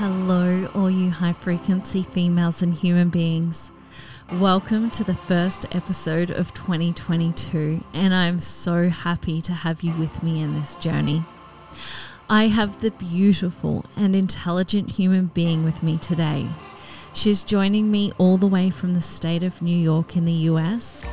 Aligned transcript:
Hello, 0.00 0.66
all 0.74 0.90
you 0.90 1.10
high 1.10 1.34
frequency 1.34 2.02
females 2.02 2.62
and 2.62 2.72
human 2.72 3.10
beings. 3.10 3.70
Welcome 4.32 4.88
to 4.92 5.04
the 5.04 5.14
first 5.14 5.66
episode 5.72 6.30
of 6.30 6.54
2022, 6.54 7.84
and 7.92 8.14
I'm 8.14 8.38
so 8.38 8.88
happy 8.88 9.42
to 9.42 9.52
have 9.52 9.82
you 9.82 9.92
with 9.96 10.22
me 10.22 10.40
in 10.40 10.54
this 10.54 10.74
journey. 10.76 11.26
I 12.30 12.44
have 12.44 12.80
the 12.80 12.92
beautiful 12.92 13.84
and 13.94 14.16
intelligent 14.16 14.92
human 14.92 15.26
being 15.26 15.64
with 15.64 15.82
me 15.82 15.98
today. 15.98 16.48
She's 17.12 17.44
joining 17.44 17.90
me 17.90 18.10
all 18.16 18.38
the 18.38 18.46
way 18.46 18.70
from 18.70 18.94
the 18.94 19.02
state 19.02 19.42
of 19.42 19.60
New 19.60 19.76
York 19.76 20.16
in 20.16 20.24
the 20.24 20.48
US, 20.48 21.04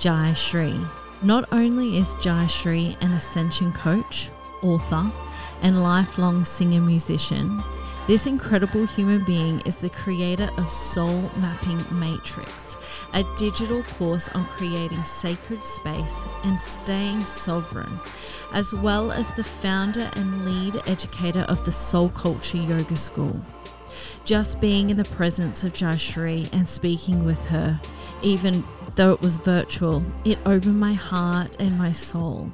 Jai 0.00 0.34
Shri. 0.34 0.74
Not 1.22 1.44
only 1.52 1.98
is 1.98 2.16
Jai 2.16 2.48
Shri 2.48 2.96
an 3.00 3.12
ascension 3.12 3.72
coach, 3.72 4.28
author, 4.60 5.08
and 5.62 5.84
lifelong 5.84 6.44
singer 6.44 6.80
musician, 6.80 7.62
this 8.08 8.26
incredible 8.26 8.86
human 8.86 9.22
being 9.22 9.60
is 9.66 9.76
the 9.76 9.90
creator 9.90 10.48
of 10.56 10.72
Soul 10.72 11.30
Mapping 11.36 11.84
Matrix, 11.90 12.78
a 13.12 13.22
digital 13.36 13.82
course 13.82 14.30
on 14.30 14.46
creating 14.46 15.04
sacred 15.04 15.62
space 15.62 16.24
and 16.42 16.58
staying 16.58 17.26
sovereign, 17.26 18.00
as 18.54 18.72
well 18.72 19.12
as 19.12 19.30
the 19.34 19.44
founder 19.44 20.10
and 20.14 20.46
lead 20.46 20.80
educator 20.88 21.42
of 21.50 21.62
the 21.66 21.70
Soul 21.70 22.08
Culture 22.08 22.56
Yoga 22.56 22.96
School. 22.96 23.38
Just 24.24 24.58
being 24.58 24.88
in 24.88 24.96
the 24.96 25.04
presence 25.04 25.62
of 25.62 25.74
Jayashri 25.74 26.50
and 26.50 26.66
speaking 26.66 27.26
with 27.26 27.44
her, 27.48 27.78
even 28.22 28.64
though 28.94 29.12
it 29.12 29.20
was 29.20 29.36
virtual, 29.36 30.02
it 30.24 30.38
opened 30.46 30.80
my 30.80 30.94
heart 30.94 31.54
and 31.58 31.76
my 31.76 31.92
soul. 31.92 32.50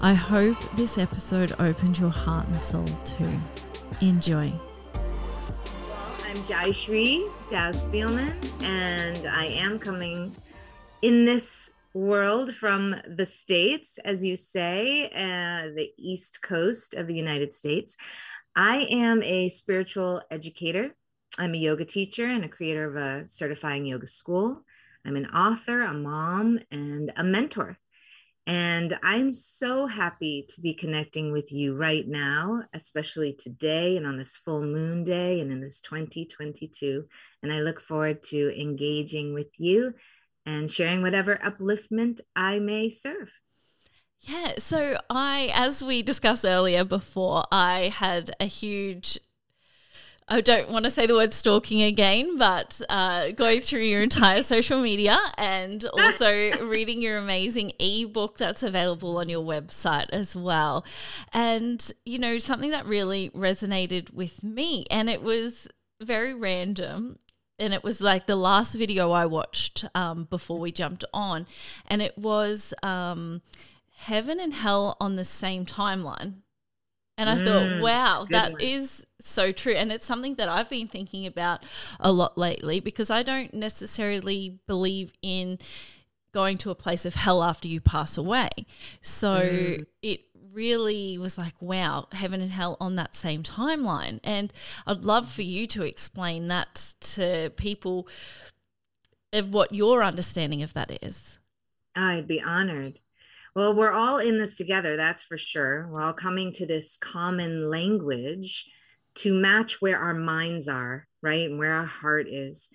I 0.00 0.14
hope 0.14 0.56
this 0.74 0.98
episode 0.98 1.54
opened 1.60 2.00
your 2.00 2.10
heart 2.10 2.48
and 2.48 2.60
soul 2.60 2.88
too. 3.04 3.38
Enjoy. 4.08 4.52
I'm 6.24 6.44
Jai 6.44 6.66
Jayashri 6.66 7.30
Dow 7.48 7.70
Spielman, 7.70 8.36
and 8.62 9.26
I 9.26 9.46
am 9.46 9.78
coming 9.78 10.36
in 11.00 11.24
this 11.24 11.72
world 11.94 12.54
from 12.54 12.96
the 13.06 13.24
States, 13.24 13.96
as 14.04 14.22
you 14.22 14.36
say, 14.36 15.06
uh, 15.06 15.72
the 15.74 15.90
East 15.96 16.42
Coast 16.42 16.94
of 16.94 17.06
the 17.06 17.14
United 17.14 17.54
States. 17.54 17.96
I 18.54 18.86
am 18.90 19.22
a 19.22 19.48
spiritual 19.48 20.20
educator. 20.30 20.94
I'm 21.38 21.54
a 21.54 21.58
yoga 21.58 21.86
teacher 21.86 22.26
and 22.26 22.44
a 22.44 22.48
creator 22.48 22.86
of 22.86 22.96
a 22.96 23.26
certifying 23.26 23.86
yoga 23.86 24.06
school. 24.06 24.64
I'm 25.06 25.16
an 25.16 25.30
author, 25.30 25.80
a 25.80 25.94
mom, 25.94 26.58
and 26.70 27.10
a 27.16 27.24
mentor. 27.24 27.78
And 28.46 28.98
I'm 29.02 29.32
so 29.32 29.86
happy 29.86 30.44
to 30.50 30.60
be 30.60 30.74
connecting 30.74 31.32
with 31.32 31.50
you 31.50 31.74
right 31.74 32.06
now, 32.06 32.64
especially 32.74 33.32
today 33.32 33.96
and 33.96 34.06
on 34.06 34.18
this 34.18 34.36
full 34.36 34.62
moon 34.62 35.02
day 35.02 35.40
and 35.40 35.50
in 35.50 35.60
this 35.60 35.80
2022. 35.80 37.06
And 37.42 37.50
I 37.50 37.60
look 37.60 37.80
forward 37.80 38.22
to 38.24 38.60
engaging 38.60 39.32
with 39.32 39.58
you 39.58 39.94
and 40.44 40.70
sharing 40.70 41.00
whatever 41.00 41.36
upliftment 41.36 42.20
I 42.36 42.58
may 42.58 42.90
serve. 42.90 43.40
Yeah, 44.20 44.54
so 44.58 44.98
I, 45.08 45.50
as 45.54 45.82
we 45.82 46.02
discussed 46.02 46.44
earlier 46.44 46.84
before, 46.84 47.44
I 47.50 47.94
had 47.94 48.34
a 48.40 48.46
huge 48.46 49.18
I 50.26 50.40
don't 50.40 50.70
want 50.70 50.84
to 50.84 50.90
say 50.90 51.06
the 51.06 51.14
word 51.14 51.34
stalking 51.34 51.82
again, 51.82 52.38
but 52.38 52.80
uh, 52.88 53.32
going 53.32 53.60
through 53.60 53.82
your 53.82 54.00
entire 54.00 54.40
social 54.40 54.80
media 54.80 55.18
and 55.36 55.84
also 55.84 56.52
reading 56.64 57.02
your 57.02 57.18
amazing 57.18 57.72
ebook 57.78 58.38
that's 58.38 58.62
available 58.62 59.18
on 59.18 59.28
your 59.28 59.44
website 59.44 60.08
as 60.10 60.34
well. 60.34 60.82
And, 61.34 61.92
you 62.06 62.18
know, 62.18 62.38
something 62.38 62.70
that 62.70 62.86
really 62.86 63.28
resonated 63.30 64.14
with 64.14 64.42
me, 64.42 64.86
and 64.90 65.10
it 65.10 65.22
was 65.22 65.68
very 66.00 66.32
random. 66.32 67.18
And 67.58 67.74
it 67.74 67.84
was 67.84 68.00
like 68.00 68.26
the 68.26 68.34
last 68.34 68.74
video 68.74 69.12
I 69.12 69.26
watched 69.26 69.84
um, 69.94 70.24
before 70.24 70.58
we 70.58 70.72
jumped 70.72 71.04
on. 71.12 71.46
And 71.86 72.00
it 72.00 72.16
was 72.16 72.72
um, 72.82 73.42
Heaven 73.96 74.40
and 74.40 74.54
Hell 74.54 74.96
on 75.00 75.16
the 75.16 75.24
same 75.24 75.66
timeline. 75.66 76.36
And 77.16 77.30
I 77.30 77.36
mm, 77.36 77.44
thought, 77.44 77.82
wow, 77.82 78.26
that 78.30 78.52
one. 78.52 78.60
is 78.60 79.06
so 79.26 79.52
true. 79.52 79.72
And 79.72 79.92
it's 79.92 80.06
something 80.06 80.34
that 80.36 80.48
I've 80.48 80.70
been 80.70 80.88
thinking 80.88 81.26
about 81.26 81.64
a 82.00 82.12
lot 82.12 82.36
lately 82.36 82.80
because 82.80 83.10
I 83.10 83.22
don't 83.22 83.54
necessarily 83.54 84.58
believe 84.66 85.12
in 85.22 85.58
going 86.32 86.58
to 86.58 86.70
a 86.70 86.74
place 86.74 87.06
of 87.06 87.14
hell 87.14 87.42
after 87.42 87.68
you 87.68 87.80
pass 87.80 88.18
away. 88.18 88.50
So 89.00 89.40
mm. 89.40 89.86
it 90.02 90.22
really 90.52 91.16
was 91.18 91.38
like, 91.38 91.54
wow, 91.60 92.08
heaven 92.12 92.40
and 92.40 92.50
hell 92.50 92.76
on 92.80 92.96
that 92.96 93.14
same 93.14 93.42
timeline. 93.42 94.20
And 94.22 94.52
I'd 94.86 95.04
love 95.04 95.28
for 95.28 95.42
you 95.42 95.66
to 95.68 95.82
explain 95.82 96.48
that 96.48 96.94
to 97.00 97.50
people 97.56 98.08
of 99.32 99.52
what 99.52 99.74
your 99.74 100.02
understanding 100.02 100.62
of 100.62 100.74
that 100.74 101.02
is. 101.02 101.38
I'd 101.96 102.28
be 102.28 102.40
honored. 102.42 103.00
Well, 103.54 103.74
we're 103.74 103.92
all 103.92 104.18
in 104.18 104.38
this 104.38 104.56
together, 104.56 104.96
that's 104.96 105.22
for 105.22 105.38
sure. 105.38 105.88
We're 105.90 106.02
all 106.02 106.12
coming 106.12 106.52
to 106.54 106.66
this 106.66 106.96
common 106.96 107.70
language 107.70 108.68
to 109.16 109.32
match 109.32 109.80
where 109.80 109.98
our 109.98 110.14
minds 110.14 110.68
are, 110.68 111.06
right? 111.22 111.48
And 111.48 111.58
where 111.58 111.74
our 111.74 111.84
heart 111.84 112.26
is. 112.28 112.70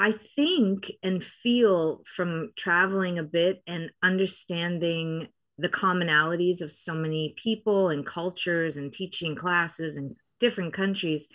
I 0.00 0.12
think 0.12 0.92
and 1.02 1.22
feel 1.22 2.02
from 2.04 2.50
traveling 2.56 3.18
a 3.18 3.24
bit 3.24 3.62
and 3.66 3.90
understanding 4.02 5.28
the 5.58 5.68
commonalities 5.68 6.62
of 6.62 6.70
so 6.70 6.94
many 6.94 7.34
people 7.36 7.88
and 7.88 8.06
cultures 8.06 8.76
and 8.76 8.92
teaching 8.92 9.34
classes 9.34 9.96
in 9.96 10.14
different 10.38 10.72
countries 10.72 11.28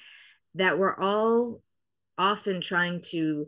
that 0.56 0.80
we're 0.80 0.98
all 0.98 1.62
often 2.18 2.62
trying 2.62 3.02
to 3.12 3.48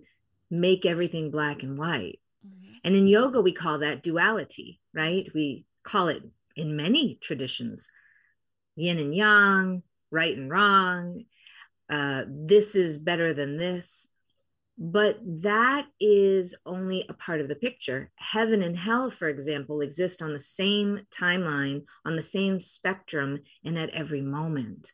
make 0.51 0.85
everything 0.85 1.31
black 1.31 1.63
and 1.63 1.77
white. 1.77 2.19
Mm-hmm. 2.45 2.73
And 2.83 2.95
in 2.95 3.07
yoga, 3.07 3.39
we 3.39 3.53
call 3.53 3.79
that 3.79 4.03
duality, 4.03 4.81
right? 4.93 5.29
We 5.33 5.65
call 5.83 6.09
it 6.09 6.23
in 6.57 6.75
many 6.75 7.15
traditions 7.15 7.89
yin 8.75 8.99
and 8.99 9.15
yang, 9.15 9.83
right 10.11 10.35
and 10.35 10.49
wrong. 10.49 11.25
Uh, 11.89 12.23
this 12.27 12.75
is 12.75 12.97
better 12.97 13.33
than 13.33 13.57
this. 13.57 14.07
But 14.77 15.19
that 15.23 15.87
is 16.01 16.53
only 16.65 17.05
a 17.07 17.13
part 17.13 17.39
of 17.39 17.47
the 17.47 17.55
picture. 17.55 18.11
Heaven 18.15 18.61
and 18.61 18.77
hell, 18.77 19.09
for 19.09 19.29
example, 19.29 19.79
exist 19.79 20.21
on 20.21 20.33
the 20.33 20.39
same 20.39 21.07
timeline, 21.11 21.85
on 22.03 22.17
the 22.17 22.21
same 22.21 22.59
spectrum, 22.59 23.39
and 23.63 23.77
at 23.77 23.89
every 23.91 24.21
moment. 24.21 24.91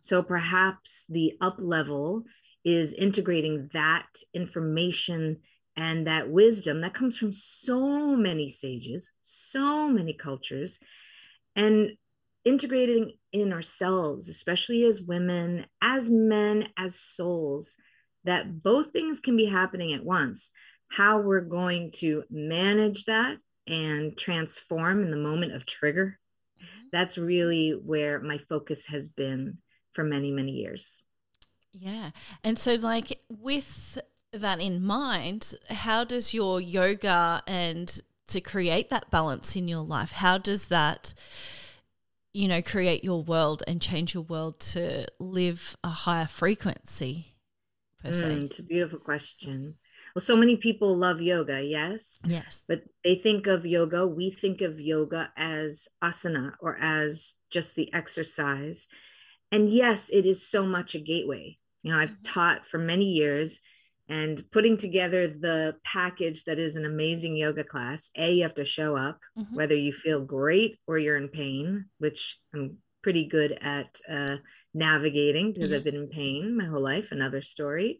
So 0.00 0.22
perhaps 0.22 1.06
the 1.08 1.34
up 1.40 1.56
level 1.58 2.24
is 2.64 2.94
integrating 2.94 3.68
that 3.72 4.06
information 4.32 5.38
and 5.76 6.06
that 6.06 6.30
wisdom 6.30 6.80
that 6.82 6.94
comes 6.94 7.18
from 7.18 7.32
so 7.32 8.14
many 8.14 8.48
sages, 8.48 9.14
so 9.20 9.88
many 9.88 10.14
cultures, 10.14 10.78
and 11.56 11.96
integrating 12.44 13.14
in 13.34 13.52
ourselves, 13.52 14.30
especially 14.30 14.84
as 14.84 15.02
women, 15.02 15.66
as 15.82 16.10
men, 16.10 16.68
as 16.78 16.98
souls, 16.98 17.76
that 18.24 18.62
both 18.62 18.92
things 18.92 19.20
can 19.20 19.36
be 19.36 19.46
happening 19.46 19.92
at 19.92 20.04
once. 20.04 20.50
How 20.92 21.20
we're 21.20 21.42
going 21.42 21.90
to 21.96 22.22
manage 22.30 23.04
that 23.04 23.38
and 23.66 24.16
transform 24.16 25.02
in 25.02 25.10
the 25.10 25.16
moment 25.18 25.52
of 25.52 25.66
trigger. 25.66 26.18
Mm-hmm. 26.62 26.86
That's 26.92 27.18
really 27.18 27.70
where 27.70 28.20
my 28.20 28.38
focus 28.38 28.86
has 28.86 29.10
been 29.10 29.58
for 29.92 30.04
many, 30.04 30.30
many 30.30 30.52
years. 30.52 31.04
Yeah. 31.72 32.12
And 32.42 32.58
so, 32.58 32.74
like, 32.74 33.20
with 33.28 33.98
that 34.32 34.60
in 34.60 34.84
mind, 34.84 35.54
how 35.68 36.04
does 36.04 36.32
your 36.32 36.60
yoga 36.60 37.42
and 37.46 38.00
to 38.28 38.40
create 38.40 38.88
that 38.90 39.10
balance 39.10 39.56
in 39.56 39.68
your 39.68 39.84
life, 39.84 40.12
how 40.12 40.38
does 40.38 40.68
that, 40.68 41.14
you 42.34 42.48
know, 42.48 42.60
create 42.60 43.04
your 43.04 43.22
world 43.22 43.62
and 43.66 43.80
change 43.80 44.12
your 44.12 44.24
world 44.24 44.58
to 44.58 45.06
live 45.18 45.76
a 45.82 45.88
higher 45.88 46.26
frequency 46.26 47.36
per 48.02 48.12
se? 48.12 48.26
Mm, 48.26 48.44
it's 48.46 48.58
a 48.58 48.64
beautiful 48.64 48.98
question. 48.98 49.76
Well, 50.14 50.22
so 50.22 50.36
many 50.36 50.56
people 50.56 50.96
love 50.96 51.22
yoga, 51.22 51.62
yes? 51.62 52.20
Yes. 52.24 52.62
But 52.68 52.82
they 53.04 53.14
think 53.14 53.46
of 53.46 53.64
yoga, 53.64 54.06
we 54.06 54.30
think 54.30 54.60
of 54.60 54.80
yoga 54.80 55.32
as 55.36 55.88
asana 56.02 56.54
or 56.60 56.76
as 56.80 57.36
just 57.50 57.76
the 57.76 57.92
exercise. 57.94 58.88
And 59.52 59.68
yes, 59.68 60.10
it 60.10 60.26
is 60.26 60.46
so 60.46 60.66
much 60.66 60.96
a 60.96 60.98
gateway. 60.98 61.58
You 61.82 61.92
know, 61.92 61.98
I've 61.98 62.10
mm-hmm. 62.10 62.32
taught 62.32 62.66
for 62.66 62.78
many 62.78 63.04
years 63.04 63.60
and 64.08 64.42
putting 64.52 64.76
together 64.76 65.26
the 65.26 65.76
package 65.84 66.44
that 66.44 66.58
is 66.58 66.76
an 66.76 66.84
amazing 66.84 67.36
yoga 67.36 67.64
class 67.64 68.10
a 68.16 68.32
you 68.32 68.42
have 68.42 68.54
to 68.54 68.64
show 68.64 68.96
up 68.96 69.18
mm-hmm. 69.38 69.54
whether 69.54 69.74
you 69.74 69.92
feel 69.92 70.24
great 70.24 70.76
or 70.86 70.98
you're 70.98 71.16
in 71.16 71.28
pain 71.28 71.86
which 71.98 72.38
i'm 72.54 72.78
pretty 73.02 73.26
good 73.26 73.52
at 73.60 73.98
uh, 74.10 74.36
navigating 74.72 75.52
because 75.52 75.70
mm-hmm. 75.70 75.78
i've 75.78 75.84
been 75.84 75.94
in 75.94 76.08
pain 76.08 76.56
my 76.56 76.64
whole 76.64 76.82
life 76.82 77.12
another 77.12 77.40
story 77.40 77.98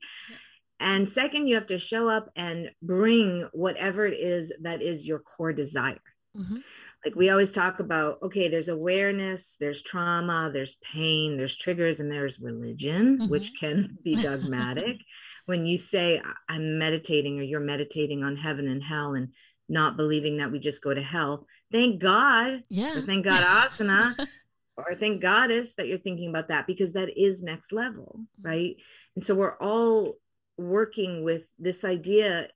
and 0.80 1.08
second 1.08 1.46
you 1.46 1.54
have 1.54 1.66
to 1.66 1.78
show 1.78 2.08
up 2.08 2.30
and 2.36 2.70
bring 2.82 3.48
whatever 3.52 4.04
it 4.04 4.14
is 4.14 4.52
that 4.62 4.82
is 4.82 5.06
your 5.06 5.18
core 5.18 5.52
desire 5.52 5.98
Mm-hmm. 6.36 6.56
Like 7.04 7.14
we 7.14 7.30
always 7.30 7.52
talk 7.52 7.80
about, 7.80 8.18
okay, 8.22 8.48
there's 8.48 8.68
awareness, 8.68 9.56
there's 9.60 9.82
trauma, 9.82 10.50
there's 10.52 10.76
pain, 10.76 11.36
there's 11.36 11.56
triggers, 11.56 12.00
and 12.00 12.10
there's 12.10 12.40
religion, 12.40 13.18
mm-hmm. 13.18 13.30
which 13.30 13.52
can 13.58 13.98
be 14.04 14.16
dogmatic. 14.16 15.00
when 15.46 15.66
you 15.66 15.76
say, 15.76 16.20
I'm 16.48 16.78
meditating, 16.78 17.38
or 17.38 17.42
you're 17.42 17.60
meditating 17.60 18.22
on 18.22 18.36
heaven 18.36 18.66
and 18.66 18.82
hell, 18.82 19.14
and 19.14 19.28
not 19.68 19.96
believing 19.96 20.38
that 20.38 20.50
we 20.52 20.58
just 20.58 20.82
go 20.82 20.92
to 20.92 21.02
hell, 21.02 21.46
thank 21.72 22.00
God. 22.00 22.64
Yeah. 22.68 23.00
Thank 23.00 23.24
God 23.24 23.42
asana. 23.42 24.14
or 24.76 24.94
thank 24.96 25.22
goddess 25.22 25.74
that 25.74 25.86
you're 25.86 25.98
thinking 25.98 26.28
about 26.28 26.48
that 26.48 26.66
because 26.66 26.94
that 26.94 27.16
is 27.16 27.42
next 27.42 27.72
level, 27.72 28.20
mm-hmm. 28.20 28.48
right? 28.48 28.76
And 29.14 29.24
so 29.24 29.34
we're 29.34 29.56
all 29.58 30.14
working 30.56 31.24
with 31.24 31.48
this 31.58 31.84
idea 31.84 32.48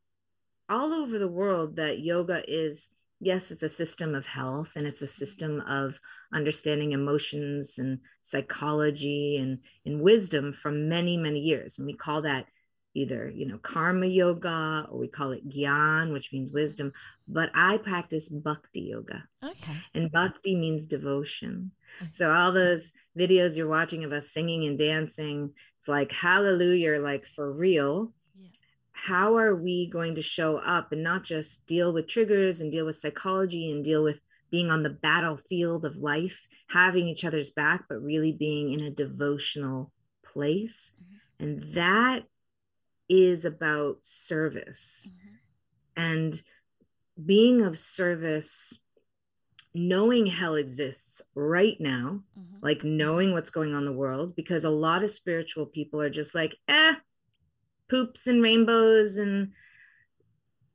all 0.69 0.93
over 0.93 1.19
the 1.19 1.29
world 1.29 1.77
that 1.77 2.01
yoga 2.01 2.43
is 2.47 2.89
yes, 3.21 3.51
it's 3.51 3.63
a 3.63 3.69
system 3.69 4.15
of 4.15 4.27
health 4.27 4.73
and 4.77 4.87
it's 4.87 5.03
a 5.03 5.05
mm-hmm. 5.05 5.11
system 5.11 5.61
of 5.67 5.99
understanding 6.33 6.93
emotions 6.93 7.79
and 7.79 7.99
psychology 8.21 9.37
and, 9.37 9.59
and 9.85 10.01
wisdom 10.01 10.53
from 10.53 10.89
many, 10.89 11.17
many 11.17 11.41
years. 11.41 11.79
And 11.79 11.87
we 11.87 11.95
call 11.95 12.23
that 12.23 12.47
either, 12.95 13.31
you 13.33 13.47
know, 13.47 13.59
karma 13.59 14.07
yoga 14.07 14.87
or 14.91 14.99
we 14.99 15.09
call 15.09 15.33
it 15.33 15.49
gyan, 15.49 16.13
which 16.13 16.33
means 16.33 16.53
wisdom. 16.53 16.93
But 17.27 17.51
I 17.55 17.77
practice 17.79 18.29
bhakti 18.29 18.81
yoga. 18.81 19.25
Okay. 19.45 19.73
And 19.95 20.11
bhakti 20.11 20.57
means 20.57 20.87
devotion. 20.87 21.73
Okay. 22.01 22.11
So 22.13 22.33
all 22.33 22.53
those 22.53 22.93
videos 23.17 23.57
you're 23.57 23.69
watching 23.69 24.05
of 24.05 24.13
us 24.13 24.31
singing 24.31 24.65
and 24.65 24.79
dancing, 24.79 25.53
it's 25.79 25.89
like 25.89 26.13
hallelujah, 26.13 26.99
like 26.99 27.27
for 27.27 27.53
real 27.53 28.13
how 29.07 29.37
are 29.37 29.55
we 29.55 29.89
going 29.89 30.15
to 30.15 30.23
show 30.23 30.57
up 30.59 30.93
and 30.93 31.03
not 31.03 31.23
just 31.23 31.67
deal 31.67 31.93
with 31.93 32.09
triggers 32.09 32.61
and 32.61 32.73
deal 32.73 32.87
with 32.87 32.97
psychology 32.97 33.71
and 33.71 33.85
deal 33.85 34.03
with 34.03 34.23
being 34.51 34.71
on 34.71 34.83
the 34.83 34.91
battlefield 34.91 35.85
of 35.85 35.97
life, 35.97 36.49
having 36.69 37.07
each 37.07 37.25
other's 37.25 37.51
back, 37.51 37.85
but 37.89 38.03
really 38.03 38.33
being 38.33 38.73
in 38.73 38.81
a 38.81 38.91
devotional 38.91 39.93
place. 40.25 40.95
Mm-hmm. 40.97 41.45
And 41.45 41.63
that 41.75 42.25
is 43.09 43.45
about 43.45 43.99
service 44.01 45.13
mm-hmm. 45.13 46.03
and 46.03 46.43
being 47.25 47.63
of 47.63 47.79
service, 47.79 48.83
knowing 49.75 50.27
hell 50.27 50.55
exists 50.55 51.23
right 51.35 51.77
now, 51.79 52.23
mm-hmm. 52.39 52.57
like 52.63 52.83
knowing 52.83 53.33
what's 53.33 53.51
going 53.51 53.75
on 53.75 53.81
in 53.81 53.85
the 53.85 53.93
world, 53.93 54.35
because 54.35 54.65
a 54.65 54.71
lot 54.71 55.05
of 55.05 55.11
spiritual 55.11 55.67
people 55.67 56.01
are 56.01 56.11
just 56.11 56.35
like, 56.35 56.57
eh, 56.69 56.95
poops 57.89 58.27
and 58.27 58.43
rainbows 58.43 59.17
and 59.17 59.53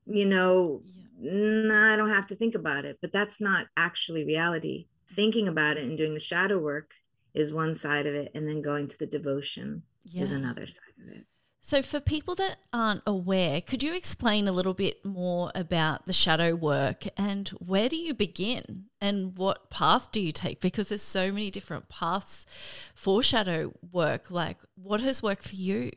you 0.06 0.26
know 0.26 0.82
yeah. 1.20 1.94
i 1.94 1.96
don't 1.96 2.10
have 2.10 2.28
to 2.28 2.36
think 2.36 2.56
about 2.56 2.86
it. 2.86 2.98
But 3.02 3.14
that's 3.14 3.40
not 3.40 3.68
actually 3.78 4.26
reality. 4.26 4.88
Thinking 5.08 5.48
about 5.48 5.78
it 5.78 5.84
and 5.84 5.98
doing 5.98 6.14
the 6.14 6.20
shadow 6.20 6.60
work 6.60 6.96
is 7.34 7.54
one 7.54 7.76
side 7.76 8.06
of 8.06 8.14
it 8.14 8.32
and 8.36 8.48
then 8.48 8.62
going 8.62 8.88
to 8.88 8.98
the 8.98 9.06
devotion 9.06 9.84
yeah. 10.04 10.24
is 10.24 10.32
another 10.32 10.68
side 10.68 10.94
of 11.02 11.16
it. 11.16 11.26
So 11.66 11.82
for 11.82 12.02
people 12.02 12.36
that 12.36 12.58
aren't 12.74 13.04
aware 13.08 13.62
could 13.62 13.84
you 13.84 13.94
explain 13.94 14.48
a 14.48 14.52
little 14.52 14.74
bit 14.74 15.06
more 15.06 15.50
about 15.56 16.06
the 16.06 16.14
shadow 16.14 16.56
work 16.56 17.06
and 17.16 17.48
where 17.50 17.88
do 17.88 17.96
you 17.96 18.14
begin 18.14 18.86
and 19.00 19.38
what 19.38 19.70
path 19.70 20.12
do 20.12 20.20
you 20.20 20.34
take? 20.34 20.60
Because 20.60 20.90
there's 20.90 21.02
so 21.02 21.32
many 21.32 21.50
different 21.50 21.88
paths 21.88 22.46
for 22.94 23.24
shadow 23.24 23.74
work. 23.94 24.30
Like 24.30 24.58
what 24.76 25.00
has 25.00 25.24
worked 25.24 25.44
for 25.44 25.56
you 25.56 25.92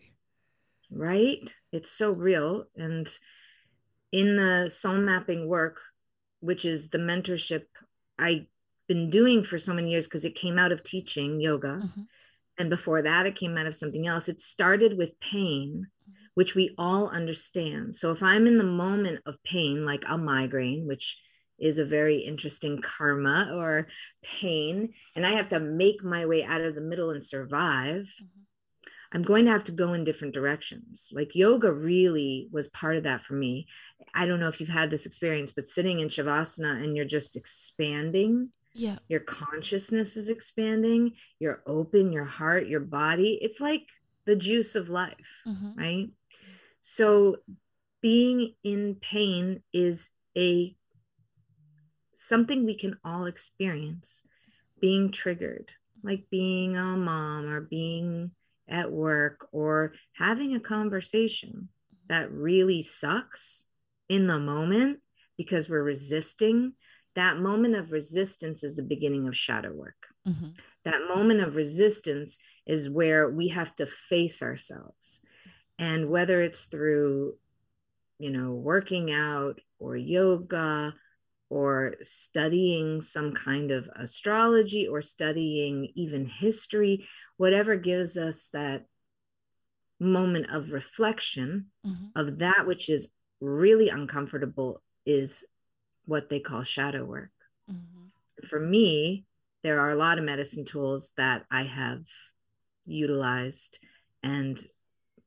right? 0.93 1.51
It's 1.73 1.91
so 1.91 2.13
real. 2.13 2.67
And 2.77 3.09
in 4.13 4.37
the 4.37 4.71
soul 4.71 4.97
mapping 4.97 5.49
work, 5.49 5.81
which 6.41 6.65
is 6.65 6.91
the 6.91 6.99
mentorship 6.99 7.65
I've 8.19 8.47
been 8.89 9.11
doing 9.11 9.43
for 9.43 9.59
so 9.59 9.75
many 9.75 9.91
years 9.91 10.07
because 10.07 10.25
it 10.25 10.35
came 10.35 10.59
out 10.59 10.73
of 10.73 10.83
teaching 10.83 11.41
yoga. 11.41 11.81
Mm-hmm. 11.85 12.03
And 12.59 12.71
before 12.71 13.03
that, 13.03 13.27
it 13.27 13.35
came 13.35 13.59
out 13.59 13.67
of 13.67 13.75
something 13.75 14.07
else. 14.07 14.29
It 14.29 14.41
started 14.41 14.97
with 14.97 15.21
pain, 15.21 15.89
which 16.35 16.55
we 16.55 16.75
all 16.79 17.09
understand. 17.09 17.97
So 17.97 18.13
if 18.13 18.23
I'm 18.23 18.47
in 18.47 18.59
the 18.59 18.65
moment 18.65 19.21
of 19.27 19.43
pain, 19.43 19.85
like 19.85 20.05
a 20.09 20.17
migraine, 20.17 20.87
which 20.87 21.23
is 21.59 21.79
a 21.79 21.85
very 21.85 22.19
interesting 22.19 22.81
karma 22.81 23.51
or 23.53 23.89
pain, 24.23 24.93
and 25.15 25.27
I 25.27 25.33
have 25.33 25.49
to 25.51 25.61
make 25.61 26.03
my 26.03 26.25
way 26.25 26.45
out 26.45 26.63
of 26.63 26.75
the 26.75 26.81
middle 26.81 27.11
and 27.11 27.23
survive, 27.23 28.05
mm-hmm 28.05 28.36
I'm 29.13 29.23
going 29.23 29.45
to 29.47 29.51
have 29.51 29.65
to 29.65 29.73
go 29.73 29.93
in 29.93 30.05
different 30.05 30.35
directions. 30.35 31.11
Like 31.13 31.35
yoga 31.35 31.73
really 31.73 32.49
was 32.51 32.69
part 32.69 32.97
of 32.97 33.05
that 33.05 33.21
for 33.21 33.35
me. 33.35 33.67
I 34.15 34.27
don't 34.27 34.41
know 34.41 34.49
if 34.49 34.61
you've 34.61 34.69
had 34.69 34.91
this 34.91 35.07
experience, 35.07 35.53
but 35.53 35.65
sitting 35.65 36.01
in 36.01 36.09
Shavasana 36.09 36.83
and 36.83 36.97
you're 36.97 37.05
just 37.05 37.37
expanding. 37.37 38.51
Yeah. 38.75 38.99
Your 39.09 39.21
consciousness 39.21 40.17
is 40.17 40.29
expanding. 40.29 41.13
You're 41.39 41.63
open, 41.67 42.13
your 42.13 42.25
heart, 42.25 42.67
your 42.67 42.81
body. 42.81 43.39
It's 43.41 43.61
like 43.61 43.89
the 44.27 44.37
juice 44.37 44.75
of 44.75 44.91
life, 44.91 45.43
mm-hmm. 45.47 45.79
right? 45.79 46.09
So 46.81 47.39
being 48.03 48.55
in 48.63 48.97
pain 49.01 49.63
is 49.73 50.11
a 50.37 50.77
something 52.13 52.65
we 52.65 52.77
can 52.77 52.99
all 53.05 53.27
experience. 53.27 54.27
Being 54.79 55.11
triggered, 55.11 55.73
like 56.03 56.27
being 56.31 56.77
a 56.77 56.97
mom 56.97 57.47
or 57.47 57.63
being 57.63 58.33
at 58.69 58.91
work 58.91 59.49
or 59.53 59.93
having 60.15 60.55
a 60.55 60.61
conversation 60.61 61.69
that 62.09 62.31
really 62.31 62.83
sucks 62.83 63.67
in 64.09 64.27
the 64.27 64.39
moment 64.39 65.01
because 65.37 65.69
we're 65.69 65.83
resisting 65.83 66.73
that 67.17 67.39
moment 67.39 67.75
of 67.75 67.93
resistance 67.93 68.63
is 68.63 68.77
the 68.77 68.83
beginning 68.83 69.27
of 69.27 69.35
shadow 69.35 69.73
work. 69.73 70.07
Mm-hmm. 70.29 70.51
That 70.85 71.09
moment 71.09 71.41
of 71.41 71.57
resistance 71.57 72.39
is 72.67 72.91
where 72.91 73.31
we 73.31 73.49
have 73.49 73.75
to 73.77 73.87
face 73.87 74.43
ourselves. 74.43 75.23
And 75.79 76.11
whether 76.11 76.43
it's 76.43 76.67
through, 76.67 77.35
you 78.19 78.31
know, 78.31 78.53
working 78.53 79.11
out 79.11 79.61
or 79.79 79.97
yoga 79.97 80.95
or 81.49 81.95
studying 82.01 83.01
some 83.01 83.33
kind 83.33 83.71
of 83.71 83.89
astrology 83.95 84.87
or 84.87 85.01
studying 85.01 85.93
even 85.95 86.27
history, 86.27 87.07
whatever 87.37 87.77
gives 87.77 88.19
us 88.19 88.49
that 88.53 88.87
moment 89.99 90.51
of 90.51 90.73
reflection 90.73 91.67
mm-hmm. 91.87 92.07
of 92.15 92.39
that 92.39 92.67
which 92.67 92.91
is 92.91 93.11
really 93.41 93.89
uncomfortable 93.89 94.83
is 95.05 95.45
what 96.05 96.29
they 96.29 96.41
call 96.41 96.63
shadow 96.63 97.05
work. 97.05 97.31
Mm-hmm. 97.71 98.47
For 98.47 98.61
me, 98.61 99.25
there 99.63 99.81
are 99.81 99.91
a 99.91 99.97
lot 99.97 100.19
of 100.19 100.25
medicine 100.25 100.65
tools 100.65 101.13
that 101.17 101.45
I 101.51 101.65
have 101.65 102.03
utilized, 102.87 103.79
and 104.23 104.63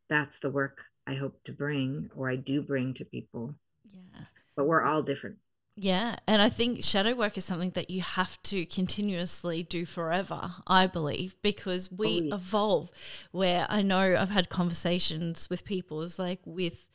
that's 0.07 0.39
the 0.39 0.51
work 0.51 0.85
I 1.05 1.15
hope 1.15 1.43
to 1.43 1.51
bring 1.51 2.09
or 2.15 2.29
I 2.29 2.35
do 2.35 2.61
bring 2.61 2.93
to 2.95 3.05
people. 3.05 3.55
Yeah. 3.91 4.23
But 4.55 4.67
we're 4.67 4.83
all 4.83 5.01
different. 5.01 5.37
Yeah, 5.81 6.17
and 6.27 6.41
I 6.41 6.49
think 6.49 6.83
shadow 6.83 7.15
work 7.15 7.37
is 7.37 7.45
something 7.45 7.69
that 7.69 7.89
you 7.89 8.01
have 8.01 8.41
to 8.43 8.65
continuously 8.65 9.63
do 9.63 9.85
forever, 9.85 10.55
I 10.67 10.87
believe, 10.87 11.37
because 11.41 11.89
we 11.89 12.29
oh, 12.29 12.35
evolve. 12.35 12.91
Where 13.31 13.65
I 13.69 13.81
know 13.81 14.17
I've 14.19 14.29
had 14.29 14.49
conversations 14.49 15.49
with 15.49 15.63
people, 15.63 16.01
is 16.01 16.19
like 16.19 16.41
with, 16.43 16.89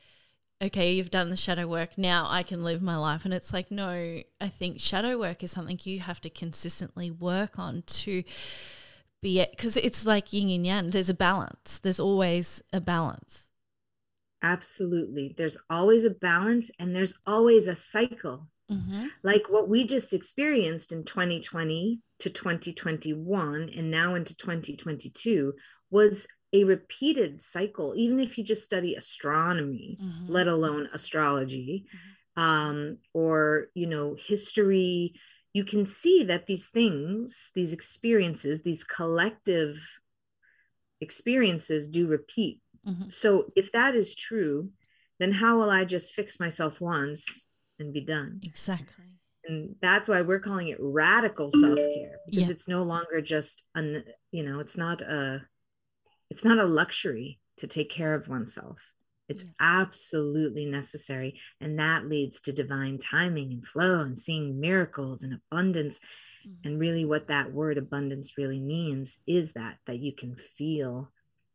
okay, 0.60 0.92
you've 0.92 1.08
done 1.08 1.30
the 1.30 1.36
shadow 1.36 1.66
work, 1.66 1.96
now 1.96 2.26
I 2.28 2.42
can 2.42 2.62
live 2.62 2.82
my 2.82 2.98
life. 2.98 3.24
And 3.24 3.32
it's 3.32 3.54
like, 3.54 3.70
no, 3.70 4.20
I 4.38 4.48
think 4.48 4.80
shadow 4.80 5.18
work 5.18 5.42
is 5.42 5.50
something 5.50 5.80
you 5.84 6.00
have 6.00 6.20
to 6.20 6.28
consistently 6.28 7.10
work 7.10 7.58
on 7.58 7.84
to 7.86 8.22
be, 9.22 9.40
it, 9.40 9.52
because 9.52 9.78
it's 9.78 10.04
like 10.04 10.30
yin 10.30 10.50
and 10.50 10.66
yang, 10.66 10.90
there's 10.90 11.08
a 11.08 11.14
balance, 11.14 11.78
there's 11.78 12.00
always 12.00 12.62
a 12.70 12.82
balance. 12.82 13.48
Absolutely. 14.42 15.34
There's 15.38 15.56
always 15.70 16.04
a 16.04 16.10
balance 16.10 16.70
and 16.78 16.94
there's 16.94 17.18
always 17.26 17.66
a 17.66 17.74
cycle 17.74 18.48
Mm-hmm. 18.70 19.06
Like 19.22 19.50
what 19.50 19.68
we 19.68 19.86
just 19.86 20.14
experienced 20.14 20.92
in 20.92 21.04
2020 21.04 22.00
to 22.20 22.30
2021 22.30 23.70
and 23.76 23.90
now 23.90 24.14
into 24.14 24.36
2022 24.36 25.52
was 25.90 26.26
a 26.52 26.64
repeated 26.64 27.42
cycle, 27.42 27.94
even 27.96 28.20
if 28.20 28.38
you 28.38 28.44
just 28.44 28.64
study 28.64 28.94
astronomy, 28.94 29.98
mm-hmm. 30.00 30.32
let 30.32 30.46
alone 30.46 30.88
astrology, 30.92 31.84
mm-hmm. 32.38 32.42
um, 32.42 32.98
or, 33.12 33.66
you 33.74 33.86
know, 33.86 34.16
history, 34.18 35.14
you 35.52 35.64
can 35.64 35.84
see 35.84 36.24
that 36.24 36.46
these 36.46 36.68
things, 36.68 37.50
these 37.54 37.72
experiences, 37.72 38.62
these 38.62 38.84
collective 38.84 40.00
experiences 41.00 41.88
do 41.88 42.06
repeat. 42.06 42.60
Mm-hmm. 42.86 43.08
So 43.08 43.52
if 43.56 43.72
that 43.72 43.94
is 43.94 44.14
true, 44.14 44.70
then 45.20 45.32
how 45.32 45.58
will 45.58 45.70
I 45.70 45.84
just 45.84 46.12
fix 46.12 46.40
myself 46.40 46.80
once 46.80 47.48
and 47.78 47.92
be 47.92 48.00
done. 48.00 48.40
Exactly. 48.42 49.04
And 49.46 49.76
that's 49.82 50.08
why 50.08 50.22
we're 50.22 50.40
calling 50.40 50.68
it 50.68 50.78
radical 50.80 51.50
self-care 51.50 52.16
because 52.26 52.48
yeah. 52.48 52.50
it's 52.50 52.66
no 52.66 52.82
longer 52.82 53.20
just 53.20 53.68
an 53.74 54.04
you 54.32 54.42
know, 54.42 54.58
it's 54.58 54.76
not 54.76 55.02
a 55.02 55.42
it's 56.30 56.44
not 56.44 56.58
a 56.58 56.64
luxury 56.64 57.40
to 57.58 57.66
take 57.66 57.90
care 57.90 58.14
of 58.14 58.28
oneself. 58.28 58.94
It's 59.28 59.44
absolutely 59.58 60.66
necessary. 60.66 61.38
And 61.60 61.78
that 61.78 62.06
leads 62.08 62.40
to 62.42 62.52
divine 62.52 62.98
timing 62.98 63.52
and 63.52 63.66
flow 63.66 64.00
and 64.00 64.18
seeing 64.18 64.60
miracles 64.60 65.22
and 65.22 65.40
abundance. 65.50 66.00
Mm-hmm. 66.46 66.68
And 66.68 66.80
really, 66.80 67.04
what 67.04 67.28
that 67.28 67.52
word 67.52 67.78
abundance 67.78 68.36
really 68.36 68.60
means 68.60 69.20
is 69.26 69.52
that, 69.54 69.78
that 69.86 70.00
you 70.00 70.14
can 70.14 70.36
feel, 70.36 71.10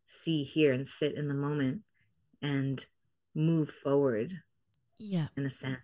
see, 0.05 0.43
hear, 0.43 0.73
and 0.73 0.87
sit 0.87 1.15
in 1.15 1.27
the 1.27 1.35
moment 1.35 1.81
and 2.41 2.85
move 3.35 3.69
forward. 3.69 4.33
Yeah. 4.97 5.27
In 5.37 5.43
a 5.43 5.47
ascend. 5.47 5.77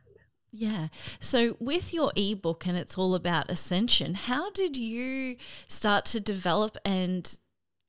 Yeah. 0.58 0.88
So, 1.20 1.58
with 1.60 1.94
your 1.94 2.14
ebook, 2.16 2.66
and 2.66 2.78
it's 2.78 2.98
all 2.98 3.14
about 3.14 3.52
ascension, 3.52 4.14
how 4.14 4.52
did 4.52 4.78
you 4.78 5.36
start 5.68 6.06
to 6.06 6.20
develop 6.22 6.78
and 6.86 7.38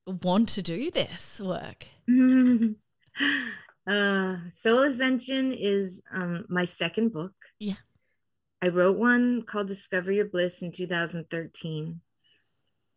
want 0.05 0.49
to 0.49 0.61
do 0.61 0.91
this 0.91 1.39
work? 1.39 1.87
Uh, 3.87 4.35
Soul 4.51 4.83
Ascension 4.83 5.53
is 5.53 6.03
um, 6.13 6.43
my 6.49 6.65
second 6.65 7.13
book. 7.13 7.31
Yeah. 7.57 7.75
I 8.61 8.67
wrote 8.67 8.97
one 8.97 9.43
called 9.43 9.69
Discover 9.69 10.11
Your 10.11 10.25
Bliss 10.25 10.61
in 10.61 10.73
2013. 10.73 12.01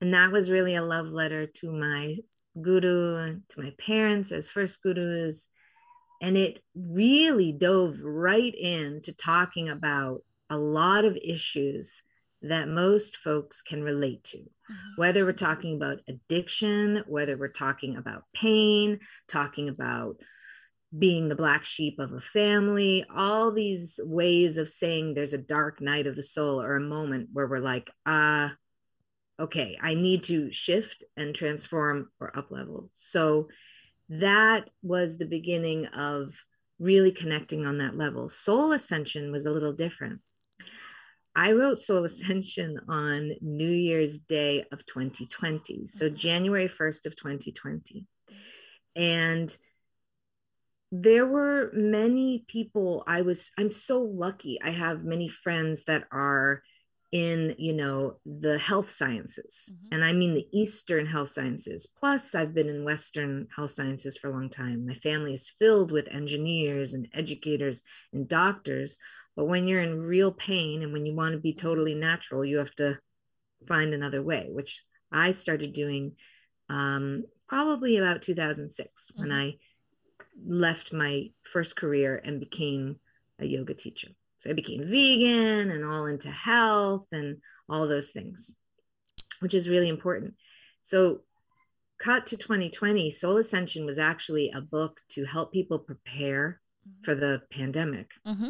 And 0.00 0.14
that 0.14 0.32
was 0.32 0.50
really 0.50 0.74
a 0.74 0.82
love 0.82 1.06
letter 1.06 1.46
to 1.46 1.70
my 1.70 2.16
guru, 2.60 3.40
to 3.50 3.60
my 3.60 3.72
parents 3.78 4.32
as 4.32 4.48
first 4.48 4.82
gurus. 4.82 5.50
And 6.20 6.36
it 6.36 6.62
really 6.74 7.52
dove 7.52 7.96
right 8.02 8.54
into 8.54 9.14
talking 9.14 9.68
about 9.68 10.22
a 10.48 10.58
lot 10.58 11.04
of 11.04 11.16
issues 11.22 12.02
that 12.42 12.68
most 12.68 13.16
folks 13.16 13.62
can 13.62 13.82
relate 13.82 14.24
to. 14.24 14.38
Mm-hmm. 14.38 14.90
Whether 14.96 15.24
we're 15.24 15.32
talking 15.32 15.76
about 15.76 16.00
addiction, 16.08 17.04
whether 17.06 17.36
we're 17.36 17.48
talking 17.48 17.96
about 17.96 18.24
pain, 18.34 19.00
talking 19.28 19.68
about 19.68 20.16
being 20.96 21.28
the 21.28 21.36
black 21.36 21.64
sheep 21.64 21.98
of 21.98 22.12
a 22.12 22.20
family, 22.20 23.04
all 23.14 23.52
these 23.52 24.00
ways 24.04 24.56
of 24.56 24.68
saying 24.68 25.14
there's 25.14 25.32
a 25.32 25.38
dark 25.38 25.80
night 25.80 26.06
of 26.06 26.16
the 26.16 26.22
soul 26.22 26.60
or 26.60 26.74
a 26.74 26.80
moment 26.80 27.28
where 27.32 27.46
we're 27.46 27.58
like, 27.58 27.90
uh, 28.06 28.48
okay, 29.38 29.78
I 29.80 29.94
need 29.94 30.24
to 30.24 30.50
shift 30.50 31.04
and 31.16 31.34
transform 31.34 32.10
or 32.18 32.36
up 32.36 32.50
level. 32.50 32.90
So 32.92 33.48
that 34.10 34.68
was 34.82 35.16
the 35.16 35.26
beginning 35.26 35.86
of 35.86 36.44
really 36.78 37.12
connecting 37.12 37.64
on 37.64 37.78
that 37.78 37.96
level. 37.96 38.28
Soul 38.28 38.72
Ascension 38.72 39.30
was 39.30 39.46
a 39.46 39.52
little 39.52 39.72
different. 39.72 40.20
I 41.36 41.52
wrote 41.52 41.78
Soul 41.78 42.04
Ascension 42.04 42.80
on 42.88 43.32
New 43.40 43.70
Year's 43.70 44.18
Day 44.18 44.64
of 44.72 44.84
2020. 44.84 45.86
So 45.86 46.06
mm-hmm. 46.06 46.14
January 46.16 46.66
1st 46.66 47.06
of 47.06 47.16
2020. 47.16 48.04
And 48.96 49.56
there 50.92 51.24
were 51.24 51.70
many 51.72 52.44
people 52.48 53.04
i 53.06 53.22
was 53.22 53.52
i'm 53.56 53.70
so 53.70 54.00
lucky 54.00 54.60
i 54.60 54.70
have 54.70 55.04
many 55.04 55.28
friends 55.28 55.84
that 55.84 56.04
are 56.10 56.62
in 57.12 57.54
you 57.58 57.72
know 57.72 58.16
the 58.24 58.58
health 58.58 58.88
sciences 58.88 59.74
mm-hmm. 59.74 59.94
and 59.94 60.04
i 60.04 60.12
mean 60.12 60.34
the 60.34 60.46
eastern 60.52 61.06
health 61.06 61.28
sciences 61.28 61.86
plus 61.98 62.34
i've 62.34 62.54
been 62.54 62.68
in 62.68 62.84
western 62.84 63.48
health 63.56 63.72
sciences 63.72 64.16
for 64.16 64.28
a 64.28 64.32
long 64.32 64.48
time 64.48 64.86
my 64.86 64.94
family 64.94 65.32
is 65.32 65.48
filled 65.48 65.90
with 65.90 66.14
engineers 66.14 66.94
and 66.94 67.08
educators 67.12 67.82
and 68.12 68.28
doctors 68.28 68.96
but 69.36 69.46
when 69.46 69.66
you're 69.66 69.82
in 69.82 69.98
real 69.98 70.32
pain 70.32 70.82
and 70.82 70.92
when 70.92 71.04
you 71.04 71.14
want 71.14 71.32
to 71.32 71.38
be 71.38 71.52
totally 71.52 71.94
natural 71.94 72.44
you 72.44 72.58
have 72.58 72.74
to 72.74 72.98
find 73.66 73.92
another 73.92 74.22
way 74.22 74.48
which 74.50 74.84
i 75.12 75.30
started 75.30 75.72
doing 75.72 76.12
um, 76.68 77.24
probably 77.48 77.96
about 77.96 78.22
2006 78.22 79.10
mm-hmm. 79.10 79.20
when 79.20 79.32
i 79.32 79.56
left 80.46 80.92
my 80.92 81.30
first 81.42 81.76
career 81.76 82.20
and 82.24 82.40
became 82.40 82.96
a 83.38 83.46
yoga 83.46 83.74
teacher. 83.74 84.08
So 84.40 84.49
I 84.49 84.54
became 84.54 84.82
vegan 84.82 85.70
and 85.70 85.85
all 85.85 86.06
into 86.06 86.30
health 86.30 87.09
and 87.12 87.37
all 87.68 87.87
those 87.87 88.11
things, 88.11 88.56
which 89.40 89.52
is 89.52 89.68
really 89.68 89.90
important. 89.90 90.32
So, 90.80 91.20
cut 91.99 92.25
to 92.26 92.38
2020, 92.38 93.11
Soul 93.11 93.37
Ascension 93.37 93.85
was 93.85 93.99
actually 93.99 94.50
a 94.54 94.62
book 94.62 95.02
to 95.11 95.26
help 95.26 95.52
people 95.52 95.78
prepare 95.78 96.62
mm-hmm. 96.88 97.04
for 97.04 97.14
the 97.14 97.42
pandemic, 97.50 98.12
mm-hmm. 98.26 98.49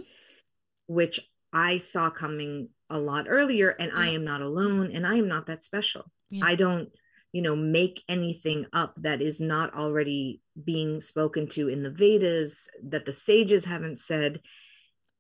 which 0.87 1.19
I 1.53 1.79
saw 1.79 2.09
coming 2.09 2.69
a 2.89 2.99
lot 3.01 3.27
earlier. 3.29 3.71
And 3.71 3.91
I 3.93 4.11
am 4.11 4.25
not 4.25 4.43
alone 4.43 4.93
and 4.95 5.05
I 5.05 5.17
am 5.17 5.27
not 5.27 5.47
that 5.47 5.65
special. 5.65 6.05
Yeah. 6.31 6.45
I 6.45 6.55
don't 6.55 6.89
you 7.33 7.43
know 7.43 7.55
make 7.55 8.03
anything 8.09 8.67
up 8.73 8.95
that 8.97 9.23
is 9.23 9.41
not 9.41 9.75
already 9.75 10.41
being 10.65 11.01
spoken 11.01 11.47
to 11.47 11.69
in 11.69 11.83
the 11.83 11.91
vedas 11.91 12.69
that 12.83 13.07
the 13.07 13.13
sages 13.13 13.65
haven't 13.65 13.99
said 13.99 14.41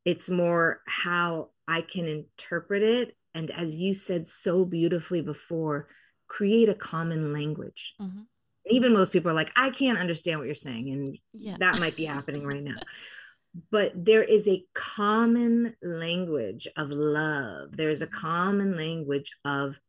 it's 0.04 0.30
more 0.30 0.80
how 0.86 1.50
i 1.68 1.80
can 1.80 2.06
interpret 2.06 2.82
it 2.82 3.16
and 3.34 3.50
as 3.50 3.76
you 3.76 3.94
said 3.94 4.26
so 4.26 4.64
beautifully 4.64 5.20
before 5.20 5.86
create 6.28 6.68
a 6.68 6.74
common 6.74 7.32
language 7.32 7.94
mm-hmm. 8.00 8.22
even 8.66 8.92
most 8.92 9.12
people 9.12 9.30
are 9.30 9.34
like 9.34 9.52
i 9.56 9.70
can't 9.70 9.98
understand 9.98 10.38
what 10.38 10.46
you're 10.46 10.54
saying 10.54 10.90
and 10.90 11.18
yeah. 11.32 11.56
that 11.58 11.78
might 11.78 11.96
be 11.96 12.04
happening 12.04 12.46
right 12.46 12.62
now 12.62 12.76
but 13.72 13.92
there 13.96 14.22
is 14.22 14.48
a 14.48 14.64
common 14.74 15.74
language 15.82 16.68
of 16.76 16.90
love 16.90 17.76
there 17.76 17.90
is 17.90 18.02
a 18.02 18.06
common 18.06 18.76
language 18.76 19.32
of 19.44 19.80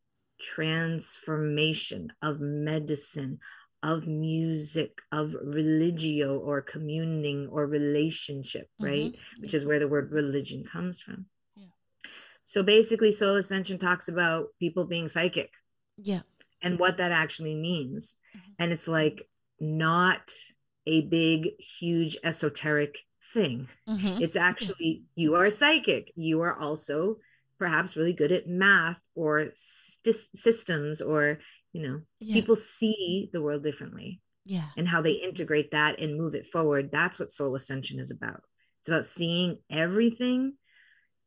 transformation 0.41 2.11
of 2.21 2.41
medicine, 2.41 3.39
of 3.83 4.07
music, 4.07 5.01
of 5.11 5.35
religio 5.43 6.37
or 6.37 6.61
communing 6.61 7.47
or 7.51 7.65
relationship, 7.65 8.69
mm-hmm. 8.81 8.85
right? 8.85 9.15
Which 9.39 9.53
is 9.53 9.65
where 9.65 9.79
the 9.79 9.87
word 9.87 10.11
religion 10.11 10.63
comes 10.63 11.01
from. 11.01 11.25
Yeah. 11.55 11.67
So 12.43 12.63
basically, 12.63 13.11
Soul 13.11 13.37
Ascension 13.37 13.79
talks 13.79 14.07
about 14.07 14.47
people 14.59 14.85
being 14.85 15.07
psychic. 15.07 15.51
Yeah. 15.97 16.21
And 16.61 16.77
what 16.77 16.97
that 16.97 17.11
actually 17.11 17.55
means. 17.55 18.19
Mm-hmm. 18.37 18.51
And 18.59 18.71
it's 18.71 18.87
like 18.87 19.27
not 19.59 20.31
a 20.85 21.01
big, 21.01 21.49
huge, 21.59 22.17
esoteric 22.23 22.99
thing. 23.33 23.67
Mm-hmm. 23.87 24.21
It's 24.21 24.35
actually, 24.35 25.03
you 25.15 25.35
are 25.35 25.49
psychic. 25.49 26.11
You 26.15 26.41
are 26.41 26.55
also 26.55 27.17
perhaps 27.57 27.95
really 27.95 28.13
good 28.13 28.31
at 28.31 28.47
math 28.47 29.01
or 29.15 29.51
st- 29.53 30.15
systems 30.15 31.01
or 31.01 31.39
you 31.73 31.87
know 31.87 32.01
yeah. 32.19 32.33
people 32.33 32.55
see 32.55 33.29
the 33.33 33.41
world 33.41 33.63
differently 33.63 34.21
yeah. 34.45 34.69
and 34.77 34.87
how 34.87 35.01
they 35.01 35.11
integrate 35.11 35.71
that 35.71 35.99
and 35.99 36.17
move 36.17 36.35
it 36.35 36.45
forward 36.45 36.91
that's 36.91 37.19
what 37.19 37.31
soul 37.31 37.55
ascension 37.55 37.99
is 37.99 38.11
about. 38.11 38.41
It's 38.79 38.89
about 38.89 39.05
seeing 39.05 39.59
everything 39.69 40.53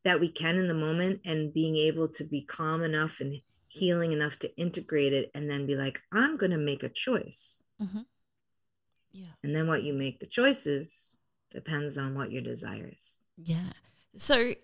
that 0.04 0.20
we 0.20 0.28
can 0.28 0.56
in 0.56 0.68
the 0.68 0.74
moment 0.74 1.20
and 1.24 1.54
being 1.54 1.76
able 1.76 2.08
to 2.08 2.24
be 2.24 2.42
calm 2.42 2.82
enough 2.82 3.20
and 3.20 3.40
healing 3.68 4.12
enough 4.12 4.38
to 4.40 4.56
integrate 4.56 5.12
it 5.12 5.30
and 5.34 5.50
then 5.50 5.66
be 5.66 5.74
like 5.74 6.00
i'm 6.12 6.36
going 6.36 6.52
to 6.52 6.58
make 6.58 6.82
a 6.82 6.88
choice. 6.88 7.62
Mm-hmm. 7.80 8.00
yeah. 9.12 9.32
And 9.42 9.54
then 9.54 9.66
what 9.66 9.82
you 9.82 9.94
make 9.94 10.20
the 10.20 10.26
choices 10.26 11.16
depends 11.50 11.96
on 11.96 12.14
what 12.14 12.32
your 12.32 12.42
desire 12.42 12.90
is. 12.96 13.20
Yeah. 13.36 13.72
So 14.16 14.54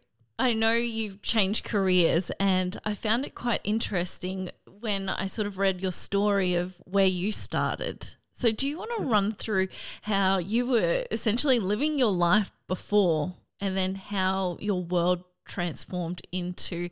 I 0.40 0.54
know 0.54 0.72
you've 0.72 1.20
changed 1.20 1.64
careers, 1.64 2.30
and 2.40 2.80
I 2.82 2.94
found 2.94 3.26
it 3.26 3.34
quite 3.34 3.60
interesting 3.62 4.50
when 4.80 5.08
I 5.08 5.26
sort 5.26 5.46
of 5.46 5.58
read 5.58 5.80
your 5.80 5.92
story 5.92 6.54
of 6.54 6.80
where 6.84 7.06
you 7.06 7.32
started. 7.32 8.16
So, 8.32 8.50
do 8.50 8.66
you 8.66 8.78
want 8.78 8.90
to 8.96 9.04
run 9.04 9.32
through 9.32 9.68
how 10.02 10.38
you 10.38 10.66
were 10.66 11.04
essentially 11.10 11.58
living 11.58 11.98
your 11.98 12.12
life 12.12 12.52
before 12.68 13.34
and 13.60 13.76
then 13.76 13.96
how 13.96 14.56
your 14.60 14.82
world 14.82 15.24
transformed 15.46 16.22
into 16.32 16.88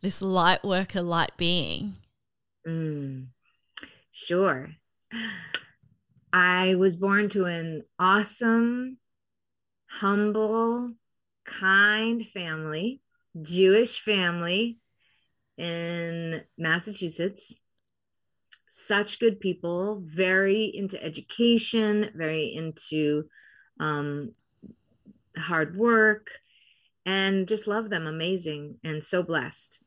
this 0.00 0.22
light 0.22 0.62
worker, 0.62 1.02
light 1.02 1.32
being? 1.36 1.96
Mm, 2.66 3.28
sure. 4.12 4.70
I 6.32 6.74
was 6.76 6.96
born 6.96 7.28
to 7.30 7.46
an 7.46 7.84
awesome, 7.98 8.98
humble, 9.90 10.94
kind 11.44 12.24
family, 12.24 13.00
Jewish 13.42 14.00
family 14.00 14.78
in 15.56 16.42
Massachusetts. 16.58 17.62
Such 18.68 19.20
good 19.20 19.38
people, 19.38 20.02
very 20.04 20.64
into 20.64 21.02
education, 21.02 22.10
very 22.14 22.46
into 22.46 23.24
um, 23.78 24.32
hard 25.36 25.76
work, 25.76 26.30
and 27.06 27.46
just 27.46 27.68
love 27.68 27.90
them. 27.90 28.06
Amazing 28.06 28.78
and 28.82 29.02
so 29.04 29.22
blessed. 29.22 29.84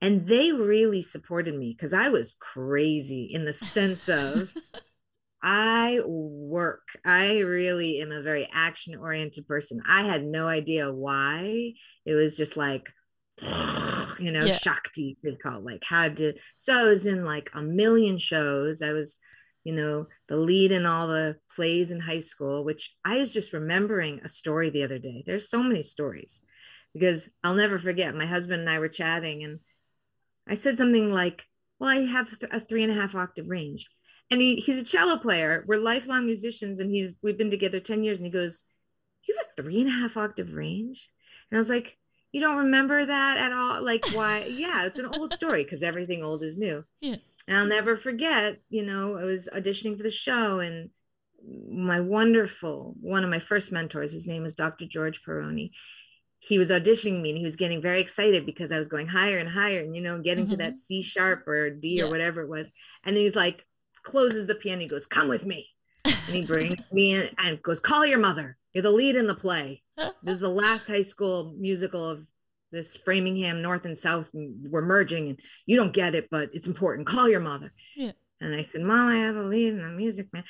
And 0.00 0.26
they 0.26 0.52
really 0.52 1.02
supported 1.02 1.54
me 1.54 1.74
because 1.76 1.92
I 1.92 2.08
was 2.08 2.36
crazy 2.38 3.24
in 3.24 3.44
the 3.44 3.52
sense 3.52 4.08
of 4.08 4.54
I 5.42 6.00
work. 6.04 6.88
I 7.04 7.38
really 7.40 8.00
am 8.00 8.12
a 8.12 8.22
very 8.22 8.48
action 8.52 8.96
oriented 8.98 9.46
person. 9.46 9.82
I 9.88 10.02
had 10.02 10.24
no 10.24 10.46
idea 10.46 10.92
why. 10.92 11.74
It 12.04 12.14
was 12.14 12.36
just 12.36 12.56
like, 12.56 12.90
you 14.20 14.32
know, 14.32 14.44
yeah. 14.44 14.52
Shakti, 14.52 15.16
they 15.22 15.34
call 15.34 15.58
it, 15.58 15.64
like 15.64 15.84
had 15.84 16.16
to. 16.18 16.34
So 16.56 16.78
I 16.78 16.84
was 16.84 17.06
in 17.06 17.24
like 17.24 17.50
a 17.54 17.62
million 17.62 18.18
shows. 18.18 18.82
I 18.82 18.92
was, 18.92 19.16
you 19.64 19.74
know, 19.74 20.06
the 20.28 20.36
lead 20.36 20.72
in 20.72 20.86
all 20.86 21.08
the 21.08 21.36
plays 21.54 21.90
in 21.90 22.00
high 22.00 22.20
school, 22.20 22.64
which 22.64 22.96
I 23.04 23.16
was 23.18 23.32
just 23.32 23.52
remembering 23.52 24.20
a 24.20 24.28
story 24.28 24.70
the 24.70 24.84
other 24.84 24.98
day. 24.98 25.24
There's 25.26 25.50
so 25.50 25.62
many 25.62 25.82
stories 25.82 26.42
because 26.94 27.30
I'll 27.44 27.54
never 27.54 27.78
forget. 27.78 28.14
My 28.14 28.26
husband 28.26 28.60
and 28.60 28.70
I 28.70 28.78
were 28.78 28.88
chatting, 28.88 29.44
and 29.44 29.60
I 30.48 30.54
said 30.54 30.78
something 30.78 31.10
like, 31.10 31.44
Well, 31.78 31.90
I 31.90 32.06
have 32.06 32.32
a 32.50 32.60
three 32.60 32.82
and 32.82 32.92
a 32.92 32.94
half 32.94 33.14
octave 33.14 33.48
range. 33.48 33.88
And 34.30 34.42
he, 34.42 34.56
he's 34.56 34.78
a 34.78 34.84
cello 34.84 35.16
player. 35.16 35.64
We're 35.66 35.80
lifelong 35.80 36.26
musicians, 36.26 36.80
and 36.80 36.90
he's 36.90 37.18
we've 37.22 37.38
been 37.38 37.50
together 37.50 37.80
10 37.80 38.04
years. 38.04 38.18
And 38.18 38.26
he 38.26 38.32
goes, 38.32 38.64
You 39.26 39.34
have 39.36 39.46
a 39.46 39.62
three 39.62 39.80
and 39.80 39.88
a 39.88 39.92
half 39.92 40.16
octave 40.16 40.54
range? 40.54 41.10
And 41.50 41.56
I 41.56 41.60
was 41.60 41.70
like, 41.70 41.98
You 42.32 42.40
don't 42.40 42.58
remember 42.58 43.06
that 43.06 43.38
at 43.38 43.52
all? 43.52 43.82
Like, 43.82 44.04
why? 44.12 44.44
yeah, 44.44 44.84
it's 44.84 44.98
an 44.98 45.06
old 45.14 45.32
story 45.32 45.64
because 45.64 45.82
everything 45.82 46.22
old 46.22 46.42
is 46.42 46.58
new. 46.58 46.84
Yeah. 47.00 47.16
And 47.46 47.56
I'll 47.56 47.66
never 47.66 47.96
forget, 47.96 48.60
you 48.68 48.84
know, 48.84 49.16
I 49.16 49.24
was 49.24 49.48
auditioning 49.54 49.96
for 49.96 50.02
the 50.02 50.10
show 50.10 50.60
and 50.60 50.90
my 51.70 51.98
wonderful, 51.98 52.94
one 53.00 53.24
of 53.24 53.30
my 53.30 53.38
first 53.38 53.72
mentors, 53.72 54.12
his 54.12 54.26
name 54.26 54.44
is 54.44 54.54
Dr. 54.54 54.84
George 54.84 55.22
Peroni. 55.22 55.70
He 56.40 56.58
was 56.58 56.70
auditioning 56.70 57.22
me 57.22 57.30
and 57.30 57.38
he 57.38 57.44
was 57.44 57.56
getting 57.56 57.80
very 57.80 58.02
excited 58.02 58.44
because 58.44 58.70
I 58.70 58.76
was 58.76 58.88
going 58.88 59.08
higher 59.08 59.38
and 59.38 59.48
higher 59.48 59.80
and, 59.80 59.96
you 59.96 60.02
know, 60.02 60.20
getting 60.20 60.44
mm-hmm. 60.44 60.50
to 60.50 60.56
that 60.58 60.76
C 60.76 61.00
sharp 61.00 61.48
or 61.48 61.70
D 61.70 61.96
yeah. 61.96 62.04
or 62.04 62.10
whatever 62.10 62.42
it 62.42 62.50
was. 62.50 62.70
And 63.02 63.16
then 63.16 63.22
he's 63.22 63.36
like, 63.36 63.66
closes 64.02 64.46
the 64.46 64.54
piano, 64.54 64.82
he 64.82 64.88
goes, 64.88 65.06
Come 65.06 65.28
with 65.28 65.46
me. 65.46 65.68
And 66.04 66.14
he 66.28 66.44
brings 66.44 66.78
me 66.92 67.14
in 67.14 67.28
and 67.38 67.62
goes, 67.62 67.80
Call 67.80 68.06
your 68.06 68.18
mother. 68.18 68.56
You're 68.72 68.82
the 68.82 68.90
lead 68.90 69.16
in 69.16 69.26
the 69.26 69.34
play. 69.34 69.82
This 70.22 70.36
is 70.36 70.40
the 70.40 70.48
last 70.48 70.88
high 70.88 71.02
school 71.02 71.54
musical 71.58 72.08
of 72.08 72.20
this 72.70 72.96
Framingham 72.96 73.62
North 73.62 73.84
and 73.84 73.96
South 73.96 74.30
we're 74.34 74.82
merging 74.82 75.30
and 75.30 75.40
you 75.66 75.76
don't 75.76 75.92
get 75.92 76.14
it, 76.14 76.28
but 76.30 76.50
it's 76.52 76.66
important. 76.66 77.06
Call 77.06 77.28
your 77.28 77.40
mother. 77.40 77.72
Yeah. 77.96 78.12
And 78.40 78.54
I 78.54 78.62
said, 78.62 78.82
Mom, 78.82 79.08
I 79.08 79.16
have 79.16 79.36
a 79.36 79.42
lead 79.42 79.72
in 79.72 79.82
the 79.82 79.88
music, 79.88 80.28
man. 80.32 80.44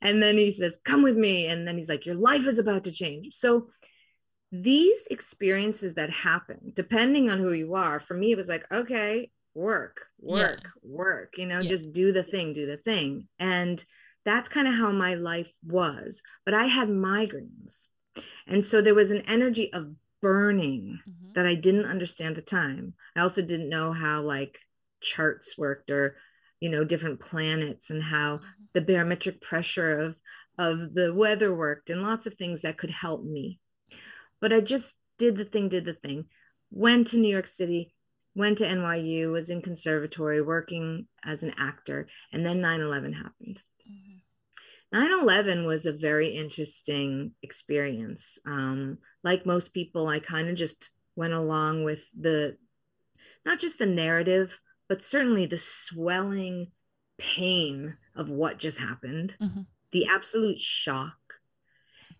And 0.00 0.22
then 0.22 0.36
he 0.36 0.50
says, 0.52 0.78
Come 0.84 1.02
with 1.02 1.16
me. 1.16 1.46
And 1.46 1.66
then 1.66 1.76
he's 1.76 1.88
like, 1.88 2.06
Your 2.06 2.14
life 2.14 2.46
is 2.46 2.58
about 2.58 2.84
to 2.84 2.92
change. 2.92 3.34
So 3.34 3.68
these 4.52 5.06
experiences 5.06 5.94
that 5.94 6.10
happen, 6.10 6.72
depending 6.74 7.30
on 7.30 7.38
who 7.38 7.52
you 7.52 7.74
are, 7.74 7.98
for 7.98 8.14
me, 8.14 8.32
it 8.32 8.36
was 8.36 8.50
like, 8.50 8.70
okay, 8.70 9.30
work, 9.54 10.06
work, 10.20 10.60
yeah. 10.62 10.70
work, 10.82 11.38
you 11.38 11.46
know, 11.46 11.60
yeah. 11.60 11.68
just 11.68 11.92
do 11.94 12.12
the 12.12 12.22
thing, 12.22 12.52
do 12.52 12.66
the 12.66 12.76
thing. 12.76 13.28
And 13.38 13.82
that's 14.26 14.50
kind 14.50 14.68
of 14.68 14.74
how 14.74 14.92
my 14.92 15.14
life 15.14 15.50
was. 15.64 16.22
But 16.44 16.54
I 16.54 16.66
had 16.66 16.88
migraines. 16.88 17.88
And 18.46 18.64
so 18.64 18.80
there 18.80 18.94
was 18.94 19.10
an 19.10 19.22
energy 19.26 19.72
of 19.72 19.94
burning 20.20 21.00
mm-hmm. 21.08 21.32
that 21.34 21.46
I 21.46 21.54
didn't 21.54 21.86
understand 21.86 22.36
at 22.38 22.46
the 22.46 22.50
time. 22.50 22.94
I 23.16 23.20
also 23.20 23.42
didn't 23.42 23.68
know 23.68 23.92
how 23.92 24.22
like 24.22 24.60
charts 25.00 25.58
worked 25.58 25.90
or 25.90 26.16
you 26.60 26.70
know 26.70 26.84
different 26.84 27.20
planets 27.20 27.90
and 27.90 28.04
how 28.04 28.36
mm-hmm. 28.36 28.46
the 28.72 28.80
barometric 28.80 29.42
pressure 29.42 29.98
of 29.98 30.20
of 30.58 30.94
the 30.94 31.12
weather 31.12 31.54
worked 31.54 31.90
and 31.90 32.02
lots 32.02 32.26
of 32.26 32.34
things 32.34 32.62
that 32.62 32.78
could 32.78 32.90
help 32.90 33.24
me. 33.24 33.58
But 34.40 34.52
I 34.52 34.60
just 34.60 35.00
did 35.18 35.36
the 35.36 35.44
thing, 35.44 35.68
did 35.68 35.84
the 35.84 35.94
thing. 35.94 36.26
Went 36.70 37.06
to 37.08 37.18
New 37.18 37.30
York 37.30 37.46
City, 37.46 37.94
went 38.34 38.58
to 38.58 38.66
NYU, 38.66 39.32
was 39.32 39.50
in 39.50 39.62
conservatory 39.62 40.40
working 40.42 41.06
as 41.24 41.42
an 41.42 41.54
actor, 41.58 42.06
and 42.32 42.46
then 42.46 42.60
9/11 42.60 43.14
happened. 43.14 43.62
9-11 44.92 45.66
was 45.66 45.86
a 45.86 45.92
very 45.92 46.28
interesting 46.28 47.32
experience 47.42 48.38
um, 48.46 48.98
like 49.24 49.46
most 49.46 49.74
people 49.74 50.08
i 50.08 50.18
kind 50.18 50.48
of 50.48 50.54
just 50.54 50.90
went 51.16 51.32
along 51.32 51.84
with 51.84 52.08
the 52.18 52.56
not 53.44 53.58
just 53.58 53.78
the 53.78 53.86
narrative 53.86 54.60
but 54.88 55.02
certainly 55.02 55.46
the 55.46 55.58
swelling 55.58 56.68
pain 57.18 57.96
of 58.14 58.30
what 58.30 58.58
just 58.58 58.78
happened 58.78 59.36
mm-hmm. 59.40 59.62
the 59.92 60.06
absolute 60.06 60.58
shock 60.58 61.18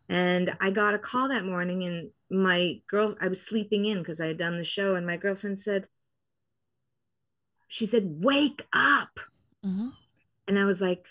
and 0.09 0.57
i 0.61 0.71
got 0.71 0.95
a 0.95 0.99
call 0.99 1.29
that 1.29 1.45
morning 1.45 1.83
and 1.85 2.11
my 2.31 2.81
girl 2.89 3.17
i 3.21 3.29
was 3.29 3.45
sleeping 3.45 3.85
in 3.85 3.99
because 3.99 4.21
i 4.21 4.27
had 4.27 4.39
done 4.39 4.57
the 4.59 4.65
show 4.65 4.95
and 4.95 5.07
my 5.07 5.17
girlfriend 5.17 5.59
said 5.59 5.87
she 7.69 7.87
said 7.87 8.05
wake 8.07 8.67
up 8.73 9.21
mm-hmm. 9.65 9.89
and 10.47 10.59
i 10.59 10.65
was 10.65 10.81
like 10.81 11.07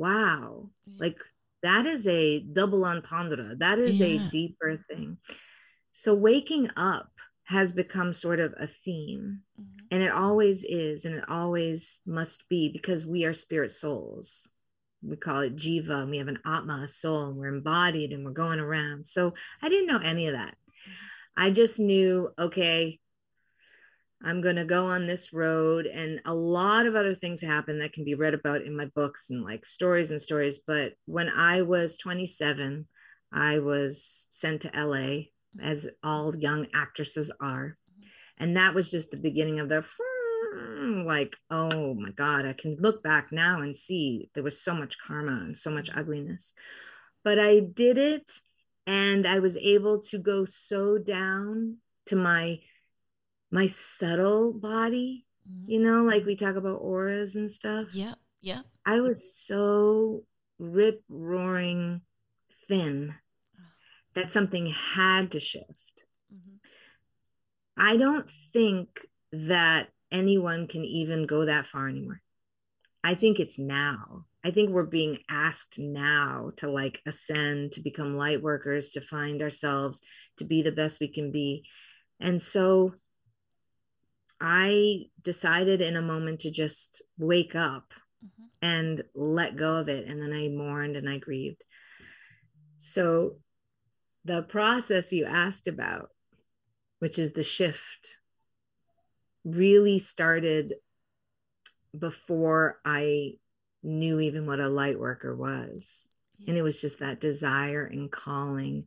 wow. 0.00 0.70
Like 0.98 1.18
that 1.62 1.84
is 1.84 2.08
a 2.08 2.40
double 2.40 2.84
entendre. 2.84 3.54
That 3.56 3.78
is 3.78 4.00
yeah. 4.00 4.06
a 4.26 4.30
deeper 4.30 4.82
thing. 4.88 5.18
So 5.92 6.14
waking 6.14 6.70
up 6.76 7.10
has 7.44 7.72
become 7.72 8.12
sort 8.12 8.40
of 8.40 8.54
a 8.58 8.66
theme 8.66 9.40
mm-hmm. 9.60 9.86
and 9.90 10.02
it 10.02 10.12
always 10.12 10.64
is 10.64 11.04
and 11.04 11.16
it 11.16 11.24
always 11.28 12.00
must 12.06 12.48
be 12.48 12.70
because 12.70 13.06
we 13.06 13.24
are 13.24 13.34
spirit 13.34 13.72
souls. 13.72 14.50
We 15.02 15.16
call 15.16 15.40
it 15.40 15.56
jiva 15.56 16.02
and 16.02 16.10
we 16.10 16.18
have 16.18 16.28
an 16.28 16.38
atma 16.46 16.80
a 16.84 16.88
soul 16.88 17.28
and 17.28 17.36
we're 17.36 17.48
embodied 17.48 18.12
and 18.12 18.24
we're 18.24 18.30
going 18.30 18.60
around. 18.60 19.04
So 19.04 19.34
i 19.60 19.68
didn't 19.68 19.88
know 19.88 20.00
any 20.02 20.28
of 20.28 20.32
that. 20.32 20.54
Mm-hmm. 20.54 21.44
i 21.44 21.50
just 21.50 21.78
knew 21.78 22.30
okay 22.38 22.99
I'm 24.22 24.40
going 24.40 24.56
to 24.56 24.64
go 24.64 24.86
on 24.86 25.06
this 25.06 25.32
road. 25.32 25.86
And 25.86 26.20
a 26.24 26.34
lot 26.34 26.86
of 26.86 26.94
other 26.94 27.14
things 27.14 27.40
happen 27.40 27.78
that 27.78 27.92
can 27.92 28.04
be 28.04 28.14
read 28.14 28.34
about 28.34 28.62
in 28.62 28.76
my 28.76 28.86
books 28.94 29.30
and 29.30 29.42
like 29.42 29.64
stories 29.64 30.10
and 30.10 30.20
stories. 30.20 30.58
But 30.58 30.94
when 31.06 31.28
I 31.28 31.62
was 31.62 31.96
27, 31.98 32.86
I 33.32 33.58
was 33.60 34.26
sent 34.30 34.62
to 34.62 34.70
LA, 34.74 35.24
as 35.60 35.88
all 36.02 36.36
young 36.36 36.66
actresses 36.74 37.32
are. 37.40 37.76
And 38.38 38.56
that 38.56 38.74
was 38.74 38.90
just 38.90 39.10
the 39.10 39.16
beginning 39.16 39.60
of 39.60 39.68
the 39.68 39.84
like, 41.06 41.36
oh 41.50 41.94
my 41.94 42.10
God, 42.10 42.46
I 42.46 42.52
can 42.52 42.76
look 42.80 43.02
back 43.02 43.28
now 43.30 43.60
and 43.60 43.74
see 43.74 44.30
there 44.34 44.42
was 44.42 44.62
so 44.62 44.74
much 44.74 44.96
karma 44.98 45.32
and 45.32 45.56
so 45.56 45.70
much 45.70 45.90
ugliness. 45.94 46.54
But 47.22 47.38
I 47.38 47.60
did 47.60 47.98
it 47.98 48.30
and 48.86 49.26
I 49.26 49.38
was 49.38 49.56
able 49.58 50.00
to 50.02 50.18
go 50.18 50.44
so 50.44 50.98
down 50.98 51.76
to 52.06 52.16
my 52.16 52.60
my 53.50 53.66
subtle 53.66 54.52
body 54.52 55.26
mm-hmm. 55.48 55.70
you 55.70 55.80
know 55.80 56.02
like 56.02 56.24
we 56.24 56.36
talk 56.36 56.56
about 56.56 56.80
auras 56.80 57.36
and 57.36 57.50
stuff. 57.50 57.88
Yeah 57.92 58.14
yeah 58.42 58.60
i 58.86 59.00
was 59.00 59.34
so 59.34 60.22
rip 60.58 61.02
roaring 61.08 62.00
thin 62.68 63.14
that 64.14 64.30
something 64.30 64.68
had 64.68 65.30
to 65.30 65.40
shift. 65.40 66.06
Mm-hmm. 66.32 66.56
i 67.76 67.96
don't 67.96 68.28
think 68.28 69.06
that 69.32 69.88
anyone 70.10 70.66
can 70.66 70.84
even 70.84 71.26
go 71.26 71.44
that 71.44 71.66
far 71.66 71.88
anymore. 71.88 72.20
I 73.02 73.14
think 73.14 73.40
it's 73.40 73.58
now. 73.58 74.26
I 74.44 74.50
think 74.50 74.70
we're 74.70 74.84
being 74.84 75.18
asked 75.28 75.78
now 75.78 76.52
to 76.56 76.70
like 76.70 77.00
ascend 77.06 77.72
to 77.72 77.82
become 77.82 78.16
light 78.16 78.42
workers 78.42 78.90
to 78.92 79.00
find 79.00 79.42
ourselves 79.42 80.02
to 80.38 80.44
be 80.44 80.62
the 80.62 80.72
best 80.72 81.00
we 81.00 81.08
can 81.08 81.30
be. 81.30 81.64
And 82.18 82.40
so 82.40 82.94
I 84.40 85.06
decided 85.22 85.82
in 85.82 85.96
a 85.96 86.02
moment 86.02 86.40
to 86.40 86.50
just 86.50 87.02
wake 87.18 87.54
up 87.54 87.92
mm-hmm. 88.24 88.44
and 88.62 89.02
let 89.14 89.56
go 89.56 89.76
of 89.76 89.88
it. 89.88 90.06
And 90.06 90.22
then 90.22 90.32
I 90.32 90.48
mourned 90.48 90.96
and 90.96 91.08
I 91.08 91.18
grieved. 91.18 91.64
So, 92.76 93.36
the 94.24 94.42
process 94.42 95.12
you 95.12 95.24
asked 95.24 95.66
about, 95.66 96.08
which 96.98 97.18
is 97.18 97.32
the 97.32 97.42
shift, 97.42 98.18
really 99.44 99.98
started 99.98 100.74
before 101.98 102.78
I 102.84 103.34
knew 103.82 104.20
even 104.20 104.46
what 104.46 104.60
a 104.60 104.68
light 104.68 104.98
worker 104.98 105.34
was. 105.34 106.10
And 106.46 106.56
it 106.56 106.62
was 106.62 106.80
just 106.80 107.00
that 107.00 107.20
desire 107.20 107.84
and 107.84 108.10
calling 108.10 108.84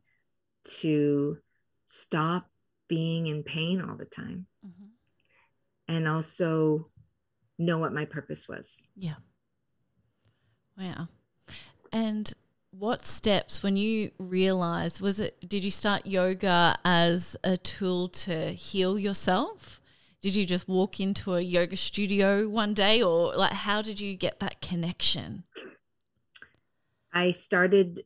to 0.80 1.38
stop 1.86 2.48
being 2.88 3.28
in 3.28 3.44
pain 3.44 3.82
all 3.82 3.96
the 3.96 4.06
time. 4.06 4.48
Mm-hmm 4.66 4.93
and 5.88 6.08
also 6.08 6.90
know 7.58 7.78
what 7.78 7.94
my 7.94 8.06
purpose 8.06 8.48
was. 8.48 8.88
Yeah. 8.96 9.16
Wow. 10.78 11.08
And 11.92 12.34
what 12.72 13.06
steps 13.06 13.62
when 13.62 13.78
you 13.78 14.12
realized 14.18 15.00
was 15.00 15.20
it 15.20 15.48
did 15.48 15.64
you 15.64 15.70
start 15.70 16.08
yoga 16.08 16.76
as 16.84 17.36
a 17.44 17.58
tool 17.58 18.10
to 18.10 18.52
heal 18.52 18.98
yourself? 18.98 19.80
Did 20.22 20.36
you 20.36 20.46
just 20.46 20.68
walk 20.68 21.00
into 21.00 21.36
a 21.36 21.42
yoga 21.42 21.76
studio 21.76 22.48
one 22.48 22.74
day 22.74 23.04
or 23.04 23.36
like 23.36 23.52
how 23.52 23.82
did 23.82 24.02
you 24.02 24.16
get 24.16 24.40
that 24.40 24.62
connection? 24.62 25.44
I 27.14 27.30
started 27.32 28.02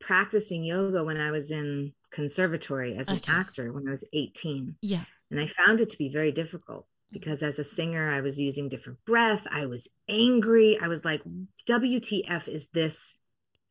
practicing 0.00 0.64
yoga 0.64 1.02
when 1.02 1.18
I 1.18 1.30
was 1.30 1.50
in 1.50 1.94
conservatory 2.10 2.94
as 2.96 3.08
an 3.08 3.16
okay. 3.16 3.32
actor 3.32 3.72
when 3.72 3.88
I 3.88 3.92
was 3.92 4.06
18. 4.12 4.76
Yeah. 4.82 5.04
And 5.30 5.40
I 5.40 5.46
found 5.46 5.80
it 5.80 5.88
to 5.90 5.98
be 5.98 6.10
very 6.10 6.30
difficult 6.30 6.86
because 7.14 7.42
as 7.42 7.58
a 7.58 7.64
singer, 7.64 8.10
I 8.10 8.20
was 8.20 8.38
using 8.38 8.68
different 8.68 8.98
breath. 9.06 9.46
I 9.50 9.64
was 9.64 9.88
angry. 10.08 10.78
I 10.78 10.88
was 10.88 11.04
like, 11.04 11.22
WTF 11.66 12.48
is 12.48 12.70
this 12.70 13.20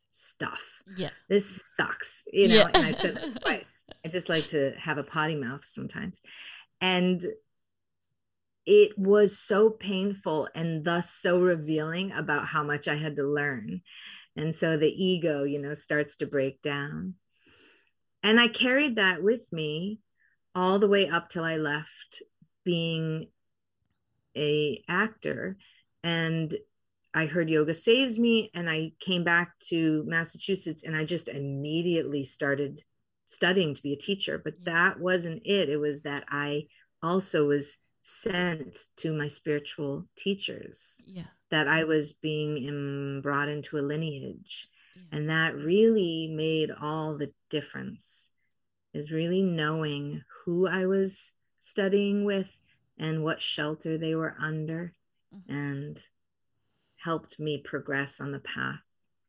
stuff? 0.10 0.82
Yeah. 0.96 1.10
This 1.30 1.76
sucks. 1.76 2.24
You 2.32 2.48
know, 2.48 2.56
yeah. 2.56 2.70
and 2.74 2.86
I 2.86 2.92
said 2.92 3.16
that 3.16 3.42
twice. 3.44 3.86
I 4.04 4.10
just 4.10 4.30
like 4.30 4.48
to 4.48 4.72
have 4.80 4.98
a 4.98 5.04
potty 5.04 5.36
mouth 5.36 5.64
sometimes. 5.66 6.22
And 6.82 7.22
it 8.66 8.98
was 8.98 9.38
so 9.38 9.70
painful 9.70 10.48
and 10.56 10.86
thus 10.86 11.10
so 11.10 11.40
revealing 11.42 12.14
about 12.14 12.48
how 12.48 12.64
much 12.64 12.88
I 12.88 12.96
had 12.96 13.18
to 13.18 13.28
learn. 13.28 13.82
And 14.38 14.56
so 14.56 14.78
the 14.78 14.88
ego, 14.88 15.44
you 15.44 15.62
know, 15.62 15.74
starts 15.74 16.16
to 16.18 16.26
break 16.26 16.62
down. 16.62 17.16
And 18.24 18.40
I 18.40 18.48
carried 18.48 18.96
that 18.96 19.22
with 19.22 19.52
me 19.52 20.00
all 20.56 20.80
the 20.80 20.88
way 20.88 21.10
up 21.10 21.28
till 21.28 21.44
I 21.44 21.58
left 21.58 22.24
being 22.64 23.28
a 24.36 24.84
actor 24.88 25.58
and 26.04 26.56
I 27.14 27.28
heard 27.28 27.50
yoga 27.50 27.74
saves 27.74 28.18
me 28.18 28.50
and 28.56 28.70
I 28.70 28.94
came 29.00 29.24
back 29.24 29.58
to 29.70 30.04
Massachusetts 30.08 30.84
and 30.84 30.96
I 30.96 31.06
just 31.06 31.30
immediately 31.30 32.24
started 32.24 32.82
studying 33.26 33.74
to 33.74 33.84
be 33.84 33.94
a 33.94 33.98
teacher 33.98 34.42
but 34.44 34.66
that 34.66 35.00
wasn't 35.00 35.44
it. 35.46 35.70
It 35.70 35.78
was 35.78 36.02
that 36.02 36.26
I 36.30 36.68
also 37.02 37.48
was 37.48 37.78
sent 38.04 38.88
to 38.98 39.14
my 39.14 39.28
spiritual 39.28 40.06
teachers 40.18 41.02
yeah. 41.08 41.24
that 41.50 41.70
i 41.70 41.86
was 41.86 42.12
being 42.12 42.58
in, 42.58 43.22
brought 43.22 43.48
into 43.48 43.78
a 43.78 43.80
lineage 43.80 44.68
yeah. 44.94 45.18
and 45.18 45.30
that 45.30 45.56
really 45.56 46.30
made 46.36 46.70
all 46.82 47.18
the 47.18 47.32
difference 47.50 48.32
is 48.94 49.10
really 49.10 49.42
knowing 49.42 50.22
who 50.44 50.68
i 50.68 50.86
was 50.86 51.36
studying 51.60 52.26
with 52.26 52.60
and 52.98 53.24
what 53.24 53.42
shelter 53.42 53.98
they 53.98 54.16
were 54.16 54.36
under 54.40 54.94
mm-hmm. 55.34 55.54
and 55.54 56.00
helped 56.98 57.40
me 57.40 57.58
progress 57.58 58.22
on 58.22 58.32
the 58.32 58.40
path 58.40 58.84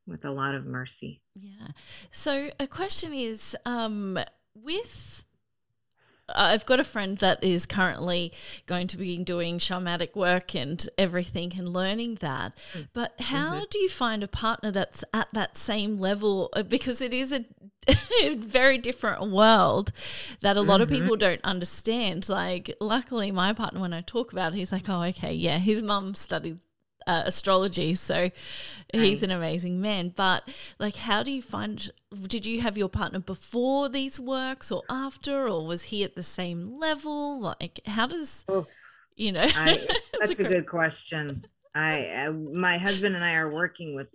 with 0.06 0.24
a 0.24 0.30
lot 0.30 0.54
of 0.54 0.66
mercy 0.66 1.22
yeah 1.34 1.68
so 2.10 2.50
a 2.60 2.66
question 2.66 3.12
is 3.12 3.56
um 3.64 4.18
with 4.54 5.23
I've 6.28 6.64
got 6.64 6.80
a 6.80 6.84
friend 6.84 7.18
that 7.18 7.42
is 7.44 7.66
currently 7.66 8.32
going 8.66 8.86
to 8.88 8.96
be 8.96 9.18
doing 9.18 9.58
shamanic 9.58 10.16
work 10.16 10.54
and 10.54 10.86
everything 10.96 11.52
and 11.56 11.68
learning 11.72 12.16
that. 12.16 12.56
Mm. 12.72 12.88
But 12.92 13.14
how 13.20 13.54
mm-hmm. 13.54 13.64
do 13.70 13.78
you 13.78 13.88
find 13.88 14.22
a 14.22 14.28
partner 14.28 14.70
that's 14.70 15.04
at 15.12 15.28
that 15.32 15.58
same 15.58 15.98
level? 15.98 16.48
Uh, 16.54 16.62
because 16.62 17.00
it 17.00 17.12
is 17.12 17.32
a 17.32 17.44
very 18.36 18.78
different 18.78 19.30
world 19.30 19.92
that 20.40 20.56
a 20.56 20.62
lot 20.62 20.80
mm-hmm. 20.80 20.82
of 20.82 21.00
people 21.00 21.16
don't 21.16 21.44
understand. 21.44 22.28
Like, 22.28 22.74
luckily, 22.80 23.30
my 23.30 23.52
partner, 23.52 23.80
when 23.80 23.92
I 23.92 24.00
talk 24.00 24.32
about 24.32 24.54
it, 24.54 24.56
he's 24.56 24.72
like, 24.72 24.88
oh, 24.88 25.02
okay, 25.02 25.34
yeah, 25.34 25.58
his 25.58 25.82
mum 25.82 26.14
studied 26.14 26.58
uh, 27.06 27.22
astrology. 27.26 27.94
So 27.94 28.30
he's 28.92 29.22
an 29.22 29.30
amazing 29.30 29.80
man. 29.80 30.12
But 30.14 30.48
like, 30.78 30.96
how 30.96 31.22
do 31.22 31.30
you 31.30 31.42
find? 31.42 31.90
Did 32.26 32.46
you 32.46 32.60
have 32.60 32.78
your 32.78 32.88
partner 32.88 33.20
before 33.20 33.88
these 33.88 34.20
works 34.20 34.70
or 34.70 34.82
after, 34.88 35.48
or 35.48 35.66
was 35.66 35.84
he 35.84 36.04
at 36.04 36.14
the 36.14 36.22
same 36.22 36.78
level? 36.78 37.40
Like, 37.40 37.80
how 37.86 38.06
does 38.06 38.44
oh, 38.48 38.66
you 39.16 39.32
know? 39.32 39.46
I, 39.54 39.86
that's 40.20 40.38
a, 40.38 40.44
a 40.44 40.48
good 40.48 40.66
question. 40.66 41.46
I 41.74 42.06
uh, 42.26 42.32
my 42.32 42.78
husband 42.78 43.14
and 43.14 43.24
I 43.24 43.34
are 43.34 43.52
working 43.52 43.94
with 43.94 44.08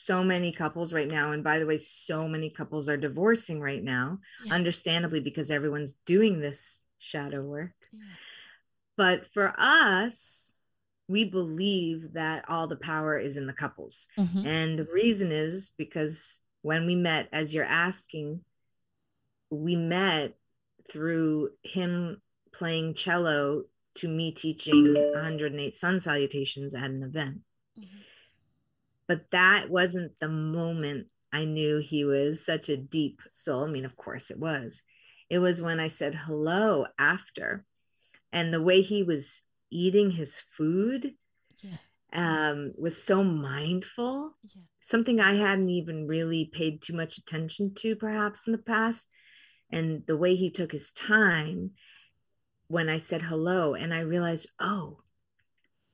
so 0.00 0.22
many 0.22 0.52
couples 0.52 0.92
right 0.92 1.08
now 1.08 1.32
and 1.32 1.42
by 1.42 1.58
the 1.58 1.66
way 1.66 1.76
so 1.76 2.28
many 2.28 2.48
couples 2.48 2.88
are 2.88 2.96
divorcing 2.96 3.60
right 3.60 3.82
now 3.82 4.20
yeah. 4.44 4.54
understandably 4.54 5.18
because 5.18 5.50
everyone's 5.50 5.92
doing 5.92 6.38
this 6.38 6.84
shadow 7.00 7.42
work 7.42 7.74
yeah. 7.92 8.04
but 8.96 9.26
for 9.26 9.52
us 9.58 10.47
we 11.08 11.24
believe 11.24 12.12
that 12.12 12.44
all 12.48 12.66
the 12.66 12.76
power 12.76 13.16
is 13.16 13.36
in 13.36 13.46
the 13.46 13.52
couples. 13.52 14.08
Mm-hmm. 14.18 14.46
And 14.46 14.78
the 14.78 14.88
reason 14.92 15.32
is 15.32 15.72
because 15.76 16.40
when 16.62 16.86
we 16.86 16.94
met, 16.94 17.28
as 17.32 17.54
you're 17.54 17.64
asking, 17.64 18.42
we 19.50 19.74
met 19.74 20.34
through 20.90 21.50
him 21.62 22.20
playing 22.52 22.94
cello 22.94 23.64
to 23.94 24.08
me 24.08 24.30
teaching 24.30 24.94
108 24.94 25.74
sun 25.74 25.98
salutations 25.98 26.74
at 26.74 26.90
an 26.90 27.02
event. 27.02 27.40
Mm-hmm. 27.78 27.98
But 29.08 29.30
that 29.30 29.70
wasn't 29.70 30.20
the 30.20 30.28
moment 30.28 31.06
I 31.32 31.46
knew 31.46 31.78
he 31.78 32.04
was 32.04 32.44
such 32.44 32.68
a 32.68 32.76
deep 32.76 33.22
soul. 33.32 33.64
I 33.64 33.70
mean, 33.70 33.86
of 33.86 33.96
course 33.96 34.30
it 34.30 34.38
was. 34.38 34.82
It 35.30 35.38
was 35.38 35.62
when 35.62 35.80
I 35.80 35.88
said 35.88 36.14
hello 36.14 36.86
after. 36.98 37.64
And 38.30 38.52
the 38.52 38.62
way 38.62 38.82
he 38.82 39.02
was 39.02 39.42
eating 39.70 40.12
his 40.12 40.38
food 40.38 41.14
yeah. 41.62 41.76
um, 42.12 42.72
was 42.78 43.02
so 43.02 43.22
mindful, 43.22 44.36
yeah. 44.54 44.62
something 44.80 45.20
I 45.20 45.34
hadn't 45.34 45.70
even 45.70 46.06
really 46.06 46.50
paid 46.52 46.82
too 46.82 46.94
much 46.94 47.18
attention 47.18 47.74
to, 47.78 47.96
perhaps 47.96 48.46
in 48.46 48.52
the 48.52 48.58
past. 48.58 49.08
And 49.70 50.06
the 50.06 50.16
way 50.16 50.34
he 50.34 50.50
took 50.50 50.72
his 50.72 50.90
time 50.90 51.72
when 52.68 52.88
I 52.88 52.98
said 52.98 53.22
hello, 53.22 53.74
and 53.74 53.92
I 53.92 54.00
realized, 54.00 54.50
oh, 54.60 55.00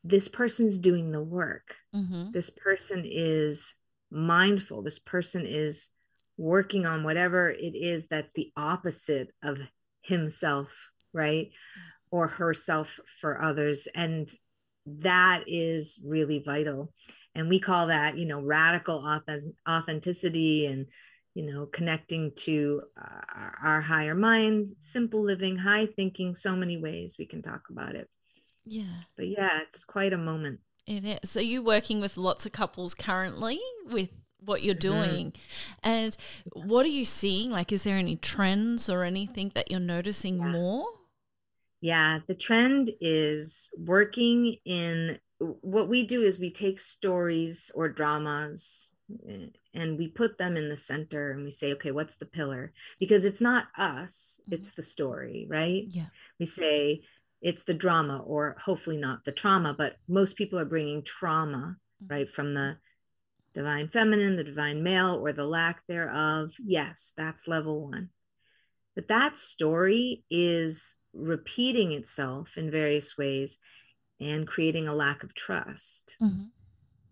this 0.02 0.28
person's 0.28 0.78
doing 0.78 1.12
the 1.12 1.22
work. 1.22 1.76
Mm-hmm. 1.94 2.32
This 2.32 2.50
person 2.50 3.04
is 3.04 3.74
mindful. 4.10 4.82
This 4.82 4.98
person 4.98 5.44
is 5.46 5.90
working 6.36 6.84
on 6.84 7.04
whatever 7.04 7.50
it 7.50 7.74
is 7.74 8.08
that's 8.08 8.32
the 8.32 8.52
opposite 8.56 9.28
of 9.42 9.58
himself, 10.02 10.90
right? 11.12 11.48
Or 12.14 12.28
herself 12.28 13.00
for 13.20 13.42
others. 13.42 13.88
And 13.92 14.30
that 14.86 15.42
is 15.48 16.00
really 16.06 16.38
vital. 16.38 16.92
And 17.34 17.48
we 17.48 17.58
call 17.58 17.88
that 17.88 18.16
you 18.16 18.24
know 18.24 18.40
radical 18.40 19.20
authenticity 19.68 20.66
and 20.66 20.86
you 21.34 21.44
know 21.44 21.66
connecting 21.66 22.30
to 22.36 22.82
uh, 22.96 23.50
our 23.64 23.80
higher 23.80 24.14
mind 24.14 24.68
simple 24.78 25.24
living 25.24 25.56
high 25.56 25.86
thinking 25.86 26.36
so 26.36 26.54
many 26.54 26.80
ways 26.80 27.16
we 27.18 27.26
can 27.26 27.42
talk 27.42 27.62
about 27.68 27.96
it. 27.96 28.08
Yeah. 28.64 29.00
But 29.16 29.26
yeah 29.26 29.62
it's 29.62 29.84
quite 29.84 30.12
a 30.12 30.18
moment. 30.18 30.60
It 30.86 31.04
is. 31.04 31.30
So 31.30 31.40
you 31.40 31.64
working 31.64 32.00
with 32.00 32.16
lots 32.16 32.46
of 32.46 32.52
couples 32.52 32.94
currently 32.94 33.58
with 33.86 34.10
what 34.38 34.62
you're 34.62 34.76
mm-hmm. 34.76 35.02
doing. 35.08 35.26
Mm-hmm. 35.32 35.90
and 35.90 36.16
what 36.52 36.86
are 36.86 36.90
you 37.00 37.04
seeing? 37.04 37.50
Like 37.50 37.72
is 37.72 37.82
there 37.82 37.96
any 37.96 38.14
trends 38.14 38.88
or 38.88 39.02
anything 39.02 39.50
that 39.56 39.68
you're 39.68 39.80
noticing 39.80 40.38
yeah. 40.38 40.52
more 40.52 40.86
yeah, 41.84 42.20
the 42.26 42.34
trend 42.34 42.92
is 42.98 43.70
working 43.78 44.56
in 44.64 45.18
what 45.38 45.86
we 45.86 46.06
do 46.06 46.22
is 46.22 46.40
we 46.40 46.50
take 46.50 46.80
stories 46.80 47.70
or 47.74 47.90
dramas 47.90 48.94
eh, 49.28 49.48
and 49.74 49.98
we 49.98 50.08
put 50.08 50.38
them 50.38 50.56
in 50.56 50.70
the 50.70 50.78
center 50.78 51.30
and 51.30 51.44
we 51.44 51.50
say 51.50 51.74
okay 51.74 51.90
what's 51.90 52.16
the 52.16 52.24
pillar? 52.24 52.72
Because 52.98 53.26
it's 53.26 53.42
not 53.42 53.66
us 53.76 54.40
mm-hmm. 54.40 54.54
it's 54.54 54.72
the 54.72 54.80
story 54.80 55.46
right? 55.46 55.84
Yeah. 55.90 56.06
We 56.40 56.46
say 56.46 57.02
it's 57.42 57.64
the 57.64 57.74
drama 57.74 58.22
or 58.24 58.56
hopefully 58.64 58.96
not 58.96 59.26
the 59.26 59.32
trauma 59.32 59.74
but 59.76 59.96
most 60.08 60.38
people 60.38 60.58
are 60.58 60.64
bringing 60.64 61.02
trauma 61.02 61.76
mm-hmm. 61.76 62.14
right 62.14 62.28
from 62.30 62.54
the 62.54 62.78
divine 63.52 63.88
feminine 63.88 64.36
the 64.36 64.44
divine 64.44 64.82
male 64.82 65.16
or 65.22 65.34
the 65.34 65.44
lack 65.44 65.86
thereof. 65.86 66.54
Yes 66.64 67.12
that's 67.14 67.46
level 67.46 67.90
1 67.90 68.08
but 68.94 69.08
that 69.08 69.38
story 69.38 70.24
is 70.30 70.96
repeating 71.14 71.92
itself 71.92 72.56
in 72.56 72.70
various 72.70 73.16
ways 73.16 73.58
and 74.20 74.46
creating 74.46 74.88
a 74.88 74.94
lack 74.94 75.22
of 75.22 75.34
trust. 75.34 76.16
Mm-hmm. 76.22 76.44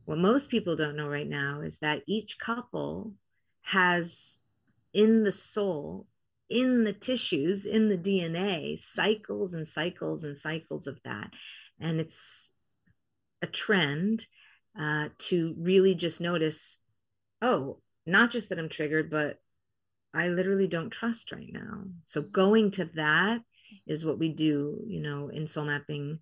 What 0.04 0.18
most 0.18 0.50
people 0.50 0.76
don't 0.76 0.96
know 0.96 1.08
right 1.08 1.28
now 1.28 1.60
is 1.60 1.78
that 1.78 2.02
each 2.06 2.38
couple 2.38 3.14
has 3.62 4.40
in 4.92 5.24
the 5.24 5.32
soul, 5.32 6.06
in 6.48 6.84
the 6.84 6.92
tissues, 6.92 7.64
in 7.64 7.88
the 7.88 7.98
DNA, 7.98 8.78
cycles 8.78 9.54
and 9.54 9.66
cycles 9.66 10.24
and 10.24 10.36
cycles 10.36 10.86
of 10.86 11.00
that. 11.04 11.32
And 11.80 12.00
it's 12.00 12.52
a 13.40 13.46
trend 13.46 14.26
uh, 14.78 15.10
to 15.18 15.54
really 15.58 15.94
just 15.94 16.20
notice 16.20 16.82
oh, 17.42 17.80
not 18.06 18.30
just 18.30 18.48
that 18.48 18.58
I'm 18.58 18.68
triggered, 18.68 19.10
but 19.10 19.40
I 20.14 20.28
literally 20.28 20.68
don't 20.68 20.90
trust 20.90 21.32
right 21.32 21.50
now. 21.52 21.84
So 22.04 22.22
going 22.22 22.70
to 22.72 22.84
that 22.94 23.42
is 23.86 24.04
what 24.04 24.18
we 24.18 24.28
do, 24.28 24.80
you 24.86 25.00
know, 25.00 25.28
in 25.28 25.46
soul 25.46 25.64
mapping. 25.64 26.20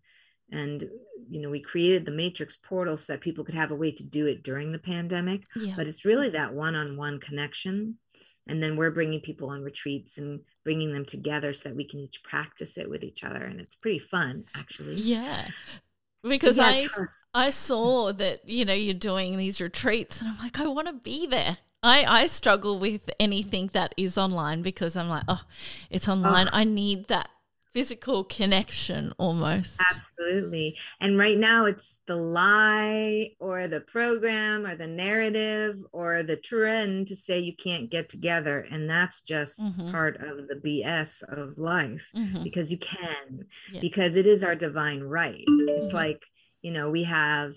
And, 0.53 0.85
you 1.29 1.41
know, 1.41 1.51
we 1.51 1.61
created 1.61 2.05
the 2.05 2.13
matrix 2.13 2.57
portal 2.57 2.97
so 2.97 3.13
that 3.13 3.21
people 3.21 3.45
could 3.45 3.55
have 3.55 3.71
a 3.71 3.77
way 3.77 3.93
to 3.93 4.07
do 4.07 4.27
it 4.27 4.43
during 4.43 4.73
the 4.73 4.79
pandemic. 4.79 5.45
Yeah. 5.55 5.75
But 5.77 5.87
it's 5.87 6.05
really 6.05 6.31
that 6.31 6.55
one 6.55 6.75
on 6.75 6.97
one 6.97 7.21
connection. 7.21 7.99
And 8.47 8.63
then 8.63 8.77
we're 8.77 8.91
bringing 8.91 9.21
people 9.21 9.51
on 9.51 9.63
retreats 9.63 10.19
and 10.19 10.41
bringing 10.65 10.93
them 10.93 11.05
together 11.05 11.53
so 11.53 11.69
that 11.69 11.77
we 11.77 11.87
can 11.87 12.01
each 12.01 12.23
practice 12.25 12.79
it 12.79 12.91
with 12.91 13.05
each 13.05 13.23
other. 13.23 13.45
And 13.45 13.61
it's 13.61 13.77
pretty 13.77 14.01
fun, 14.01 14.45
actually. 14.57 14.97
Yeah 14.97 15.45
because 16.23 16.59
yeah, 16.59 16.67
I 16.67 16.81
trust. 16.83 17.29
I 17.35 17.51
saw 17.51 18.13
that 18.13 18.47
you 18.49 18.65
know 18.65 18.75
you're 18.75 18.95
doing 18.95 19.37
these 19.37 19.61
retreats 19.61 20.21
and 20.21 20.31
I'm 20.31 20.39
like 20.39 20.61
I 20.61 20.67
want 20.67 20.89
to 20.89 20.93
be 20.93 21.27
there. 21.27 21.59
I, 21.83 22.05
I 22.05 22.27
struggle 22.27 22.79
with 22.79 23.09
anything 23.19 23.71
that 23.73 23.95
is 23.97 24.19
online 24.19 24.61
because 24.61 24.97
I'm 24.97 25.09
like, 25.09 25.23
oh, 25.29 25.41
it's 25.89 26.09
online. 26.09 26.49
I 26.53 26.65
need 26.65 27.09
that 27.09 27.31
physical 27.73 28.25
connection 28.25 29.13
almost. 29.19 29.81
Absolutely. 29.91 30.77
And 31.01 31.19
right 31.19 31.39
now 31.39 31.67
it's 31.67 32.01
the 32.07 32.17
lie 32.17 33.31
or 33.39 33.69
the 33.69 33.81
program 33.81 34.67
or 34.67 34.75
the 34.75 34.87
narrative 34.87 35.77
or 35.93 36.23
the 36.23 36.37
trend 36.37 37.09
to 37.09 37.17
say 37.17 37.39
you 37.39 37.55
can't 37.55 37.91
get 37.91 38.09
together. 38.09 38.67
And 38.71 38.91
that's 38.91 39.21
just 39.21 39.61
mm-hmm. 39.61 39.91
part 39.93 40.17
of 40.17 40.49
the 40.49 40.57
BS 40.57 41.23
of 41.29 41.59
life 41.59 42.11
mm-hmm. 42.15 42.43
because 42.43 42.73
you 42.73 42.79
can, 42.79 43.47
yes. 43.73 43.81
because 43.81 44.17
it 44.17 44.27
is 44.27 44.43
our 44.43 44.55
divine 44.55 45.03
right. 45.03 45.45
It's 45.47 45.89
mm-hmm. 45.89 45.97
like, 45.97 46.25
you 46.63 46.73
know, 46.73 46.91
we 46.91 47.05
have 47.05 47.55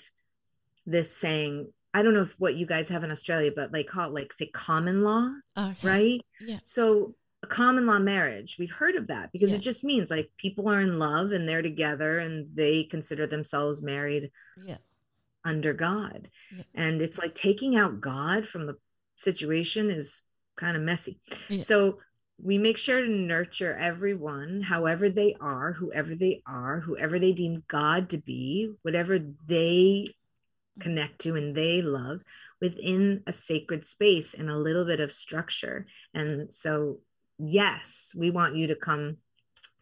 this 0.85 1.15
saying, 1.15 1.71
I 1.93 2.01
don't 2.01 2.13
know 2.13 2.21
if 2.21 2.33
what 2.39 2.55
you 2.55 2.65
guys 2.65 2.89
have 2.89 3.03
in 3.03 3.11
Australia, 3.11 3.51
but 3.55 3.71
they 3.71 3.83
call 3.83 4.07
it 4.07 4.13
like 4.13 4.33
say 4.33 4.47
common 4.47 5.03
law, 5.03 5.29
okay. 5.57 5.87
right? 5.87 6.21
Yeah. 6.41 6.57
So 6.63 7.15
a 7.43 7.47
common 7.47 7.85
law 7.85 7.99
marriage 7.99 8.55
we've 8.57 8.71
heard 8.71 8.95
of 8.95 9.07
that 9.07 9.31
because 9.33 9.49
yeah. 9.49 9.57
it 9.57 9.61
just 9.61 9.83
means 9.83 10.09
like 10.09 10.31
people 10.37 10.69
are 10.69 10.79
in 10.79 10.97
love 10.97 11.31
and 11.31 11.47
they're 11.47 11.61
together 11.61 12.17
and 12.17 12.47
they 12.55 12.85
consider 12.85 13.27
themselves 13.27 13.83
married 13.83 14.31
yeah. 14.63 14.77
under 15.43 15.73
god 15.73 16.29
yeah. 16.55 16.63
and 16.73 17.01
it's 17.01 17.19
like 17.19 17.35
taking 17.35 17.75
out 17.75 17.99
god 18.01 18.47
from 18.47 18.65
the 18.65 18.77
situation 19.17 19.89
is 19.89 20.23
kind 20.55 20.77
of 20.77 20.81
messy 20.81 21.19
so 21.59 21.99
we 22.41 22.57
make 22.57 22.77
sure 22.77 23.01
to 23.01 23.09
nurture 23.09 23.75
everyone 23.75 24.61
however 24.61 25.09
they 25.09 25.35
are 25.41 25.73
whoever 25.73 26.15
they 26.15 26.41
are 26.47 26.79
whoever 26.79 27.19
they 27.19 27.33
deem 27.33 27.63
god 27.67 28.09
to 28.09 28.17
be 28.17 28.71
whatever 28.83 29.19
they 29.45 30.05
mm. 30.07 30.81
connect 30.81 31.19
to 31.19 31.35
and 31.35 31.55
they 31.55 31.81
love 31.81 32.21
within 32.61 33.21
a 33.27 33.31
sacred 33.31 33.83
space 33.83 34.33
and 34.33 34.49
a 34.49 34.57
little 34.57 34.85
bit 34.85 34.99
of 34.99 35.11
structure 35.11 35.85
and 36.13 36.51
so 36.51 36.99
yes, 37.37 38.13
we 38.17 38.31
want 38.31 38.55
you 38.55 38.67
to 38.67 38.75
come 38.75 39.17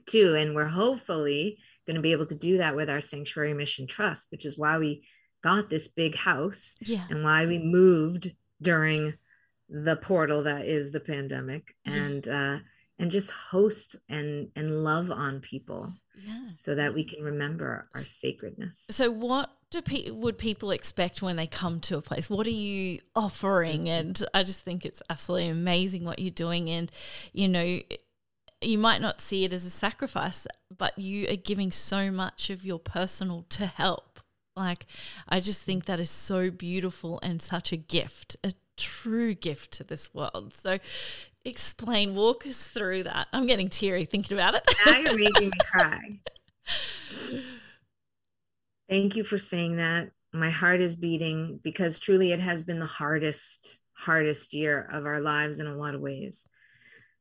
too. 0.06 0.36
And 0.38 0.56
we're 0.56 0.68
hopefully 0.68 1.58
going 1.86 1.98
to 1.98 2.04
be 2.04 2.12
able 2.12 2.26
to 2.28 2.38
do 2.38 2.58
that 2.58 2.76
with 2.76 2.90
our 2.90 3.02
Sanctuary 3.02 3.54
Mission 3.54 3.88
Trust, 3.88 4.32
which 4.32 4.46
is 4.46 4.58
why 4.58 4.78
we 4.78 5.04
got 5.44 5.70
this 5.70 5.88
big 5.88 6.16
house 6.16 6.78
yeah. 6.82 7.06
and 7.10 7.24
why 7.24 7.46
we 7.46 7.58
moved 7.60 8.34
during 8.62 9.16
the 9.70 9.96
portal 9.96 10.44
that 10.44 10.66
is 10.66 10.92
the 10.92 11.00
pandemic 11.00 11.76
and 11.86 12.28
uh 12.28 12.58
and 13.02 13.12
just 13.12 13.32
host 13.32 13.98
and 14.08 14.50
and 14.56 14.84
love 14.84 15.12
on 15.12 15.42
people 15.42 15.94
yeah. 16.26 16.50
so 16.52 16.76
that 16.76 16.94
we 16.94 17.04
can 17.04 17.24
remember 17.24 17.90
our 17.94 18.02
sacredness 18.02 18.88
so 18.92 19.12
what 19.12 19.50
do 19.72 19.82
pe- 19.82 20.12
would 20.12 20.38
people 20.38 20.72
expect 20.72 21.22
when 21.22 21.38
they 21.38 21.48
come 21.48 21.80
to 21.80 21.98
a 21.98 22.02
place? 22.02 22.30
What 22.30 22.46
are 22.46 22.50
you 22.50 23.00
offering? 23.16 23.86
Mm-hmm. 23.86 23.88
And 23.88 24.24
I 24.34 24.44
just 24.44 24.60
think 24.60 24.86
it's 24.86 25.02
absolutely 25.10 25.48
amazing 25.48 26.04
what 26.04 26.20
you're 26.20 26.30
doing. 26.30 26.70
And 26.70 26.92
you 27.32 27.48
know, 27.48 27.80
you 28.62 28.78
might 28.78 29.02
not 29.02 29.20
see 29.20 29.44
it 29.44 29.54
as 29.54 29.66
a 29.66 29.70
sacrifice, 29.70 30.46
but 30.78 30.98
you 31.00 31.28
are 31.30 31.38
giving 31.38 31.72
so 31.72 32.12
much 32.12 32.50
of 32.50 32.64
your 32.64 32.80
personal 32.80 33.46
to 33.50 33.66
help. 33.66 34.20
Like, 34.56 34.86
I 35.28 35.40
just 35.40 35.64
think 35.64 35.86
that 35.86 36.00
is 36.00 36.12
so 36.12 36.52
beautiful 36.52 37.20
and 37.24 37.42
such 37.42 37.72
a 37.72 37.78
gift, 37.78 38.36
a 38.44 38.54
true 38.76 39.34
gift 39.34 39.72
to 39.74 39.84
this 39.86 40.14
world. 40.14 40.54
So, 40.54 40.78
explain, 41.46 42.16
walk 42.16 42.46
us 42.46 42.64
through 42.64 43.04
that. 43.04 43.28
I'm 43.34 43.46
getting 43.46 43.70
teary 43.70 44.06
thinking 44.06 44.38
about 44.38 44.56
it. 44.56 44.64
Now 44.86 44.98
you're 44.98 45.18
making 45.18 45.50
me 45.50 45.58
cry. 45.66 46.20
Thank 48.90 49.16
you 49.16 49.24
for 49.24 49.38
saying 49.38 49.78
that. 49.78 50.12
My 50.34 50.50
heart 50.50 50.82
is 50.82 50.96
beating 50.96 51.60
because 51.64 52.00
truly 52.00 52.32
it 52.32 52.40
has 52.40 52.64
been 52.64 52.80
the 52.80 52.86
hardest, 52.86 53.84
hardest 53.94 54.54
year 54.54 54.88
of 54.92 55.06
our 55.06 55.20
lives 55.20 55.60
in 55.60 55.68
a 55.68 55.76
lot 55.76 55.96
of 55.96 56.02
ways. 56.02 56.48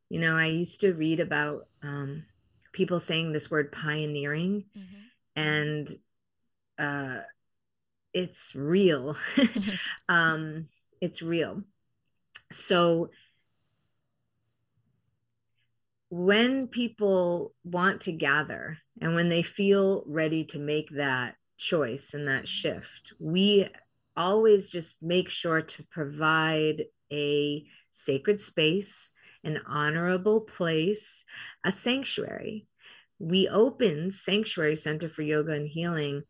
You 0.09 0.21
know, 0.21 0.37
I 0.37 0.47
used 0.47 0.81
to 0.81 0.93
read 0.93 1.21
about 1.21 1.67
um, 1.83 2.25
people 2.73 2.99
saying 2.99 3.33
this 3.33 3.51
word 3.51 3.73
pioneering, 3.73 4.65
mm-hmm. 4.77 5.41
and 5.41 5.89
uh, 6.79 7.21
it's 8.13 8.55
real. 8.57 9.17
um, 10.09 10.67
it's 11.01 11.23
real. 11.23 11.63
So, 12.51 13.11
when 16.11 16.67
people 16.67 17.55
want 17.65 18.01
to 18.03 18.13
gather 18.13 18.79
and 19.01 19.15
when 19.15 19.29
they 19.29 19.43
feel 19.43 20.05
ready 20.07 20.45
to 20.45 20.59
make 20.59 20.91
that 20.91 21.37
choice 21.57 22.13
and 22.13 22.27
that 22.27 22.49
shift. 22.49 23.13
We 23.21 23.69
always 24.17 24.71
just 24.71 25.03
make 25.03 25.31
sure 25.31 25.63
to 25.63 25.87
provide 25.91 26.85
a 27.13 27.65
sacred 27.91 28.41
space, 28.41 29.13
an 29.45 29.61
honorable 29.67 30.41
place, 30.43 31.25
a 31.65 31.71
sanctuary. 31.71 32.67
We 33.19 33.49
opened 33.49 34.15
Sanctuary 34.15 34.77
Center 34.77 35.09
for 35.09 35.23
Yoga 35.23 35.53
and 35.53 35.69
Healing 35.69 36.25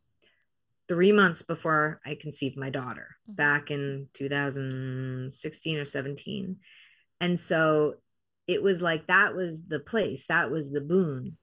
three 0.88 1.12
months 1.12 1.42
before 1.42 2.00
I 2.04 2.16
conceived 2.16 2.58
my 2.58 2.68
daughter 2.68 3.16
mm-hmm. 3.28 3.34
back 3.34 3.70
in 3.70 4.08
2016 4.12 5.78
or 5.78 5.84
17. 5.84 6.56
And 7.20 7.38
so 7.38 7.94
it 8.50 8.62
was 8.62 8.82
like 8.82 9.06
that 9.06 9.36
was 9.36 9.62
the 9.66 9.78
place, 9.80 10.26
that 10.26 10.50
was 10.50 10.72
the 10.72 10.80
boon. 10.80 11.36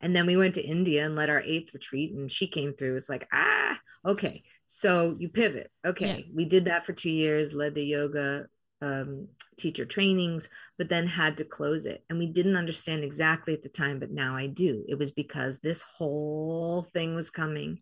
And 0.00 0.14
then 0.14 0.26
we 0.26 0.36
went 0.36 0.54
to 0.54 0.64
India 0.64 1.04
and 1.04 1.16
led 1.16 1.28
our 1.28 1.40
eighth 1.40 1.74
retreat, 1.74 2.14
and 2.14 2.30
she 2.30 2.46
came 2.46 2.72
through. 2.72 2.94
It's 2.94 3.08
like, 3.08 3.26
ah, 3.32 3.76
okay. 4.06 4.44
So 4.64 5.16
you 5.18 5.28
pivot. 5.28 5.72
Okay. 5.84 6.26
Yeah. 6.28 6.34
We 6.34 6.44
did 6.44 6.66
that 6.66 6.86
for 6.86 6.92
two 6.92 7.10
years, 7.10 7.52
led 7.52 7.74
the 7.74 7.84
yoga 7.84 8.46
um, 8.80 9.26
teacher 9.56 9.84
trainings, 9.84 10.48
but 10.78 10.88
then 10.88 11.08
had 11.08 11.36
to 11.38 11.44
close 11.44 11.84
it. 11.84 12.04
And 12.08 12.16
we 12.16 12.26
didn't 12.26 12.56
understand 12.56 13.02
exactly 13.02 13.54
at 13.54 13.64
the 13.64 13.68
time, 13.68 13.98
but 13.98 14.12
now 14.12 14.36
I 14.36 14.46
do. 14.46 14.84
It 14.88 14.98
was 14.98 15.10
because 15.10 15.58
this 15.58 15.82
whole 15.82 16.82
thing 16.82 17.16
was 17.16 17.30
coming, 17.30 17.80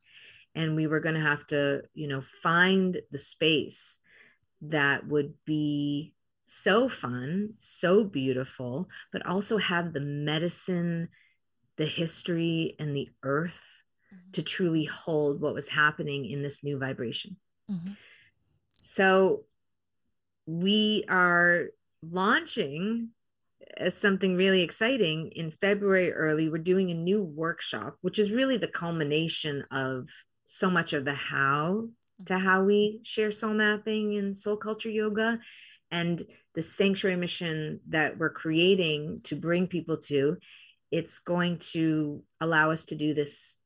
and 0.54 0.74
we 0.74 0.86
were 0.86 1.00
going 1.00 1.16
to 1.16 1.20
have 1.20 1.46
to, 1.48 1.82
you 1.92 2.08
know, 2.08 2.22
find 2.22 2.96
the 3.10 3.18
space 3.18 4.00
that 4.62 5.06
would 5.06 5.34
be 5.44 6.14
so 6.48 6.88
fun, 6.88 7.50
so 7.58 8.04
beautiful, 8.04 8.88
but 9.12 9.26
also 9.26 9.58
have 9.58 9.92
the 9.92 10.00
medicine 10.00 11.08
the 11.76 11.86
history 11.86 12.74
and 12.78 12.96
the 12.96 13.08
earth 13.22 13.84
mm-hmm. 14.12 14.30
to 14.32 14.42
truly 14.42 14.84
hold 14.84 15.40
what 15.40 15.54
was 15.54 15.68
happening 15.68 16.24
in 16.24 16.42
this 16.42 16.64
new 16.64 16.78
vibration. 16.78 17.36
Mm-hmm. 17.70 17.92
So 18.82 19.44
we 20.46 21.04
are 21.08 21.66
launching 22.02 23.10
as 23.76 23.96
something 23.96 24.36
really 24.36 24.62
exciting 24.62 25.32
in 25.34 25.50
February 25.50 26.12
early. 26.12 26.48
We're 26.48 26.58
doing 26.58 26.90
a 26.90 26.94
new 26.94 27.22
workshop, 27.22 27.96
which 28.00 28.18
is 28.18 28.32
really 28.32 28.56
the 28.56 28.68
culmination 28.68 29.64
of 29.70 30.08
so 30.44 30.70
much 30.70 30.92
of 30.92 31.04
the 31.04 31.14
how 31.14 31.88
to 32.24 32.38
how 32.38 32.64
we 32.64 33.00
share 33.02 33.30
soul 33.30 33.52
mapping 33.52 34.16
and 34.16 34.34
soul 34.34 34.56
culture 34.56 34.88
yoga 34.88 35.38
and 35.90 36.22
the 36.54 36.62
sanctuary 36.62 37.16
mission 37.16 37.80
that 37.88 38.16
we're 38.16 38.30
creating 38.30 39.20
to 39.24 39.36
bring 39.36 39.66
people 39.66 39.98
to 39.98 40.36
it's 40.90 41.18
going 41.18 41.58
to 41.58 42.22
allow 42.40 42.70
us 42.70 42.84
to 42.86 42.96
do 42.96 43.14
this 43.14 43.58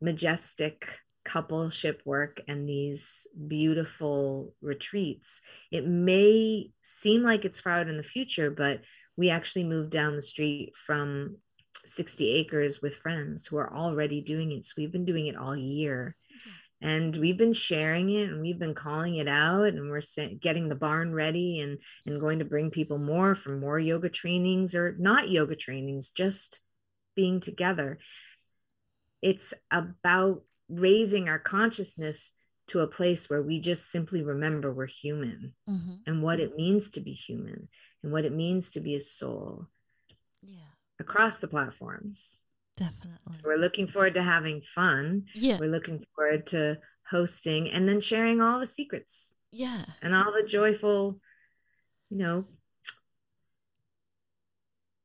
majestic 0.00 0.86
coupleship 1.26 1.98
work 2.04 2.40
and 2.46 2.68
these 2.68 3.26
beautiful 3.48 4.54
retreats. 4.62 5.42
It 5.72 5.86
may 5.86 6.70
seem 6.82 7.22
like 7.22 7.44
it's 7.44 7.58
far 7.58 7.72
out 7.72 7.88
in 7.88 7.96
the 7.96 8.02
future, 8.02 8.50
but 8.50 8.82
we 9.16 9.30
actually 9.30 9.64
moved 9.64 9.90
down 9.90 10.14
the 10.14 10.22
street 10.22 10.74
from 10.76 11.38
60 11.84 12.30
acres 12.30 12.80
with 12.80 12.96
friends 12.96 13.46
who 13.46 13.56
are 13.56 13.74
already 13.74 14.20
doing 14.20 14.52
it. 14.52 14.64
So 14.64 14.74
we've 14.76 14.92
been 14.92 15.04
doing 15.04 15.26
it 15.26 15.36
all 15.36 15.56
year 15.56 16.16
and 16.80 17.16
we've 17.16 17.38
been 17.38 17.52
sharing 17.52 18.10
it 18.10 18.28
and 18.28 18.40
we've 18.40 18.58
been 18.58 18.74
calling 18.74 19.16
it 19.16 19.28
out 19.28 19.68
and 19.68 19.90
we're 19.90 20.02
getting 20.40 20.68
the 20.68 20.74
barn 20.74 21.14
ready 21.14 21.60
and 21.60 21.80
and 22.04 22.20
going 22.20 22.38
to 22.38 22.44
bring 22.44 22.70
people 22.70 22.98
more 22.98 23.34
for 23.34 23.56
more 23.56 23.78
yoga 23.78 24.08
trainings 24.08 24.74
or 24.74 24.94
not 24.98 25.30
yoga 25.30 25.56
trainings 25.56 26.10
just 26.10 26.60
being 27.14 27.40
together. 27.40 27.98
It's 29.22 29.54
about 29.70 30.42
raising 30.68 31.28
our 31.28 31.38
consciousness 31.38 32.32
to 32.68 32.80
a 32.80 32.88
place 32.88 33.30
where 33.30 33.42
we 33.42 33.60
just 33.60 33.90
simply 33.90 34.22
remember 34.22 34.72
we're 34.72 34.86
human 34.86 35.54
mm-hmm. 35.68 35.94
and 36.06 36.22
what 36.22 36.40
it 36.40 36.56
means 36.56 36.90
to 36.90 37.00
be 37.00 37.12
human 37.12 37.68
and 38.02 38.12
what 38.12 38.24
it 38.24 38.32
means 38.32 38.70
to 38.70 38.80
be 38.80 38.94
a 38.94 39.00
soul 39.00 39.68
yeah. 40.42 40.74
across 40.98 41.38
the 41.38 41.48
platforms 41.48 42.42
Definitely. 42.76 43.32
So 43.32 43.42
we're 43.44 43.56
looking 43.56 43.86
forward 43.86 44.14
to 44.14 44.22
having 44.22 44.60
fun. 44.60 45.24
Yeah. 45.34 45.58
We're 45.58 45.70
looking 45.70 46.04
forward 46.14 46.46
to 46.48 46.78
hosting 47.10 47.70
and 47.70 47.88
then 47.88 48.00
sharing 48.00 48.40
all 48.40 48.60
the 48.60 48.66
secrets. 48.66 49.36
Yeah. 49.50 49.84
And 50.02 50.14
all 50.14 50.32
the 50.32 50.46
joyful, 50.46 51.18
you 52.10 52.18
know, 52.18 52.44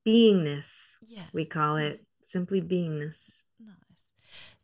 beingness. 0.06 0.98
Yeah. 1.08 1.26
We 1.34 1.46
call 1.46 1.78
it 1.78 2.06
simply 2.22 2.62
beingness. 2.62 3.46
Nice. 3.60 3.76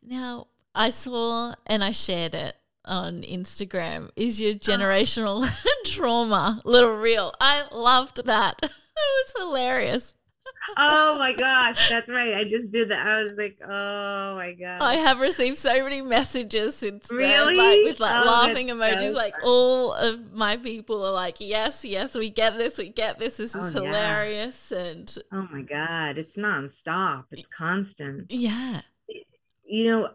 Now, 0.02 0.48
I 0.74 0.90
saw 0.90 1.54
and 1.66 1.82
I 1.82 1.92
shared 1.92 2.34
it 2.34 2.56
on 2.84 3.22
Instagram 3.22 4.10
is 4.16 4.40
your 4.40 4.54
oh. 4.54 4.58
generational 4.58 5.48
trauma 5.84 6.60
little 6.64 6.96
reel. 6.96 7.32
I 7.40 7.64
loved 7.72 8.26
that. 8.26 8.60
It 9.00 9.36
was 9.36 9.46
hilarious. 9.46 10.16
Oh 10.76 11.16
my 11.18 11.32
gosh, 11.34 11.88
that's 11.88 12.10
right. 12.10 12.34
I 12.34 12.44
just 12.44 12.70
did 12.72 12.90
that. 12.90 13.06
I 13.06 13.22
was 13.22 13.36
like, 13.38 13.58
oh 13.64 14.36
my 14.36 14.52
god. 14.52 14.82
I 14.82 14.94
have 14.96 15.20
received 15.20 15.58
so 15.58 15.72
many 15.82 16.02
messages 16.02 16.76
since 16.76 17.10
really? 17.10 17.56
then, 17.56 17.56
like 17.56 17.84
with 17.84 18.00
like 18.00 18.24
Oh, 18.24 18.28
laughing 18.30 18.68
emojis. 18.68 19.10
so 19.10 19.16
like 19.16 19.34
all 19.42 19.92
of 19.94 20.32
my 20.32 20.56
people 20.56 21.04
are 21.04 21.12
like, 21.12 21.36
yes, 21.40 21.84
yes, 21.84 22.14
we 22.14 22.30
get 22.30 22.56
this, 22.56 22.78
we 22.78 22.88
get 22.88 23.18
this. 23.18 23.36
This 23.38 23.54
oh, 23.56 23.64
is 23.64 23.76
Oh, 23.76 23.82
yeah. 23.82 23.88
hilarious, 23.88 24.72
and 24.72 25.16
Oh 25.32 25.48
my 25.52 25.62
god, 25.62 26.18
it's 26.18 26.36
nonstop. 26.36 27.24
It's 27.32 27.48
constant. 27.48 28.30
yeah, 28.30 28.82
you 29.64 29.84
know 29.90 30.08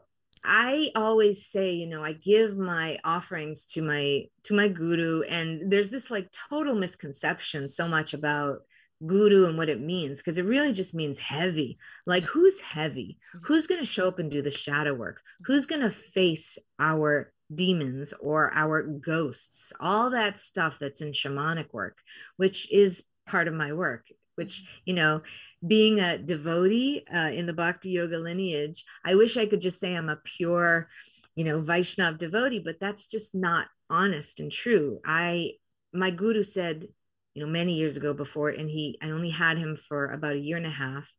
i 0.46 0.92
always 0.96 1.46
say 1.46 1.72
you 1.72 1.88
know 1.88 2.04
i 2.04 2.12
give 2.12 2.58
my 2.58 2.98
offerings 3.06 3.66
to 3.66 3.82
my 3.82 4.24
to 4.44 4.54
my 4.54 4.68
guru 4.68 5.22
and 5.30 5.72
there's 5.72 5.90
this 5.90 6.12
like 6.12 6.30
total 6.34 6.76
misconception 6.76 7.70
so 7.70 7.88
much 7.88 8.14
about 8.14 8.58
guru 9.06 9.46
and 9.46 9.58
what 9.58 9.70
it 9.70 9.82
means 9.82 10.22
because 10.22 10.38
it 10.38 10.46
really 10.46 10.74
just 10.74 10.96
means 10.96 11.20
heavy. 11.20 11.78
Like 12.06 12.24
who's 12.26 12.62
heavy? 12.62 13.18
Who's 13.44 13.68
going 13.68 13.82
to 13.82 13.86
show 13.86 14.08
up 14.08 14.20
and 14.20 14.30
do 14.30 14.42
the 14.42 14.52
shadow 14.52 14.94
work? 14.94 15.22
Who's 15.46 15.66
going 15.66 15.82
to 15.82 15.92
face 15.92 16.58
our 16.80 17.34
demons 17.54 18.14
or 18.22 18.54
our 18.54 18.84
ghosts? 18.84 19.74
All 19.80 20.10
that 20.10 20.40
stuff 20.40 20.80
that's 20.80 21.02
in 21.02 21.12
shamanic 21.12 21.74
work 21.74 22.00
which 22.38 22.72
is 22.72 23.10
part 23.28 23.48
of 23.48 23.54
my 23.54 23.72
work 23.72 24.08
which 24.36 24.82
you 24.86 24.94
know 24.94 25.22
being 25.66 26.00
a 26.00 26.18
devotee 26.18 27.06
uh, 27.14 27.30
in 27.34 27.46
the 27.46 27.54
bhakti 27.54 27.92
yoga 27.92 28.18
lineage 28.18 28.84
i 29.06 29.16
wish 29.16 29.38
i 29.38 29.46
could 29.46 29.62
just 29.62 29.80
say 29.80 29.96
i'm 29.96 30.10
a 30.10 30.18
pure 30.18 30.90
you 31.36 31.44
know 31.44 31.58
vaishnav 31.58 32.18
devotee 32.18 32.60
but 32.60 32.80
that's 32.80 33.08
just 33.08 33.34
not 33.34 33.68
honest 33.94 34.40
and 34.40 34.52
true. 34.52 35.00
I 35.06 35.54
my 35.94 36.12
guru 36.12 36.44
said 36.44 36.88
you 37.34 37.44
know 37.44 37.52
many 37.52 37.74
years 37.74 37.98
ago 37.98 38.14
before 38.14 38.50
and 38.50 38.70
he 38.70 38.98
i 39.02 39.10
only 39.10 39.30
had 39.32 39.58
him 39.58 39.76
for 39.76 40.08
about 40.08 40.36
a 40.36 40.40
year 40.40 40.58
and 40.58 40.66
a 40.66 40.70
half 40.70 41.12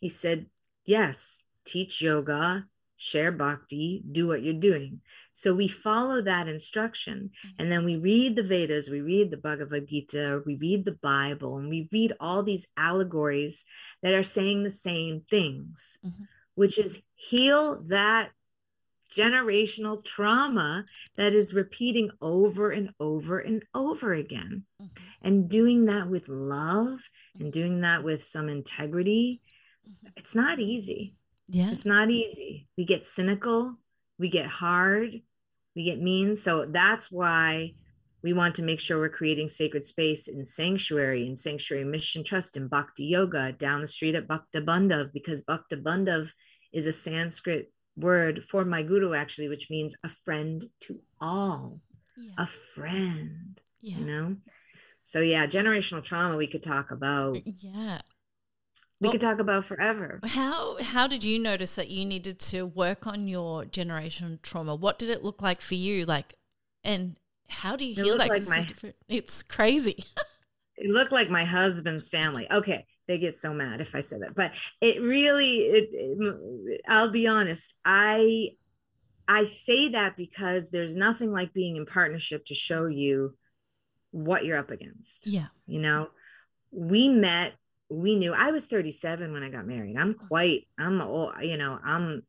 he 0.00 0.08
said 0.08 0.46
yes 0.84 1.44
teach 1.64 2.00
yoga 2.02 2.66
share 2.96 3.32
bhakti 3.32 4.02
do 4.12 4.28
what 4.28 4.42
you're 4.42 4.54
doing 4.54 5.00
so 5.32 5.52
we 5.52 5.66
follow 5.66 6.22
that 6.22 6.46
instruction 6.46 7.30
and 7.58 7.70
then 7.72 7.84
we 7.84 7.96
read 7.96 8.36
the 8.36 8.42
vedas 8.44 8.88
we 8.88 9.00
read 9.00 9.30
the 9.30 9.36
bhagavad 9.36 9.88
gita 9.88 10.40
we 10.46 10.56
read 10.56 10.84
the 10.84 10.98
bible 11.02 11.58
and 11.58 11.68
we 11.68 11.88
read 11.92 12.12
all 12.20 12.42
these 12.44 12.68
allegories 12.76 13.64
that 14.02 14.14
are 14.14 14.22
saying 14.22 14.62
the 14.62 14.70
same 14.70 15.20
things 15.28 15.98
Mhm. 16.04 16.28
which 16.54 16.78
is 16.78 17.02
heal 17.14 17.82
that 17.88 18.30
generational 19.14 20.02
trauma 20.02 20.84
that 21.16 21.34
is 21.34 21.54
repeating 21.54 22.10
over 22.20 22.70
and 22.70 22.90
over 22.98 23.38
and 23.38 23.64
over 23.74 24.12
again 24.14 24.64
Mhm. 24.80 24.88
and 25.22 25.48
doing 25.50 25.84
that 25.86 26.08
with 26.08 26.28
love 26.28 27.10
and 27.38 27.52
doing 27.52 27.80
that 27.82 28.02
with 28.02 28.24
some 28.24 28.48
integrity 28.48 29.40
Mhm. 29.86 30.12
it's 30.16 30.34
not 30.34 30.58
easy 30.58 31.14
yeah, 31.48 31.70
it's 31.70 31.84
not 31.84 32.10
easy. 32.10 32.68
We 32.78 32.86
get 32.86 33.04
cynical, 33.04 33.78
we 34.18 34.30
get 34.30 34.46
hard, 34.46 35.20
we 35.76 35.84
get 35.84 36.00
mean. 36.00 36.34
So 36.34 36.64
that's 36.64 37.12
why 37.12 37.74
we 38.22 38.32
want 38.32 38.54
to 38.54 38.62
make 38.62 38.80
sure 38.80 38.98
we're 38.98 39.10
creating 39.10 39.48
sacred 39.48 39.84
space 39.84 40.28
in 40.28 40.46
Sanctuary, 40.46 41.26
in 41.26 41.36
Sanctuary 41.36 41.84
Mission 41.84 42.24
Trust, 42.24 42.56
in 42.56 42.68
Bhakti 42.68 43.04
Yoga, 43.04 43.52
down 43.52 43.82
the 43.82 43.86
street 43.88 44.14
at 44.14 44.26
Bhakta 44.28 44.62
Bandhav, 44.62 45.12
because 45.12 45.42
Bhakta 45.42 45.76
Bandhav 45.76 46.32
is 46.72 46.86
a 46.86 46.92
Sanskrit 46.92 47.70
word 47.96 48.42
for 48.44 48.64
my 48.64 48.82
guru, 48.82 49.14
actually, 49.14 49.48
which 49.48 49.68
means 49.70 49.96
a 50.04 50.08
friend 50.08 50.64
to 50.80 51.00
all, 51.20 51.80
yeah, 52.16 52.32
a 52.38 52.46
friend, 52.46 53.60
yeah. 53.80 53.98
you 53.98 54.04
know? 54.04 54.36
So, 55.04 55.20
yeah, 55.20 55.46
generational 55.46 56.02
trauma 56.02 56.36
we 56.36 56.46
could 56.46 56.62
talk 56.62 56.90
about. 56.90 57.36
Uh, 57.36 57.40
yeah. 57.58 58.00
We 59.00 59.06
Well- 59.08 59.12
could 59.12 59.20
talk 59.20 59.40
about 59.40 59.64
forever. 59.64 60.20
How 60.24 60.80
how 60.82 61.06
did 61.08 61.24
you 61.24 61.38
notice 61.38 61.74
that 61.74 61.88
you 61.90 62.04
needed 62.04 62.38
to 62.50 62.62
work 62.64 63.06
on 63.06 63.26
your 63.26 63.64
generation 63.64 64.38
trauma? 64.42 64.76
What 64.76 64.98
did 64.98 65.10
it 65.10 65.24
look 65.24 65.42
like 65.42 65.60
for 65.60 65.74
you? 65.74 66.04
Like, 66.06 66.34
and 66.84 67.16
how 67.48 67.74
do 67.76 67.84
you 67.84 67.92
It 67.92 67.96
heal 67.96 68.06
looked 68.16 68.18
that? 68.18 68.28
'Cause 68.30 68.48
like 68.48 68.70
it's, 68.70 68.82
my- 68.84 68.94
it's 69.08 69.42
crazy. 69.42 70.04
it 70.76 70.88
looked 70.90 71.10
like 71.12 71.28
my 71.30 71.44
husband's 71.44 72.08
family. 72.08 72.50
Okay, 72.50 72.86
they 73.08 73.18
get 73.18 73.36
so 73.36 73.52
mad 73.52 73.80
if 73.80 73.94
I 73.94 74.00
say 74.00 74.18
that, 74.18 74.34
but 74.34 74.54
it 74.80 75.00
really, 75.02 75.56
it, 75.56 75.88
it- 75.92 76.80
I'll 76.86 77.10
be 77.10 77.26
honest. 77.26 77.74
I, 77.84 78.50
I 79.28 79.44
say 79.44 79.88
that 79.88 80.16
because 80.16 80.70
there's 80.70 80.96
nothing 80.96 81.32
like 81.32 81.52
being 81.52 81.76
in 81.76 81.86
partnership 81.86 82.44
to 82.46 82.54
show 82.54 82.86
you 82.86 83.34
what 84.10 84.44
you're 84.44 84.58
up 84.58 84.70
against. 84.70 85.26
yeah. 85.26 85.46
You 85.66 85.80
know, 85.80 86.08
we 86.70 87.08
met. 87.08 87.54
We 87.88 88.16
knew 88.16 88.32
I 88.32 88.50
was 88.50 88.66
37 88.66 89.32
when 89.32 89.42
I 89.42 89.50
got 89.50 89.66
married. 89.66 89.96
I'm 89.96 90.14
mm-hmm. 90.14 90.26
quite. 90.26 90.66
I'm 90.78 91.00
old. 91.00 91.34
You 91.42 91.56
know, 91.56 91.78
I'm 91.82 92.22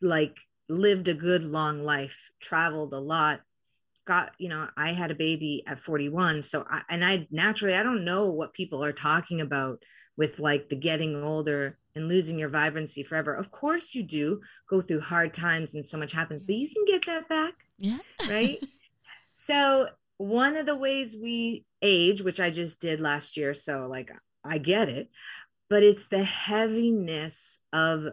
like 0.00 0.38
lived 0.68 1.08
a 1.08 1.14
good 1.14 1.44
long 1.44 1.82
life, 1.82 2.30
traveled 2.40 2.92
a 2.92 2.98
lot 2.98 3.40
got 4.06 4.34
you 4.38 4.48
know 4.48 4.68
i 4.76 4.92
had 4.92 5.10
a 5.10 5.14
baby 5.14 5.62
at 5.66 5.78
41 5.78 6.42
so 6.42 6.64
I, 6.68 6.82
and 6.90 7.04
i 7.04 7.26
naturally 7.30 7.74
i 7.74 7.82
don't 7.82 8.04
know 8.04 8.30
what 8.30 8.52
people 8.52 8.84
are 8.84 8.92
talking 8.92 9.40
about 9.40 9.82
with 10.16 10.38
like 10.38 10.68
the 10.68 10.76
getting 10.76 11.22
older 11.22 11.78
and 11.96 12.08
losing 12.08 12.38
your 12.38 12.48
vibrancy 12.48 13.02
forever. 13.04 13.32
Of 13.34 13.50
course 13.52 13.94
you 13.94 14.02
do 14.02 14.40
go 14.68 14.80
through 14.80 15.00
hard 15.00 15.32
times 15.32 15.74
and 15.74 15.84
so 15.86 15.96
much 15.98 16.12
happens 16.12 16.42
but 16.42 16.56
you 16.56 16.68
can 16.68 16.84
get 16.86 17.06
that 17.06 17.28
back 17.28 17.54
Yeah. 17.78 17.98
right? 18.28 18.58
So 19.30 19.88
one 20.16 20.56
of 20.56 20.66
the 20.66 20.76
ways 20.76 21.16
we 21.20 21.64
age 21.82 22.22
which 22.22 22.38
i 22.38 22.48
just 22.50 22.80
did 22.80 23.00
last 23.00 23.36
year 23.36 23.52
so 23.52 23.80
like 23.80 24.10
i 24.44 24.58
get 24.58 24.88
it 24.88 25.10
but 25.68 25.82
it's 25.82 26.06
the 26.06 26.22
heaviness 26.22 27.64
of 27.72 28.06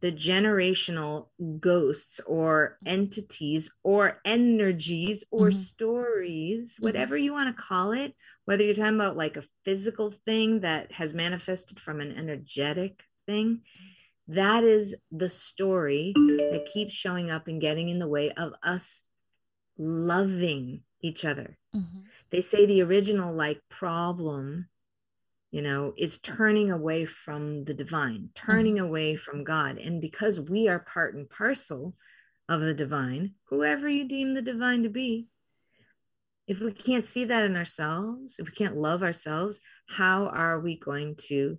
the 0.00 0.10
generational 0.12 1.28
ghosts 1.60 2.20
or 2.26 2.78
entities 2.86 3.70
or 3.82 4.20
energies 4.24 5.24
or 5.30 5.48
Mhm. 5.48 5.54
stories, 5.54 6.78
Mhm. 6.78 6.82
whatever 6.82 7.16
you 7.16 7.32
want 7.32 7.54
to 7.54 7.62
call 7.62 7.92
it, 7.92 8.14
whether 8.44 8.64
you're 8.64 8.74
talking 8.74 8.94
about 8.94 9.16
like 9.16 9.36
a 9.36 9.44
physical 9.64 10.10
thing 10.10 10.60
that 10.60 10.92
has 10.92 11.12
manifested 11.14 11.78
from 11.78 12.00
an 12.00 12.12
energetic 12.12 13.04
thing, 13.26 13.62
that 14.26 14.64
is 14.64 14.96
the 15.10 15.28
story 15.28 16.12
that 16.14 16.68
keeps 16.72 16.94
showing 16.94 17.30
up 17.30 17.46
and 17.46 17.60
getting 17.60 17.88
in 17.88 17.98
the 17.98 18.08
way 18.08 18.30
of 18.32 18.54
us 18.62 19.06
loving 19.76 20.84
each 21.00 21.24
other. 21.24 21.58
Mhm. 21.74 22.04
They 22.30 22.42
say 22.42 22.66
the 22.66 22.82
original 22.82 23.34
like 23.34 23.68
problem 23.68 24.68
you 25.50 25.62
know, 25.62 25.92
is 25.96 26.18
turning 26.20 26.70
away 26.70 27.04
from 27.04 27.62
the 27.62 27.74
divine, 27.74 28.30
turning 28.34 28.78
away 28.78 29.16
from 29.16 29.44
God. 29.44 29.78
And 29.78 30.00
because 30.00 30.38
we 30.40 30.68
are 30.68 30.78
part 30.80 31.14
and 31.14 31.28
parcel 31.28 31.96
of 32.48 32.60
the 32.60 32.74
divine, 32.74 33.34
whoever 33.44 33.88
you 33.88 34.06
deem 34.06 34.34
the 34.34 34.42
divine 34.42 34.82
to 34.84 34.88
be, 34.88 35.28
if 36.46 36.60
we 36.60 36.72
can't 36.72 37.04
see 37.04 37.24
that 37.24 37.44
in 37.44 37.56
ourselves, 37.56 38.38
if 38.38 38.46
we 38.46 38.52
can't 38.52 38.76
love 38.76 39.02
ourselves, 39.02 39.60
how 39.88 40.26
are 40.26 40.60
we 40.60 40.78
going 40.78 41.14
to, 41.16 41.58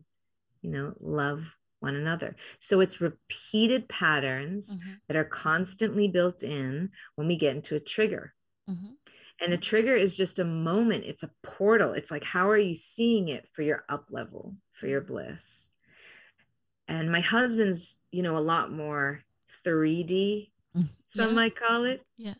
you 0.61 0.69
know, 0.69 0.93
love 0.99 1.57
one 1.79 1.95
another? 1.95 2.35
So 2.59 2.81
it's 2.81 3.01
repeated 3.01 3.87
patterns 3.89 4.77
Mhm. 4.77 5.01
that 5.07 5.17
are 5.17 5.25
constantly 5.25 6.07
built 6.07 6.43
in 6.43 6.91
when 7.15 7.27
we 7.27 7.35
get 7.37 7.55
into 7.55 7.75
a 7.75 7.79
trigger. 7.79 8.33
Mhm. 8.67 8.97
And 9.41 9.53
a 9.53 9.57
trigger 9.57 9.95
is 9.95 10.15
just 10.15 10.37
a 10.37 10.45
moment, 10.45 11.03
it's 11.05 11.23
a 11.23 11.31
portal. 11.41 11.93
It's 11.93 12.11
like, 12.11 12.23
how 12.23 12.47
are 12.49 12.57
you 12.57 12.75
seeing 12.75 13.27
it 13.27 13.47
for 13.51 13.63
your 13.63 13.83
up 13.89 14.05
level, 14.11 14.55
for 14.71 14.87
your 14.87 15.01
bliss? 15.01 15.71
And 16.87 17.11
my 17.11 17.21
husband's, 17.21 18.03
you 18.11 18.21
know, 18.21 18.37
a 18.37 18.39
lot 18.39 18.71
more 18.71 19.21
3D, 19.65 20.51
Mm. 20.77 20.89
some 21.05 21.29
Yeah. 21.29 21.35
might 21.35 21.55
call 21.55 21.83
it. 21.85 22.05
Yeah. 22.17 22.35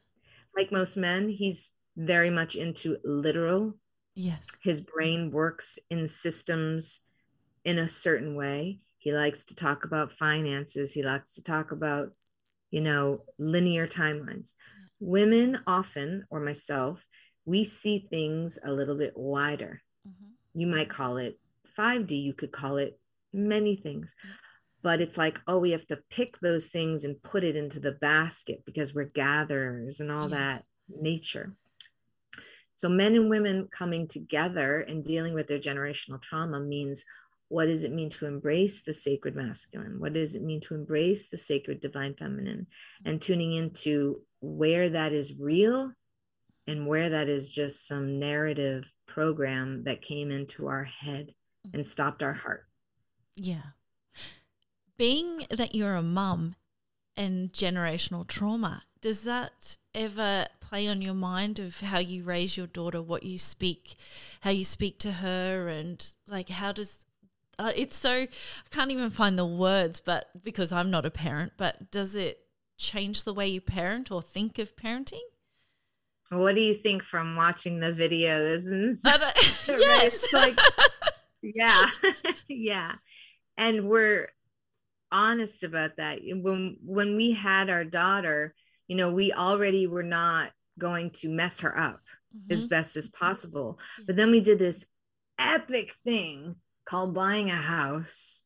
Like 0.56 0.72
most 0.72 0.96
men, 0.96 1.30
he's 1.30 1.72
very 1.98 2.30
much 2.30 2.56
into 2.56 2.98
literal. 3.04 3.80
Yes. 4.14 4.46
His 4.62 4.80
brain 4.82 5.32
works 5.32 5.80
in 5.90 6.08
systems 6.08 7.08
in 7.66 7.80
a 7.80 7.90
certain 7.90 8.36
way. 8.36 8.80
He 8.98 9.12
likes 9.12 9.44
to 9.46 9.56
talk 9.56 9.84
about 9.86 10.12
finances, 10.12 10.94
he 10.94 11.02
likes 11.04 11.34
to 11.34 11.44
talk 11.44 11.72
about, 11.72 12.14
you 12.70 12.82
know, 12.82 13.26
linear 13.40 13.88
timelines. 13.88 14.54
Women 15.02 15.60
often, 15.66 16.26
or 16.30 16.40
myself, 16.40 17.08
we 17.44 17.64
see 17.64 18.08
things 18.10 18.60
a 18.64 18.72
little 18.72 18.96
bit 18.96 19.18
wider. 19.18 19.82
Mhm. 20.08 20.34
You 20.54 20.68
might 20.68 20.90
call 20.90 21.18
it 21.18 21.40
5D, 21.66 22.16
you 22.22 22.34
could 22.34 22.52
call 22.52 22.78
it 22.78 23.00
many 23.34 23.76
things. 23.76 24.16
But 24.84 25.02
it's 25.02 25.18
like, 25.18 25.42
oh, 25.48 25.60
we 25.60 25.72
have 25.72 25.88
to 25.88 26.04
pick 26.10 26.40
those 26.40 26.70
things 26.70 27.04
and 27.04 27.22
put 27.22 27.44
it 27.44 27.56
into 27.56 27.80
the 27.80 27.92
basket 27.92 28.64
because 28.66 28.94
we're 28.94 29.06
gatherers 29.06 30.00
and 30.00 30.12
all 30.12 30.30
Yes. 30.30 30.38
that 30.38 30.66
nature. 30.88 31.56
So, 32.76 32.90
men 32.90 33.16
and 33.16 33.30
women 33.30 33.68
coming 33.68 34.08
together 34.08 34.82
and 34.82 35.04
dealing 35.04 35.34
with 35.34 35.48
their 35.48 35.60
generational 35.60 36.22
trauma 36.22 36.60
means 36.60 37.06
what 37.47 37.66
does 37.66 37.84
it 37.84 37.91
mean 37.91 38.10
to 38.10 38.26
embrace 38.28 38.82
the 38.82 38.93
sacred 38.93 39.36
masculine? 39.36 39.99
What 39.99 40.14
does 40.14 40.36
it 40.36 40.41
mean 40.41 40.62
to 40.62 40.74
embrace 40.74 41.28
the 41.28 41.38
sacred 41.38 41.82
divine 41.82 42.16
feminine? 42.16 42.68
And 43.04 43.22
tuning 43.22 43.54
into 43.54 44.26
where 44.42 44.89
that 44.89 45.14
is 45.14 45.39
real 45.39 45.94
and 46.68 46.88
where 46.88 47.10
that 47.10 47.30
is 47.30 47.50
just 47.50 47.88
some 47.88 48.20
narrative 48.20 48.92
program 49.08 49.84
that 49.84 50.02
came 50.02 50.32
into 50.32 50.68
our 50.68 50.84
head 50.84 51.34
and 51.74 51.86
stopped 51.86 52.24
our 52.24 52.34
heart. 52.34 52.66
Yeah. 53.36 53.74
Being 54.98 55.46
that 55.50 55.76
you're 55.76 55.96
a 55.96 56.02
mum 56.02 56.56
and 57.16 57.52
generational 57.52 58.28
trauma, 58.28 58.84
does 59.02 59.24
that 59.24 59.78
ever 59.94 60.48
play 60.60 60.88
on 60.88 61.02
your 61.02 61.14
mind 61.14 61.60
of 61.60 61.82
how 61.82 62.00
you 62.00 62.24
raise 62.24 62.56
your 62.56 62.68
daughter, 62.68 63.02
what 63.02 63.24
you 63.24 63.38
speak, 63.38 63.96
how 64.42 64.52
you 64.52 64.64
speak 64.64 65.00
to 65.00 65.14
her, 65.14 65.68
and 65.68 66.14
like 66.28 66.50
how 66.50 66.72
does 66.72 67.00
uh, 67.60 67.72
it's 67.76 67.98
so 67.98 68.12
I 68.12 68.28
can't 68.70 68.92
even 68.92 69.10
find 69.10 69.38
the 69.38 69.46
words, 69.46 70.00
but 70.00 70.30
because 70.44 70.72
I'm 70.72 70.92
not 70.92 71.06
a 71.06 71.12
parent, 71.12 71.54
but 71.58 71.92
does 71.92 72.16
it 72.16 72.39
change 72.82 73.23
the 73.23 73.34
way 73.34 73.47
you 73.47 73.61
parent 73.61 74.11
or 74.11 74.21
think 74.21 74.59
of 74.59 74.75
parenting? 74.75 75.21
What 76.29 76.55
do 76.55 76.61
you 76.61 76.73
think 76.73 77.03
from 77.03 77.36
watching 77.36 77.79
the 77.79 77.91
videos 77.91 78.71
and 78.71 78.93
yes, 79.67 80.34
like, 80.34 80.57
yeah, 81.41 81.89
yeah, 82.47 82.95
and 83.57 83.89
we're 83.89 84.29
honest 85.11 85.63
about 85.63 85.97
that. 85.97 86.19
When 86.23 86.77
when 86.84 87.17
we 87.17 87.32
had 87.32 87.69
our 87.69 87.84
daughter, 87.84 88.55
you 88.88 88.95
know, 88.95 89.11
we 89.11 89.34
already 89.34 89.88
were 89.88 90.03
not 90.03 90.51
going 90.79 91.11
to 91.11 91.29
mess 91.29 91.59
her 91.61 91.77
up 91.77 92.01
mm-hmm. 92.36 92.53
as 92.53 92.65
best 92.65 92.95
as 92.95 93.09
possible. 93.09 93.79
But 94.07 94.15
then 94.15 94.32
we 94.32 94.39
did 94.39 94.57
this 94.57 94.86
epic 95.38 95.93
thing 96.03 96.55
called 96.86 97.13
buying 97.13 97.49
a 97.49 97.55
house. 97.55 98.43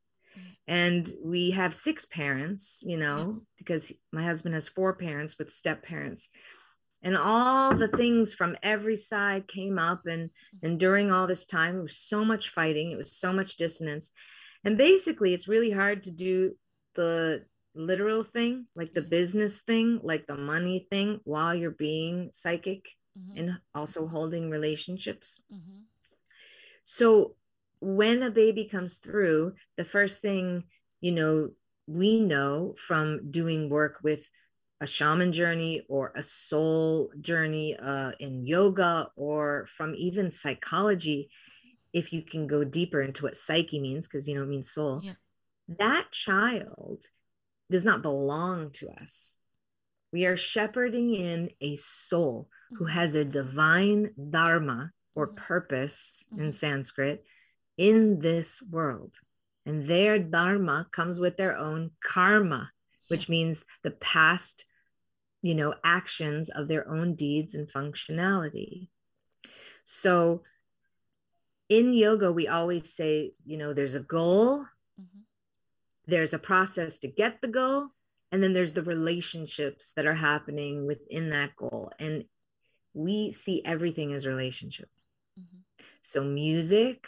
And 0.68 1.08
we 1.24 1.52
have 1.52 1.74
six 1.74 2.06
parents, 2.06 2.84
you 2.86 2.98
know, 2.98 3.44
because 3.58 3.94
my 4.12 4.24
husband 4.24 4.56
has 4.56 4.68
four 4.68 4.96
parents 4.96 5.38
with 5.38 5.52
step 5.52 5.84
parents. 5.84 6.30
And 7.04 7.16
all 7.16 7.76
the 7.76 7.88
things 7.88 8.34
from 8.34 8.58
every 8.64 8.96
side 8.96 9.48
came 9.48 9.78
up. 9.78 10.08
And, 10.08 10.32
and 10.64 10.80
during 10.80 11.12
all 11.12 11.28
this 11.28 11.46
time, 11.46 11.78
it 11.78 11.84
was 11.84 11.98
so 11.98 12.26
much 12.26 12.50
fighting, 12.50 12.92
it 12.92 12.98
was 12.98 13.16
so 13.16 13.32
much 13.32 13.58
dissonance. 13.58 14.12
And 14.64 14.78
basically, 14.78 15.34
it's 15.34 15.48
really 15.48 15.72
hard 15.72 16.02
to 16.04 16.12
do 16.12 16.54
the 16.96 17.46
literal 17.76 18.24
thing, 18.24 18.66
like 18.76 18.94
the 18.94 19.04
business 19.04 19.62
thing, 19.62 20.00
like 20.02 20.26
the 20.26 20.38
money 20.38 20.88
thing, 20.90 21.20
while 21.26 21.54
you're 21.54 21.72
being 21.72 22.30
psychic 22.32 22.88
mm-hmm. 23.18 23.38
and 23.38 23.60
also 23.76 24.08
holding 24.08 24.50
relationships. 24.50 25.46
Mm-hmm. 25.54 25.82
So 26.84 27.36
when 27.86 28.24
a 28.24 28.32
baby 28.32 28.66
comes 28.66 28.98
through, 28.98 29.54
the 29.78 29.84
first 29.84 30.20
thing, 30.20 30.64
you 31.02 31.12
know, 31.12 31.50
we 31.86 32.20
know 32.20 32.74
from 32.76 33.30
doing 33.30 33.70
work 33.70 34.00
with 34.02 34.28
a 34.82 34.88
shaman 34.88 35.32
journey 35.32 35.84
or 35.88 36.12
a 36.16 36.24
soul 36.24 37.12
journey 37.22 37.78
uh, 37.78 38.12
in 38.20 38.44
yoga 38.44 39.10
or 39.16 39.68
from 39.68 39.94
even 39.96 40.32
psychology, 40.32 41.30
if 41.94 42.12
you 42.12 42.24
can 42.24 42.48
go 42.48 42.64
deeper 42.64 43.04
into 43.04 43.24
what 43.24 43.38
psyche 43.38 43.80
means, 43.80 44.08
because, 44.08 44.28
you 44.28 44.36
know, 44.36 44.42
it 44.42 44.50
means 44.50 44.72
soul, 44.72 45.02
yeah. 45.04 45.14
that 45.68 46.12
child 46.12 47.06
does 47.70 47.86
not 47.86 48.02
belong 48.02 48.72
to 48.72 48.90
us. 49.00 49.38
We 50.12 50.26
are 50.26 50.36
shepherding 50.36 51.14
in 51.14 51.52
a 51.62 51.76
soul 51.76 52.50
who 52.72 52.86
mm-hmm. 52.86 52.94
has 52.94 53.14
a 53.14 53.24
divine 53.24 54.10
dharma 54.32 54.92
or 55.14 55.28
mm-hmm. 55.28 55.36
purpose 55.36 56.28
in 56.32 56.38
mm-hmm. 56.38 56.50
Sanskrit 56.50 57.24
in 57.78 58.20
this 58.20 58.62
world. 58.72 59.18
And 59.66 59.88
their 59.88 60.20
dharma 60.20 60.88
comes 60.92 61.20
with 61.20 61.38
their 61.38 61.58
own 61.58 61.92
karma, 62.04 62.72
which 63.08 63.28
means 63.28 63.66
the 63.84 63.92
past, 63.92 64.66
you 65.42 65.56
know, 65.56 65.74
actions 65.84 66.50
of 66.50 66.68
their 66.68 66.88
own 66.88 67.16
deeds 67.16 67.56
and 67.56 67.68
functionality. 67.68 68.90
So 69.84 70.44
in 71.70 71.94
yoga, 71.94 72.32
we 72.32 72.48
always 72.48 72.92
say, 72.94 73.34
you 73.46 73.58
know, 73.58 73.74
there's 73.74 73.96
a 73.96 74.02
goal, 74.02 74.66
mm-hmm. 75.00 75.22
there's 76.06 76.34
a 76.34 76.40
process 76.40 77.00
to 77.00 77.08
get 77.08 77.42
the 77.42 77.48
goal, 77.48 77.90
and 78.32 78.44
then 78.44 78.54
there's 78.54 78.74
the 78.74 78.84
relationships 78.84 79.94
that 79.94 80.06
are 80.06 80.16
happening 80.16 80.86
within 80.86 81.32
that 81.32 81.56
goal. 81.56 81.92
And 82.00 82.26
we 82.94 83.32
see 83.32 83.64
everything 83.66 84.14
as 84.14 84.28
relationship. 84.28 84.90
Mm-hmm. 85.40 85.60
So 86.02 86.24
music, 86.24 87.08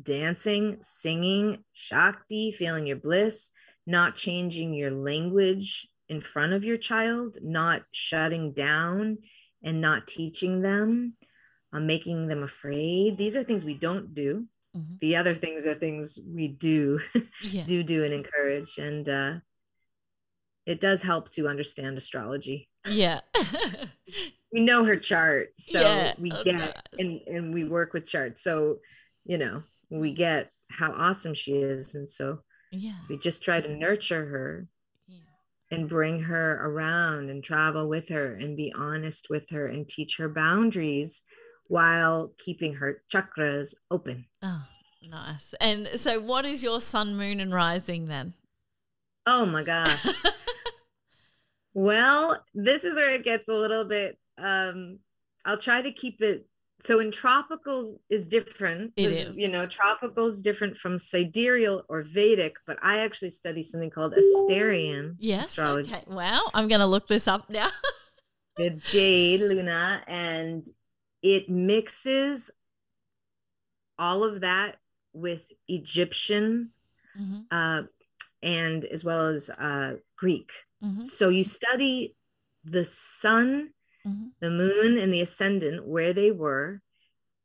dancing, 0.00 0.78
singing, 0.80 1.64
Shakti, 1.72 2.52
feeling 2.52 2.86
your 2.86 2.96
bliss, 2.96 3.50
not 3.86 4.16
changing 4.16 4.74
your 4.74 4.90
language 4.90 5.88
in 6.08 6.20
front 6.20 6.52
of 6.52 6.64
your 6.64 6.76
child, 6.76 7.38
not 7.42 7.82
shutting 7.92 8.52
down 8.52 9.18
and 9.62 9.80
not 9.80 10.06
teaching 10.06 10.62
them, 10.62 11.14
uh, 11.72 11.80
making 11.80 12.26
them 12.26 12.42
afraid. 12.42 13.18
These 13.18 13.36
are 13.36 13.42
things 13.42 13.64
we 13.64 13.74
don't 13.74 14.12
do. 14.12 14.46
Mm-hmm. 14.76 14.94
The 15.00 15.16
other 15.16 15.34
things 15.34 15.66
are 15.66 15.74
things 15.74 16.18
we 16.26 16.48
do, 16.48 17.00
yeah. 17.42 17.64
do, 17.64 17.82
do, 17.82 18.04
and 18.04 18.12
encourage. 18.12 18.78
And 18.78 19.08
uh, 19.08 19.34
it 20.66 20.80
does 20.80 21.02
help 21.02 21.30
to 21.32 21.48
understand 21.48 21.96
astrology. 21.96 22.68
Yeah. 22.86 23.20
we 24.52 24.60
know 24.60 24.84
her 24.84 24.96
chart. 24.96 25.48
So 25.58 25.80
yeah. 25.80 26.12
we 26.18 26.30
get, 26.44 26.82
and, 26.98 27.20
and 27.26 27.54
we 27.54 27.64
work 27.64 27.92
with 27.92 28.06
charts. 28.06 28.42
So, 28.42 28.76
you 29.24 29.38
know, 29.38 29.62
we 30.00 30.12
get 30.12 30.50
how 30.70 30.92
awesome 30.92 31.34
she 31.34 31.52
is. 31.52 31.94
And 31.94 32.08
so 32.08 32.40
yeah. 32.72 32.96
we 33.08 33.18
just 33.18 33.42
try 33.42 33.60
to 33.60 33.76
nurture 33.76 34.26
her 34.26 34.68
yeah. 35.06 35.76
and 35.76 35.88
bring 35.88 36.22
her 36.22 36.60
around 36.62 37.30
and 37.30 37.42
travel 37.42 37.88
with 37.88 38.08
her 38.08 38.34
and 38.34 38.56
be 38.56 38.72
honest 38.76 39.28
with 39.30 39.50
her 39.50 39.66
and 39.66 39.88
teach 39.88 40.16
her 40.18 40.28
boundaries 40.28 41.22
while 41.66 42.32
keeping 42.38 42.74
her 42.74 43.02
chakras 43.12 43.74
open. 43.90 44.26
Oh 44.42 44.64
nice. 45.10 45.54
And 45.60 45.88
so 45.94 46.20
what 46.20 46.44
is 46.44 46.62
your 46.62 46.80
sun 46.80 47.16
moon 47.16 47.40
and 47.40 47.52
rising 47.52 48.06
then? 48.06 48.34
Oh 49.26 49.46
my 49.46 49.62
gosh. 49.62 50.06
Well 51.74 52.40
this 52.54 52.84
is 52.84 52.96
where 52.96 53.10
it 53.10 53.24
gets 53.24 53.48
a 53.48 53.54
little 53.54 53.84
bit 53.84 54.16
um 54.38 54.98
i'll 55.44 55.58
try 55.58 55.82
to 55.82 55.92
keep 55.92 56.20
it 56.20 56.46
so 56.80 57.00
in 57.00 57.10
tropicals 57.10 57.94
is 58.10 58.26
different 58.26 58.92
it 58.96 59.10
is 59.10 59.36
you 59.36 59.48
know 59.48 59.66
tropical 59.66 60.26
is 60.26 60.42
different 60.42 60.76
from 60.76 60.98
sidereal 60.98 61.82
or 61.88 62.02
vedic 62.02 62.56
but 62.66 62.76
i 62.82 62.98
actually 62.98 63.30
study 63.30 63.62
something 63.62 63.90
called 63.90 64.14
asterian 64.14 65.14
yes, 65.18 65.46
astrology 65.46 65.94
okay. 65.94 66.04
wow 66.08 66.42
i'm 66.54 66.68
gonna 66.68 66.86
look 66.86 67.06
this 67.06 67.28
up 67.28 67.48
now 67.48 67.68
the 68.56 68.70
jade 68.70 69.40
luna 69.40 70.02
and 70.06 70.66
it 71.22 71.48
mixes 71.48 72.50
all 73.98 74.24
of 74.24 74.40
that 74.40 74.76
with 75.12 75.52
egyptian 75.68 76.70
mm-hmm. 77.18 77.40
uh, 77.50 77.82
and 78.42 78.84
as 78.86 79.04
well 79.04 79.26
as 79.26 79.48
uh, 79.58 79.94
greek 80.16 80.52
mm-hmm. 80.82 81.02
so 81.02 81.28
you 81.28 81.44
study 81.44 82.16
the 82.64 82.84
sun 82.84 83.73
mm-hmm. 84.06 84.28
the 84.40 84.50
moon 84.50 84.98
and 84.98 85.12
the 85.12 85.20
ascendant, 85.20 85.86
where 85.86 86.12
they 86.12 86.30
were, 86.30 86.80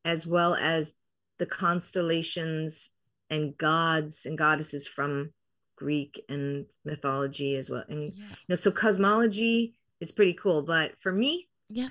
as 0.05 0.25
well 0.25 0.55
as 0.55 0.95
the 1.37 1.45
constellations 1.45 2.95
and 3.29 3.57
gods 3.57 4.25
and 4.25 4.37
goddesses 4.37 4.87
from 4.87 5.31
Greek 5.75 6.23
and 6.29 6.65
mythology 6.83 7.55
as 7.55 7.69
well. 7.69 7.83
And 7.87 8.03
yeah. 8.03 8.09
you 8.09 8.45
know, 8.49 8.55
so 8.55 8.71
cosmology 8.71 9.75
is 10.01 10.11
pretty 10.11 10.33
cool. 10.33 10.63
But 10.63 10.99
for 10.99 11.11
me, 11.11 11.47
yeah, 11.69 11.89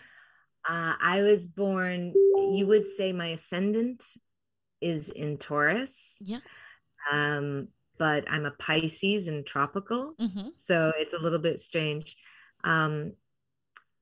uh, 0.69 0.95
I 1.01 1.23
was 1.23 1.47
born. 1.47 2.13
You 2.37 2.67
would 2.67 2.87
say 2.87 3.13
my 3.13 3.29
ascendant 3.29 4.05
is 4.81 5.09
in 5.11 5.39
Taurus. 5.39 6.23
Yeah. 6.25 6.41
Um, 7.11 7.69
but 7.99 8.31
I'm 8.31 8.45
a 8.45 8.53
Pisces 8.53 9.27
and 9.27 9.45
tropical, 9.45 10.15
mm-hmm. 10.21 10.49
so 10.57 10.93
it's 10.97 11.15
a 11.15 11.19
little 11.19 11.41
bit 11.41 11.59
strange. 11.59 12.17
Um, 12.63 13.15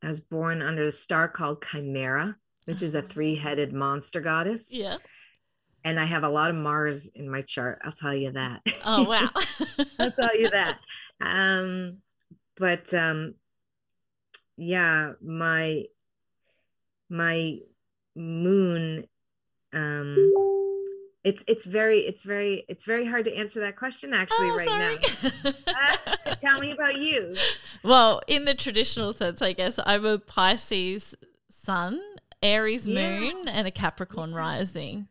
I 0.02 0.08
was 0.08 0.20
born 0.20 0.62
under 0.62 0.82
a 0.84 0.92
star 0.92 1.28
called 1.28 1.64
Chimera, 1.64 2.36
which 2.64 2.82
is 2.82 2.94
a 2.94 2.98
uh-huh. 2.98 3.08
three 3.08 3.34
headed 3.36 3.72
monster 3.72 4.20
goddess. 4.20 4.76
Yeah. 4.76 4.98
And 5.84 6.00
I 6.00 6.04
have 6.04 6.24
a 6.24 6.28
lot 6.28 6.50
of 6.50 6.56
Mars 6.56 7.08
in 7.14 7.30
my 7.30 7.42
chart. 7.42 7.80
I'll 7.84 7.92
tell 7.92 8.14
you 8.14 8.32
that. 8.32 8.62
Oh, 8.84 9.04
wow. 9.04 9.30
I'll 9.98 10.10
tell 10.10 10.36
you 10.36 10.50
that. 10.50 10.78
Um, 11.20 11.98
but 12.56 12.92
um, 12.92 13.34
yeah, 14.56 15.12
my 15.22 15.84
my 17.08 17.58
moon 18.16 19.06
um 19.72 20.32
it's 21.22 21.44
it's 21.46 21.66
very 21.66 22.00
it's 22.00 22.24
very 22.24 22.64
it's 22.68 22.84
very 22.84 23.06
hard 23.06 23.24
to 23.24 23.36
answer 23.36 23.60
that 23.60 23.76
question 23.76 24.14
actually 24.14 24.48
oh, 24.48 24.56
right 24.56 24.68
sorry. 24.68 24.98
now 25.44 26.12
tell 26.34 26.60
me 26.60 26.70
about 26.70 26.96
you 26.96 27.36
well 27.82 28.20
in 28.26 28.44
the 28.44 28.54
traditional 28.54 29.12
sense 29.12 29.42
i 29.42 29.52
guess 29.52 29.78
i'm 29.84 30.04
a 30.04 30.18
pisces 30.18 31.14
sun 31.50 32.00
aries 32.42 32.86
yeah. 32.86 33.18
moon 33.18 33.48
and 33.48 33.66
a 33.66 33.70
capricorn 33.70 34.30
yeah. 34.30 34.36
rising 34.36 35.08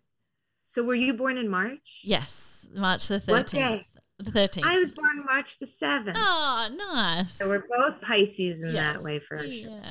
so 0.61 0.83
were 0.83 0.95
you 0.95 1.13
born 1.13 1.37
in 1.37 1.49
march 1.49 2.01
yes 2.03 2.65
march 2.73 3.07
the 3.07 3.19
13th 3.19 3.85
the 4.17 4.31
13th 4.31 4.63
i 4.63 4.77
was 4.77 4.91
born 4.91 5.23
march 5.25 5.59
the 5.59 5.65
7th 5.65 6.13
oh 6.15 6.69
nice 6.75 7.37
so 7.37 7.47
we're 7.47 7.65
both 7.77 8.01
pisces 8.01 8.61
in 8.61 8.73
yes. 8.73 8.95
that 8.97 9.03
way 9.03 9.19
for 9.19 9.39
sure 9.49 9.81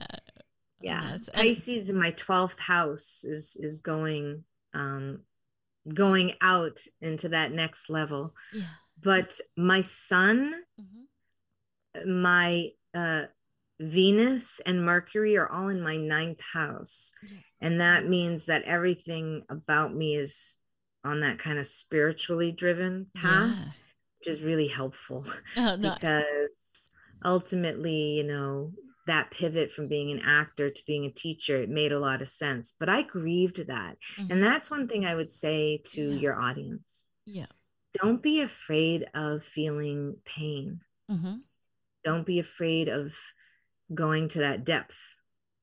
yeah 0.81 1.17
nice. 1.17 1.29
pisces 1.31 1.89
in 1.91 1.99
my 1.99 2.11
12th 2.11 2.61
house 2.61 3.25
is 3.25 3.57
is 3.61 3.81
going 3.81 4.45
um 4.73 5.21
going 5.93 6.35
out 6.41 6.81
into 7.01 7.29
that 7.29 7.53
next 7.53 7.91
level. 7.91 8.35
Yeah. 8.55 8.63
But 9.01 9.41
my 9.57 9.81
sun, 9.81 10.55
Mm-hmm. 10.81 11.03
My 12.07 12.69
uh, 12.95 13.25
Venus 13.81 14.61
and 14.61 14.85
Mercury 14.85 15.37
are 15.37 15.49
all 15.51 15.69
in 15.69 15.81
my 15.81 15.97
ninth 15.97 16.41
house. 16.53 17.13
And 17.61 17.81
that 17.81 18.07
means 18.09 18.47
that 18.47 18.63
everything 18.63 19.43
about 19.49 19.95
me 19.95 20.15
is 20.17 20.59
on 21.05 21.21
that 21.21 21.39
kind 21.39 21.59
of 21.59 21.67
spiritually 21.67 22.53
driven 22.53 23.07
path, 23.17 23.57
Yeah. 23.59 23.65
which 24.21 24.29
is 24.29 24.43
really 24.43 24.69
helpful 24.69 25.27
Oh, 25.57 25.77
nice. 25.77 25.95
because 25.95 26.95
ultimately, 27.25 28.13
you 28.19 28.25
know, 28.25 28.73
that 29.07 29.31
pivot 29.31 29.71
from 29.71 29.87
being 29.89 30.11
an 30.11 30.21
actor 30.25 30.71
to 30.71 30.83
being 30.87 31.05
a 31.05 31.11
teacher, 31.11 31.57
it 31.57 31.69
made 31.69 31.93
a 31.93 31.99
lot 31.99 32.23
of 32.23 32.29
sense. 32.29 32.73
But 32.79 32.89
I 32.89 33.03
grieved 33.03 33.67
that. 33.67 33.99
Mhm. 34.17 34.31
And 34.31 34.43
that's 34.43 34.71
one 34.71 34.89
thing 34.89 35.05
I 35.05 35.15
would 35.15 35.31
say 35.33 35.83
to 35.93 36.11
Yeah. 36.13 36.19
your 36.21 36.41
audience. 36.41 37.07
Yeah. 37.27 37.47
Don't 38.01 38.23
be 38.23 38.41
afraid 38.41 39.05
of 39.15 39.45
feeling 39.45 40.17
pain. 40.25 40.81
Mm-hmm. 41.11 41.35
Don't 42.05 42.27
be 42.27 42.39
afraid 42.39 42.89
of 42.89 43.17
going 43.93 44.29
to 44.29 44.39
that 44.41 44.65
depth 44.65 44.99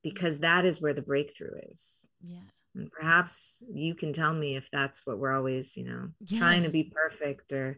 because 0.03 0.39
that 0.39 0.65
is 0.65 0.81
where 0.81 0.93
the 0.93 1.01
breakthrough 1.01 1.55
is. 1.69 2.09
Yeah. 2.23 2.39
And 2.73 2.91
perhaps 2.91 3.63
you 3.73 3.95
can 3.95 4.13
tell 4.13 4.33
me 4.33 4.55
if 4.55 4.69
that's 4.71 5.05
what 5.05 5.19
we're 5.19 5.35
always, 5.35 5.75
you 5.75 5.85
know, 5.85 6.09
trying 6.37 6.63
to 6.63 6.69
be 6.69 6.91
perfect 6.93 7.51
or 7.51 7.77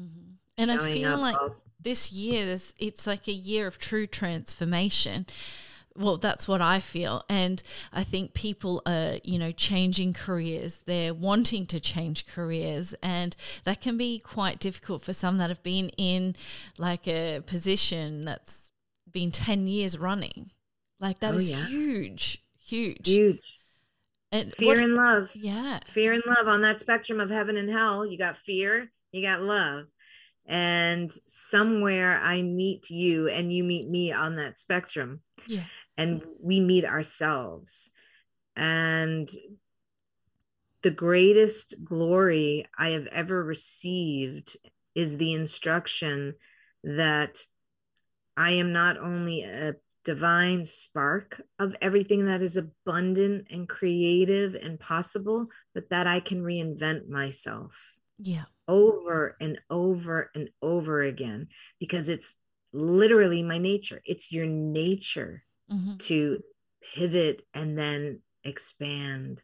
Mm-hmm. 0.00 0.32
And 0.58 0.70
I 0.70 0.78
feel 0.78 1.18
like 1.18 1.36
this 1.80 2.12
year, 2.12 2.44
there's, 2.44 2.74
it's 2.78 3.06
like 3.06 3.28
a 3.28 3.32
year 3.32 3.66
of 3.66 3.78
true 3.78 4.06
transformation. 4.06 5.26
Well, 6.00 6.16
that's 6.16 6.48
what 6.48 6.62
I 6.62 6.80
feel. 6.80 7.24
And 7.28 7.62
I 7.92 8.02
think 8.04 8.32
people 8.32 8.80
are, 8.86 9.18
you 9.22 9.38
know, 9.38 9.52
changing 9.52 10.14
careers. 10.14 10.80
They're 10.86 11.12
wanting 11.12 11.66
to 11.66 11.78
change 11.80 12.26
careers. 12.26 12.94
And 13.02 13.36
that 13.64 13.80
can 13.82 13.96
be 13.98 14.18
quite 14.18 14.58
difficult 14.58 15.02
for 15.02 15.12
some 15.12 15.36
that 15.38 15.50
have 15.50 15.62
been 15.62 15.90
in 15.90 16.36
like 16.78 17.06
a 17.06 17.40
position 17.46 18.24
that's 18.24 18.70
been 19.12 19.30
10 19.30 19.66
years 19.66 19.98
running. 19.98 20.50
Like 20.98 21.20
that 21.20 21.34
Oh, 21.34 21.36
is 21.36 21.50
yeah. 21.50 21.66
huge, 21.66 22.42
huge. 22.58 23.06
huge 23.06 23.58
And 24.32 24.54
fear 24.54 24.76
what- 24.76 24.84
and 24.84 24.94
love. 24.94 25.30
yeah. 25.34 25.80
fear 25.86 26.12
and 26.12 26.22
love 26.26 26.48
on 26.48 26.62
that 26.62 26.80
spectrum 26.80 27.20
of 27.20 27.30
heaven 27.30 27.56
and 27.56 27.68
hell 27.70 28.06
you 28.06 28.16
got 28.16 28.36
fear 28.36 28.92
you 29.12 29.22
got 29.22 29.42
love 29.42 29.86
and 30.50 31.12
somewhere 31.26 32.20
i 32.24 32.42
meet 32.42 32.90
you 32.90 33.28
and 33.28 33.52
you 33.52 33.62
meet 33.62 33.88
me 33.88 34.12
on 34.12 34.34
that 34.36 34.58
spectrum. 34.58 35.20
Yeah. 35.46 35.62
and 35.96 36.22
we 36.42 36.60
meet 36.60 36.84
ourselves. 36.84 37.92
And 38.56 39.30
the 40.82 40.90
greatest 40.90 41.84
glory 41.84 42.66
i 42.76 42.90
have 42.90 43.06
ever 43.06 43.42
received 43.44 44.56
is 44.94 45.16
the 45.16 45.32
instruction 45.32 46.34
that 46.82 47.44
i 48.36 48.50
am 48.50 48.72
not 48.72 48.98
only 48.98 49.44
a 49.44 49.76
divine 50.04 50.64
spark 50.64 51.42
of 51.58 51.76
everything 51.80 52.26
that 52.26 52.42
is 52.42 52.56
abundant 52.56 53.46
and 53.50 53.68
creative 53.68 54.54
and 54.54 54.80
possible, 54.80 55.46
but 55.74 55.90
that 55.90 56.06
I 56.06 56.20
can 56.20 56.42
reinvent 56.42 57.06
myself 57.06 57.99
Yeah. 58.22 58.44
over 58.68 59.36
and 59.40 59.60
over 59.70 60.30
and 60.34 60.50
over 60.62 61.02
again 61.02 61.48
because 61.78 62.08
it's 62.08 62.36
literally 62.72 63.42
my 63.42 63.58
nature. 63.58 64.00
It's 64.04 64.32
your 64.32 64.46
nature 64.46 65.44
hmm 65.68 65.94
to 65.98 66.42
pivot 66.94 67.42
and 67.54 67.78
then 67.78 68.22
expand. 68.44 69.42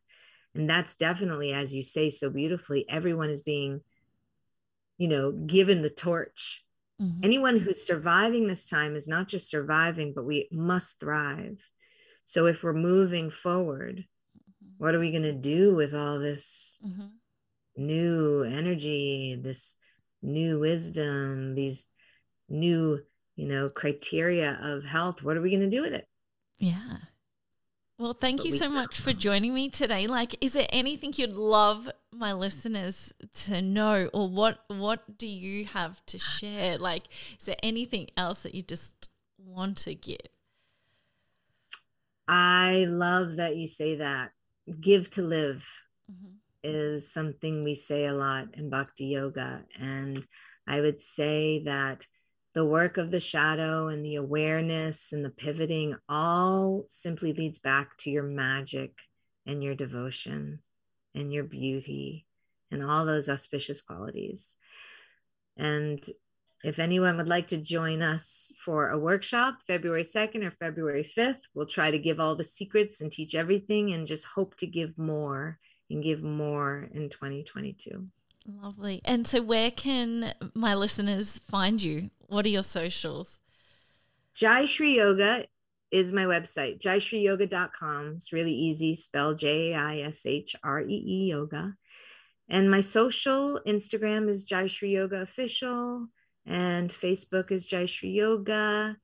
And 0.55 0.69
that's 0.71 0.95
definitely, 0.95 1.53
as 1.53 1.75
you 1.75 1.83
say 1.83 2.11
so 2.11 2.31
beautifully, 2.31 2.89
everyone 2.89 3.31
is 3.31 3.43
being, 3.43 3.83
you 4.99 5.09
know, 5.09 5.33
given 5.33 5.83
the 5.83 5.91
torch 5.91 6.63
hmm 6.99 7.11
anyone 7.23 7.59
who's 7.59 7.87
surviving 7.87 8.47
this 8.47 8.67
time 8.67 8.97
is 8.97 9.09
not 9.09 9.29
just 9.29 9.51
surviving, 9.51 10.13
but 10.15 10.25
we 10.25 10.49
must 10.53 11.01
thrive. 11.01 11.71
So 12.25 12.47
if 12.47 12.63
we're 12.63 12.73
moving 12.75 13.31
forward, 13.31 14.07
what 14.79 14.95
are 14.95 14.99
we 15.01 15.11
going 15.11 15.23
to 15.25 15.33
do 15.33 15.75
with 15.75 15.95
all 15.95 16.19
this 16.19 16.81
hmm 16.83 17.09
new 17.77 18.43
energy, 18.43 19.39
this 19.41 19.77
new 20.23 20.59
wisdom, 20.59 21.55
these 21.55 21.89
new, 22.49 23.01
you 23.37 23.49
know, 23.49 23.69
criteria 23.69 24.59
of 24.63 24.85
health? 24.85 25.23
What 25.23 25.37
are 25.37 25.43
we 25.43 25.51
going 25.51 25.69
to 25.69 25.77
do 25.77 25.83
with 25.83 25.93
it? 25.93 26.09
Yeah. 26.59 26.97
Well, 27.99 28.13
thank 28.13 28.39
But 28.39 28.47
you 28.47 28.53
we 28.53 28.59
so 28.59 28.69
much 28.69 29.01
for 29.01 29.15
joining 29.15 29.55
me 29.55 29.71
today. 29.71 30.07
Like, 30.07 30.37
is 30.43 30.53
there 30.53 30.67
anything 30.71 31.15
you'd 31.17 31.39
love 31.39 31.89
my 32.13 32.33
listeners 32.35 33.15
to 33.45 33.63
know, 33.63 34.11
or 34.13 34.29
what 34.29 34.65
what 34.69 35.17
do 35.17 35.27
you 35.27 35.65
have 35.65 36.05
to 36.07 36.19
share? 36.19 36.77
Like, 36.77 37.05
is 37.39 37.47
there 37.47 37.57
anything 37.63 38.09
else 38.17 38.43
that 38.43 38.55
you 38.55 38.61
just 38.61 39.09
want 39.39 39.79
to 39.79 39.95
give? 39.95 40.19
I 42.29 42.85
love 42.87 43.37
that 43.37 43.57
you 43.57 43.67
say 43.67 43.97
that. 43.97 44.33
Give 44.79 45.09
to 45.11 45.23
live. 45.23 45.86
Is 46.69 47.13
something 47.13 47.63
we 47.63 47.77
say 47.77 48.07
a 48.07 48.13
lot 48.13 48.49
in 48.55 48.71
bhakti 48.71 49.07
yoga. 49.07 49.65
And 49.81 50.27
I 50.67 50.81
would 50.81 51.01
say 51.01 51.63
that 51.63 52.09
the 52.55 52.67
work 52.67 52.97
of 52.97 53.13
the 53.13 53.21
shadow 53.21 53.87
and 53.87 54.05
the 54.05 54.17
awareness 54.17 55.13
and 55.13 55.25
the 55.25 55.31
pivoting 55.31 55.95
all 56.09 56.83
simply 56.89 57.33
leads 57.33 57.61
back 57.61 57.97
to 57.99 58.11
your 58.11 58.25
magic 58.25 58.99
and 59.47 59.63
your 59.63 59.77
devotion 59.77 60.59
and 61.15 61.33
your 61.33 61.45
beauty 61.45 62.27
and 62.73 62.83
all 62.83 63.07
those 63.07 63.29
auspicious 63.29 63.81
qualities. 63.81 64.57
And 65.57 66.05
if 66.65 66.81
anyone 66.81 67.17
would 67.17 67.29
like 67.29 67.47
to 67.49 67.63
join 67.63 68.03
us 68.03 68.53
for 68.59 68.91
a 68.91 68.99
workshop, 68.99 69.63
February 69.65 70.03
2nd 70.03 70.45
or 70.45 70.51
February 70.51 71.05
5th, 71.05 71.43
we'll 71.55 71.67
try 71.67 71.93
to 71.93 71.99
give 71.99 72.19
all 72.19 72.35
the 72.35 72.43
secrets 72.43 73.01
and 73.01 73.13
teach 73.13 73.37
everything 73.37 73.93
and 73.93 74.05
just 74.05 74.27
hope 74.35 74.57
to 74.57 74.67
give 74.67 74.99
more 74.99 75.61
and 75.91 76.03
give 76.03 76.23
more 76.23 76.89
in 76.93 77.09
2022. 77.09 78.07
Lovely. 78.63 79.01
And 79.05 79.27
so, 79.27 79.43
where 79.43 79.71
can 79.71 80.35
my 80.55 80.75
listeners 80.75 81.41
find 81.51 81.83
you? 81.83 82.11
What 82.29 82.47
are 82.47 82.51
your 82.51 82.63
socials? 82.63 83.41
Jai 84.35 84.67
Shree 84.67 84.97
Yoga 84.97 85.47
is 85.91 86.13
my 86.13 86.25
website, 86.25 86.81
jaishreeyoga.com. 86.81 88.15
It's 88.17 88.33
really 88.33 88.53
easy, 88.53 88.95
spell 88.95 89.35
J 89.35 89.73
A 89.73 89.79
I 89.79 89.99
S 90.01 90.27
H 90.27 90.57
R 90.63 90.81
E 90.81 91.03
E 91.07 91.31
yoga. 91.31 91.75
And 92.49 92.71
my 92.71 92.81
social 92.81 93.61
Instagram 93.67 94.29
is 94.29 94.45
Jai 94.45 94.67
Shree 94.67 94.91
Yoga 94.91 95.21
Official, 95.21 96.09
and 96.45 96.91
Facebook 96.91 97.51
is 97.51 97.69
Jai 97.69 97.87
Shree 97.87 98.11
Yoga. 98.11 98.97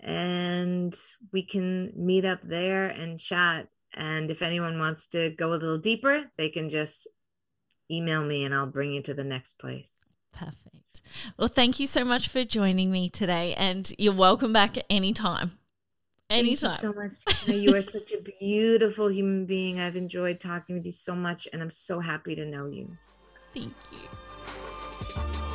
And 0.00 0.94
we 1.32 1.44
can 1.44 1.92
meet 1.96 2.24
up 2.24 2.40
there 2.42 2.86
and 2.86 3.18
chat. 3.18 3.68
And 3.98 4.30
if 4.30 4.42
anyone 4.42 4.78
wants 4.78 5.08
to 5.08 5.30
go 5.30 5.48
a 5.48 5.58
little 5.58 5.76
deeper, 5.76 6.30
they 6.36 6.48
can 6.48 6.68
just 6.68 7.08
email 7.90 8.24
me 8.24 8.44
and 8.44 8.54
I'll 8.54 8.66
bring 8.66 8.92
you 8.92 9.02
to 9.02 9.12
the 9.12 9.24
next 9.24 9.54
place. 9.54 10.12
Perfect. 10.32 11.02
Well, 11.36 11.48
thank 11.48 11.80
you 11.80 11.88
so 11.88 12.04
much 12.04 12.28
for 12.28 12.44
joining 12.44 12.92
me 12.92 13.08
today, 13.08 13.54
and 13.54 13.92
you're 13.98 14.12
welcome 14.12 14.52
back 14.52 14.76
anytime. 14.88 15.58
Anytime. 16.30 16.70
Thank 16.70 16.82
you 16.82 16.90
so 16.90 16.92
much. 16.92 17.44
Tina. 17.46 17.58
You 17.58 17.74
are 17.74 17.82
such 17.82 18.12
a 18.12 18.18
beautiful 18.40 19.10
human 19.10 19.46
being. 19.46 19.80
I've 19.80 19.96
enjoyed 19.96 20.38
talking 20.38 20.76
with 20.76 20.86
you 20.86 20.92
so 20.92 21.16
much, 21.16 21.48
and 21.52 21.60
I'm 21.62 21.70
so 21.70 22.00
happy 22.00 22.36
to 22.36 22.44
know 22.44 22.66
you. 22.66 22.96
Thank 23.54 23.72
you. 23.90 25.47